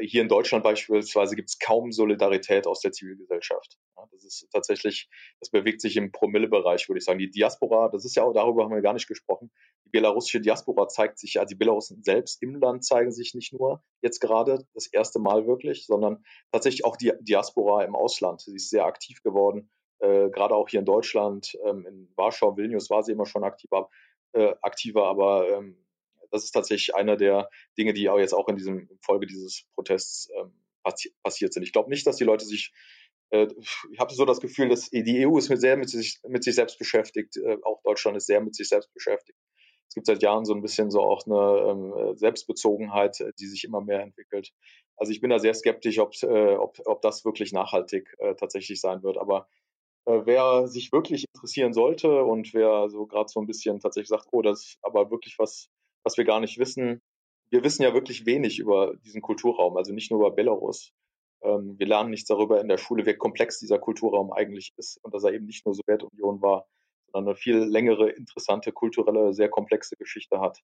hier 0.00 0.22
in 0.22 0.28
Deutschland 0.28 0.64
beispielsweise 0.64 1.36
gibt 1.36 1.50
es 1.50 1.58
kaum 1.58 1.92
Solidarität 1.92 2.66
aus 2.66 2.80
der 2.80 2.92
Zivilgesellschaft. 2.92 3.78
Das 4.12 4.24
ist 4.24 4.48
tatsächlich, 4.52 5.08
das 5.40 5.50
bewegt 5.50 5.80
sich 5.80 5.96
im 5.96 6.12
Promillebereich, 6.12 6.88
würde 6.88 6.98
ich 6.98 7.04
sagen. 7.04 7.18
Die 7.18 7.30
Diaspora, 7.30 7.88
das 7.88 8.04
ist 8.04 8.16
ja 8.16 8.22
auch, 8.22 8.32
darüber 8.32 8.64
haben 8.64 8.74
wir 8.74 8.82
gar 8.82 8.94
nicht 8.94 9.08
gesprochen. 9.08 9.50
Die 9.84 9.90
belarussische 9.90 10.40
Diaspora 10.40 10.88
zeigt 10.88 11.18
sich, 11.18 11.38
also 11.38 11.50
die 11.50 11.58
Belarusen 11.58 12.02
selbst 12.02 12.42
im 12.42 12.54
Land 12.56 12.84
zeigen 12.84 13.12
sich 13.12 13.34
nicht 13.34 13.52
nur 13.52 13.82
jetzt 14.02 14.20
gerade 14.20 14.66
das 14.74 14.86
erste 14.86 15.18
Mal 15.18 15.46
wirklich, 15.46 15.86
sondern 15.86 16.24
tatsächlich 16.52 16.84
auch 16.84 16.96
die 16.96 17.12
Diaspora 17.20 17.84
im 17.84 17.94
Ausland. 17.94 18.40
Sie 18.40 18.54
ist 18.54 18.70
sehr 18.70 18.84
aktiv 18.84 19.22
geworden. 19.22 19.70
Äh, 19.98 20.30
gerade 20.30 20.54
auch 20.54 20.68
hier 20.68 20.80
in 20.80 20.86
Deutschland, 20.86 21.56
ähm, 21.64 21.86
in 21.86 22.12
Warschau, 22.16 22.56
Vilnius 22.56 22.88
war 22.88 23.02
sie 23.02 23.12
immer 23.12 23.26
schon 23.26 23.44
aktiver, 23.44 23.90
äh, 24.32 24.54
aktiver 24.62 25.06
aber 25.06 25.48
ähm, 25.50 25.76
das 26.30 26.44
ist 26.44 26.52
tatsächlich 26.52 26.94
einer 26.94 27.16
der 27.16 27.48
Dinge, 27.78 27.92
die 27.92 28.08
auch 28.08 28.18
jetzt 28.18 28.34
auch 28.34 28.48
in 28.48 28.56
diesem 28.56 28.88
Folge 29.02 29.26
dieses 29.26 29.64
Protests 29.74 30.28
ähm, 30.38 30.52
passi 30.82 31.12
passiert 31.22 31.52
sind. 31.52 31.62
Ich 31.62 31.72
glaube 31.72 31.90
nicht, 31.90 32.06
dass 32.06 32.16
die 32.16 32.24
Leute 32.24 32.44
sich 32.44 32.72
äh, 33.30 33.46
ich 33.92 33.98
habe 33.98 34.12
so 34.12 34.24
das 34.24 34.40
Gefühl, 34.40 34.68
dass 34.68 34.90
die 34.90 35.26
EU 35.26 35.38
ist 35.38 35.48
mit 35.48 35.60
sehr 35.60 35.76
mit 35.76 35.88
sich, 35.88 36.20
mit 36.26 36.44
sich 36.44 36.54
selbst 36.54 36.78
beschäftigt, 36.78 37.36
äh, 37.36 37.58
auch 37.62 37.80
Deutschland 37.82 38.16
ist 38.16 38.26
sehr 38.26 38.40
mit 38.40 38.54
sich 38.54 38.68
selbst 38.68 38.92
beschäftigt. 38.92 39.38
Es 39.88 39.94
gibt 39.94 40.06
seit 40.06 40.22
Jahren 40.22 40.44
so 40.44 40.54
ein 40.54 40.62
bisschen 40.62 40.90
so 40.90 41.00
auch 41.00 41.26
eine 41.26 41.70
ähm, 41.70 42.16
Selbstbezogenheit, 42.16 43.20
äh, 43.20 43.32
die 43.38 43.46
sich 43.46 43.64
immer 43.64 43.80
mehr 43.80 44.02
entwickelt. 44.02 44.52
Also 44.96 45.12
ich 45.12 45.20
bin 45.20 45.30
da 45.30 45.38
sehr 45.38 45.54
skeptisch, 45.54 45.98
ob, 45.98 46.12
äh, 46.22 46.54
ob, 46.56 46.78
ob 46.84 47.02
das 47.02 47.24
wirklich 47.24 47.52
nachhaltig 47.52 48.14
äh, 48.18 48.34
tatsächlich 48.34 48.80
sein 48.80 49.02
wird. 49.02 49.18
Aber 49.18 49.48
äh, 50.06 50.20
wer 50.24 50.68
sich 50.68 50.92
wirklich 50.92 51.24
interessieren 51.34 51.72
sollte 51.72 52.22
und 52.22 52.54
wer 52.54 52.88
so 52.88 53.06
gerade 53.06 53.28
so 53.28 53.40
ein 53.40 53.46
bisschen 53.46 53.80
tatsächlich 53.80 54.08
sagt, 54.08 54.28
oh, 54.30 54.42
das 54.42 54.64
ist 54.64 54.78
aber 54.82 55.10
wirklich 55.10 55.38
was, 55.38 55.70
was 56.02 56.16
wir 56.16 56.24
gar 56.24 56.40
nicht 56.40 56.58
wissen. 56.58 57.00
Wir 57.50 57.64
wissen 57.64 57.82
ja 57.82 57.94
wirklich 57.94 58.26
wenig 58.26 58.58
über 58.58 58.94
diesen 59.04 59.22
Kulturraum, 59.22 59.76
also 59.76 59.92
nicht 59.92 60.10
nur 60.10 60.20
über 60.20 60.34
Belarus. 60.34 60.92
Ähm, 61.42 61.78
wir 61.78 61.86
lernen 61.86 62.10
nichts 62.10 62.28
darüber 62.28 62.60
in 62.60 62.68
der 62.68 62.78
Schule, 62.78 63.06
wie 63.06 63.14
komplex 63.14 63.58
dieser 63.58 63.78
Kulturraum 63.78 64.32
eigentlich 64.32 64.72
ist 64.76 64.98
und 65.02 65.14
dass 65.14 65.24
er 65.24 65.32
eben 65.32 65.46
nicht 65.46 65.64
nur 65.66 65.74
Sowjetunion 65.74 66.42
war, 66.42 66.66
sondern 67.06 67.30
eine 67.30 67.36
viel 67.36 67.56
längere, 67.56 68.10
interessante, 68.10 68.72
kulturelle, 68.72 69.32
sehr 69.34 69.48
komplexe 69.48 69.96
Geschichte 69.96 70.40
hat. 70.40 70.60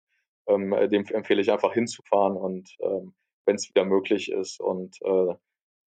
Ähm, 0.47 0.70
dem 0.91 1.05
empfehle 1.07 1.41
ich 1.41 1.51
einfach 1.51 1.72
hinzufahren 1.72 2.37
und 2.37 2.76
ähm, 2.80 3.14
wenn 3.47 3.57
es 3.57 3.68
wieder 3.68 3.84
möglich 3.84 4.30
ist. 4.30 4.61
Und 4.61 4.97
äh, 5.03 5.34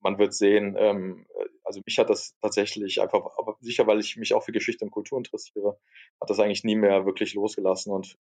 man 0.02 0.18
wird 0.18 0.34
sehen, 0.34 0.76
ähm, 0.78 1.26
also 1.64 1.82
mich 1.86 2.00
hat 2.00 2.10
das 2.10 2.36
tatsächlich 2.42 3.02
einfach, 3.02 3.30
sicher, 3.60 3.86
weil 3.88 4.00
ich 4.00 4.18
mich 4.18 4.34
auch 4.34 4.44
für 4.44 4.52
Geschichte 4.52 4.86
und 4.86 4.92
Kultur 4.92 5.18
interessiere, 5.18 5.78
hat 6.20 6.30
das 6.30 6.40
eigentlich 6.40 6.64
nie 6.64 6.76
mehr 6.76 7.06
wirklich 7.06 7.36
losgelassen. 7.36 7.94
Und 7.94 8.18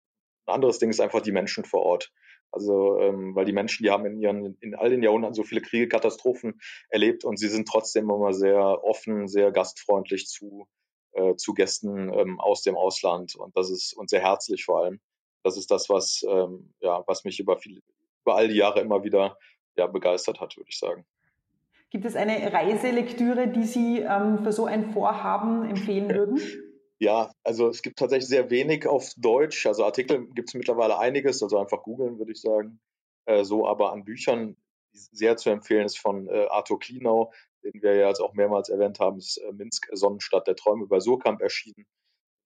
ein 0.49 0.55
anderes 0.55 0.79
Ding 0.79 0.89
ist 0.89 0.99
einfach 0.99 1.21
die 1.21 1.31
Menschen 1.31 1.63
vor 1.63 1.83
Ort. 1.83 2.11
Also, 2.51 2.99
ähm, 2.99 3.35
weil 3.35 3.45
die 3.45 3.53
Menschen, 3.53 3.83
die 3.83 3.91
haben 3.91 4.05
in 4.05 4.19
ihren, 4.19 4.57
in 4.59 4.73
all 4.73 4.89
den 4.89 5.03
Jahrhunderten 5.03 5.35
so 5.35 5.43
viele 5.43 5.61
Kriege, 5.61 5.87
Katastrophen 5.87 6.59
erlebt 6.89 7.23
und 7.23 7.37
sie 7.37 7.47
sind 7.47 7.67
trotzdem 7.67 8.09
immer 8.09 8.33
sehr 8.33 8.83
offen, 8.83 9.27
sehr 9.27 9.51
gastfreundlich 9.51 10.27
zu, 10.27 10.67
äh, 11.11 11.35
zu 11.35 11.53
Gästen 11.53 12.11
ähm, 12.11 12.39
aus 12.39 12.63
dem 12.63 12.75
Ausland 12.75 13.35
und 13.35 13.55
das 13.55 13.69
ist, 13.69 13.93
und 13.93 14.09
sehr 14.09 14.21
herzlich 14.21 14.65
vor 14.65 14.83
allem. 14.83 14.99
Das 15.43 15.57
ist 15.57 15.69
das, 15.69 15.89
was, 15.89 16.25
ähm, 16.27 16.73
ja, 16.79 17.03
was 17.05 17.23
mich 17.23 17.39
über 17.39 17.57
viele, 17.57 17.81
über 18.23 18.35
all 18.35 18.47
die 18.47 18.57
Jahre 18.57 18.81
immer 18.81 19.03
wieder, 19.03 19.37
ja, 19.77 19.85
begeistert 19.85 20.41
hat, 20.41 20.57
würde 20.57 20.69
ich 20.69 20.79
sagen. 20.79 21.05
Gibt 21.91 22.05
es 22.05 22.15
eine 22.15 22.51
Reiselektüre, 22.51 23.47
die 23.47 23.63
Sie 23.63 23.99
ähm, 23.99 24.43
für 24.43 24.51
so 24.51 24.65
ein 24.65 24.91
Vorhaben 24.91 25.69
empfehlen 25.69 26.09
würden? 26.09 26.39
Ja, 26.99 27.33
also 27.43 27.69
es 27.69 27.81
gibt 27.81 27.97
tatsächlich 27.97 28.27
sehr 28.27 28.49
wenig 28.49 28.85
auf 28.85 29.13
Deutsch. 29.15 29.65
Also 29.65 29.85
Artikel 29.85 30.27
gibt 30.33 30.49
es 30.49 30.53
mittlerweile 30.53 30.99
einiges, 30.99 31.41
also 31.41 31.57
einfach 31.57 31.81
googeln, 31.81 32.19
würde 32.19 32.33
ich 32.33 32.41
sagen. 32.41 32.81
Äh, 33.25 33.45
so 33.45 33.65
aber 33.67 33.93
an 33.93 34.03
Büchern 34.03 34.57
sehr 34.91 35.37
zu 35.37 35.49
empfehlen 35.49 35.85
ist 35.85 35.97
von 35.97 36.27
äh, 36.27 36.47
Arthur 36.49 36.79
Klinau, 36.79 37.31
den 37.63 37.81
wir 37.81 37.95
ja 37.95 38.07
jetzt 38.09 38.19
auch 38.19 38.33
mehrmals 38.33 38.69
erwähnt 38.69 38.99
haben, 38.99 39.17
ist 39.17 39.37
äh, 39.37 39.51
Minsk, 39.53 39.87
Sonnenstadt 39.93 40.47
der 40.47 40.55
Träume 40.57 40.87
bei 40.87 40.99
Surkamp 40.99 41.41
erschienen. 41.41 41.85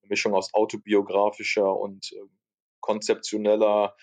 Eine 0.02 0.10
Mischung 0.10 0.36
aus 0.36 0.54
autobiografischer 0.54 1.76
und 1.76 2.12
äh, 2.14 2.22
konzeptioneller, 2.82 3.96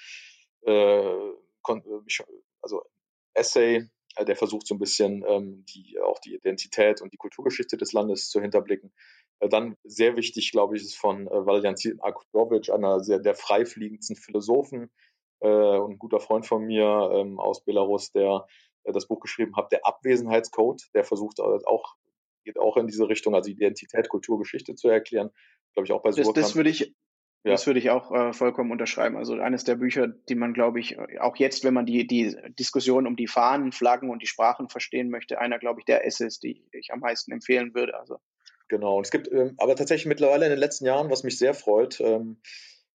äh, 0.63 1.33
kon 1.63 1.85
äh, 1.85 2.25
also 2.61 2.83
Essay, 3.35 3.89
der 4.19 4.37
versucht 4.37 4.67
so 4.67 4.75
ein 4.75 4.81
bisschen 4.81 5.25
ähm, 5.29 5.65
die, 5.67 5.99
auch 6.01 6.19
die 6.19 6.35
Identität 6.35 7.01
und 7.01 7.13
die 7.13 7.17
Kulturgeschichte 7.17 7.77
des 7.77 7.93
Landes 7.93 8.31
zu 8.31 8.41
hinterblicken. 8.41 8.93
Äh, 9.41 9.49
dann 9.49 9.77
sehr 9.85 10.17
wichtig, 10.17 10.53
glaube 10.53 10.77
ich, 10.77 10.83
ist 10.83 10.97
von 10.97 11.27
äh, 11.27 11.47
Valjantin 11.47 12.01
Akutovic, 12.01 12.71
einer 12.71 13.01
sehr, 13.01 13.19
der 13.19 13.35
freifliegendsten 13.35 14.17
Philosophen 14.17 14.91
äh, 15.41 15.49
und 15.49 15.93
ein 15.93 15.99
guter 15.99 16.21
Freund 16.21 16.47
von 16.47 16.65
mir 16.65 17.11
ähm, 17.13 17.41
aus 17.41 17.65
Belarus, 17.65 18.13
der 18.13 18.47
äh, 18.85 18.93
das 18.93 19.09
Buch 19.09 19.21
geschrieben 19.21 19.57
hat, 19.57 19.73
der 19.73 19.87
Abwesenheitscode, 19.87 20.83
der 20.95 21.05
versucht 21.05 21.41
äh, 21.41 21.43
auch, 21.43 21.97
geht 22.45 22.59
auch 22.59 22.77
in 22.77 22.87
diese 22.87 23.09
Richtung, 23.09 23.35
also 23.35 23.51
Identität, 23.51 24.09
Kultur, 24.09 24.39
Geschichte 24.39 24.75
zu 24.75 24.89
erklären. 24.89 25.31
Glaube 25.75 25.87
ich 25.87 25.93
auch 25.93 26.03
bei 26.03 26.11
Das, 26.11 26.33
das 26.33 26.57
würde 26.57 26.71
ich, 26.71 26.95
ja. 27.43 27.53
Das 27.53 27.67
würde 27.67 27.79
ich 27.79 27.89
auch 27.89 28.13
äh, 28.13 28.35
vollkommen 28.35 28.71
unterschreiben. 28.71 29.17
Also 29.17 29.33
eines 29.37 29.65
der 29.65 29.77
Bücher, 29.77 30.09
die 30.09 30.35
man, 30.35 30.53
glaube 30.53 30.79
ich, 30.79 30.99
auch 31.21 31.37
jetzt, 31.37 31.65
wenn 31.65 31.73
man 31.73 31.87
die, 31.87 32.07
die 32.07 32.37
Diskussion 32.59 33.07
um 33.07 33.17
die 33.17 33.29
Fahnen, 33.29 33.73
Flaggen 33.73 34.11
und 34.11 34.21
die 34.21 34.27
Sprachen 34.27 34.69
verstehen 34.69 35.09
möchte, 35.09 35.39
einer, 35.41 35.59
glaube 35.59 35.81
ich, 35.81 35.87
der 35.87 36.05
Essays, 36.05 36.39
die 36.39 36.63
ich 36.73 36.93
am 36.93 37.01
meisten 37.01 37.33
empfehlen 37.33 37.75
würde. 37.75 37.99
Also 37.99 38.19
Genau. 38.71 38.99
Und 38.99 39.05
es 39.05 39.11
gibt 39.11 39.31
ähm, 39.33 39.55
aber 39.59 39.75
tatsächlich 39.75 40.07
mittlerweile 40.07 40.47
in 40.47 40.51
den 40.51 40.59
letzten 40.61 40.87
Jahren, 40.87 41.11
was 41.11 41.25
mich 41.25 41.37
sehr 41.37 41.55
freut, 41.55 42.01
ähm, 42.01 42.41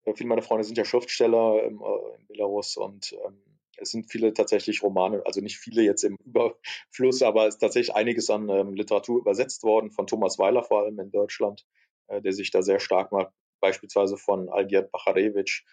äh, 0.04 0.12
viele 0.14 0.28
meiner 0.28 0.42
Freunde 0.42 0.64
sind 0.64 0.76
ja 0.76 0.84
Schriftsteller 0.84 1.64
ähm, 1.64 1.82
äh, 1.82 2.16
in 2.20 2.26
Belarus 2.26 2.76
und 2.76 3.14
ähm, 3.24 3.42
es 3.78 3.90
sind 3.90 4.10
viele 4.12 4.34
tatsächlich 4.34 4.82
Romane, 4.82 5.22
also 5.24 5.40
nicht 5.40 5.56
viele 5.56 5.82
jetzt 5.82 6.04
im 6.04 6.18
Überfluss, 6.26 7.22
aber 7.22 7.46
es 7.46 7.54
ist 7.54 7.60
tatsächlich 7.60 7.96
einiges 7.96 8.28
an 8.28 8.50
ähm, 8.50 8.74
Literatur 8.74 9.18
übersetzt 9.18 9.62
worden, 9.62 9.90
von 9.90 10.06
Thomas 10.06 10.38
Weiler 10.38 10.62
vor 10.62 10.82
allem 10.82 10.98
in 11.00 11.10
Deutschland, 11.10 11.64
äh, 12.08 12.20
der 12.20 12.34
sich 12.34 12.50
da 12.50 12.60
sehr 12.60 12.78
stark 12.78 13.10
macht, 13.10 13.32
beispielsweise 13.60 14.18
von 14.18 14.50
Algiert 14.50 14.92
Bacharewitsch, 14.92 15.64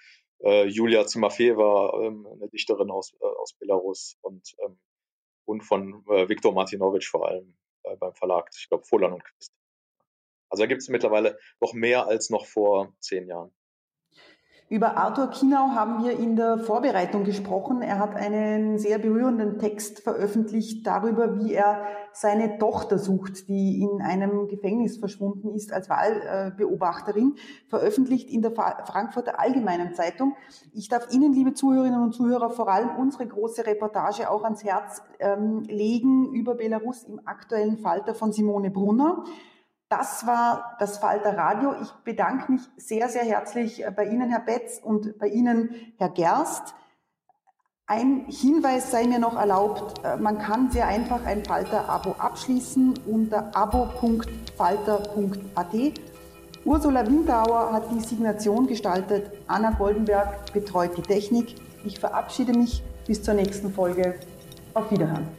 äh, 0.46 0.66
Julia 0.66 1.08
Zimafeva, 1.08 2.06
ähm, 2.06 2.26
eine 2.26 2.48
Dichterin 2.48 2.90
aus, 2.90 3.12
äh, 3.20 3.26
aus 3.26 3.52
Belarus 3.60 4.16
und, 4.22 4.56
und 5.44 5.62
von 5.66 6.06
äh, 6.08 6.30
Viktor 6.30 6.54
Martinovich 6.54 7.10
vor 7.10 7.28
allem 7.28 7.54
beim 8.00 8.14
Verlag, 8.14 8.50
ich 8.56 8.70
glaube, 8.70 8.86
Folan 8.86 9.14
und 9.14 9.26
Christ. 9.26 9.59
Also 10.50 10.64
da 10.64 10.68
gibt 10.68 10.82
es 10.82 10.90
mittlerweile 10.90 11.38
noch 11.62 11.74
mehr 11.74 12.08
als 12.08 12.30
noch 12.30 12.46
vor 12.46 12.94
zehn 13.00 13.28
Jahren. 13.28 13.52
Über 14.72 14.98
Arthur 14.98 15.32
Kinau 15.32 15.70
haben 15.70 16.04
wir 16.04 16.12
in 16.12 16.36
der 16.36 16.60
Vorbereitung 16.60 17.24
gesprochen. 17.24 17.82
Er 17.82 17.98
hat 17.98 18.16
einen 18.16 18.78
sehr 18.78 19.00
berührenden 19.00 19.58
Text 19.58 20.02
veröffentlicht 20.02 20.86
darüber, 20.86 21.40
wie 21.40 21.56
er 21.56 21.88
seine 22.14 22.60
Tochter 22.60 23.00
sucht, 23.00 23.48
die 23.48 23.82
in 23.82 24.00
einem 24.04 24.48
Gefängnis 24.48 24.98
verschwunden 24.98 25.56
ist 25.56 25.74
als 25.74 25.90
Wahlbeobachterin, 25.90 27.34
veröffentlicht 27.68 28.30
in 28.30 28.44
der 28.44 28.52
Frankfurter 28.52 29.40
Allgemeinen 29.40 29.96
Zeitung. 29.96 30.36
Ich 30.72 30.88
darf 30.88 31.12
Ihnen, 31.12 31.34
liebe 31.34 31.56
Zuhörerinnen 31.56 32.04
und 32.04 32.14
Zuhörer, 32.14 32.52
vor 32.52 32.70
allem 32.70 32.96
unsere 32.96 33.26
große 33.26 33.66
Reportage 33.66 34.30
auch 34.30 34.44
ans 34.44 34.64
Herz 34.64 35.02
ähm, 35.18 35.64
legen 35.64 36.32
über 36.32 36.54
Belarus 36.54 37.06
im 37.06 37.20
aktuellen 37.26 37.80
Falter 37.80 38.14
von 38.14 38.32
Simone 38.32 38.70
Brunner. 38.70 39.24
Das 39.90 40.26
war 40.28 40.78
das 40.80 41.00
Falter 41.00 41.36
Radio. 41.36 41.74
Ich 41.82 41.90
bedanke 42.04 42.52
mich 42.52 42.62
sehr, 42.78 43.10
sehr 43.10 43.24
herzlich 43.24 43.84
bei 43.96 44.06
Ihnen, 44.06 44.30
Herr 44.30 44.42
Betz, 44.42 44.80
und 44.84 45.18
bei 45.18 45.28
Ihnen, 45.28 45.74
Herr 45.98 46.10
Gerst. 46.10 46.76
Ein 47.88 48.26
Hinweis 48.28 48.92
sei 48.92 49.08
mir 49.08 49.18
noch 49.18 49.36
erlaubt. 49.36 50.00
Man 50.20 50.38
kann 50.38 50.70
sehr 50.70 50.86
einfach 50.86 51.26
ein 51.26 51.44
Falter-Abo 51.44 52.12
abschließen 52.20 53.00
unter 53.08 53.50
abo.falter.at. 53.56 55.74
Ursula 56.66 57.08
Windauer 57.08 57.74
hat 57.74 57.92
die 57.92 58.02
Signation 58.02 58.68
gestaltet. 58.68 59.32
Anna 59.48 59.72
Goldenberg 59.72 60.54
betreut 60.54 60.96
die 60.98 61.02
Technik. 61.02 61.56
Ich 61.84 62.00
verabschiede 62.00 62.54
mich 62.54 62.84
bis 63.08 63.24
zur 63.24 63.34
nächsten 63.34 63.74
Folge. 63.74 64.20
Auf 64.76 64.92
Wiederhören. 64.92 65.39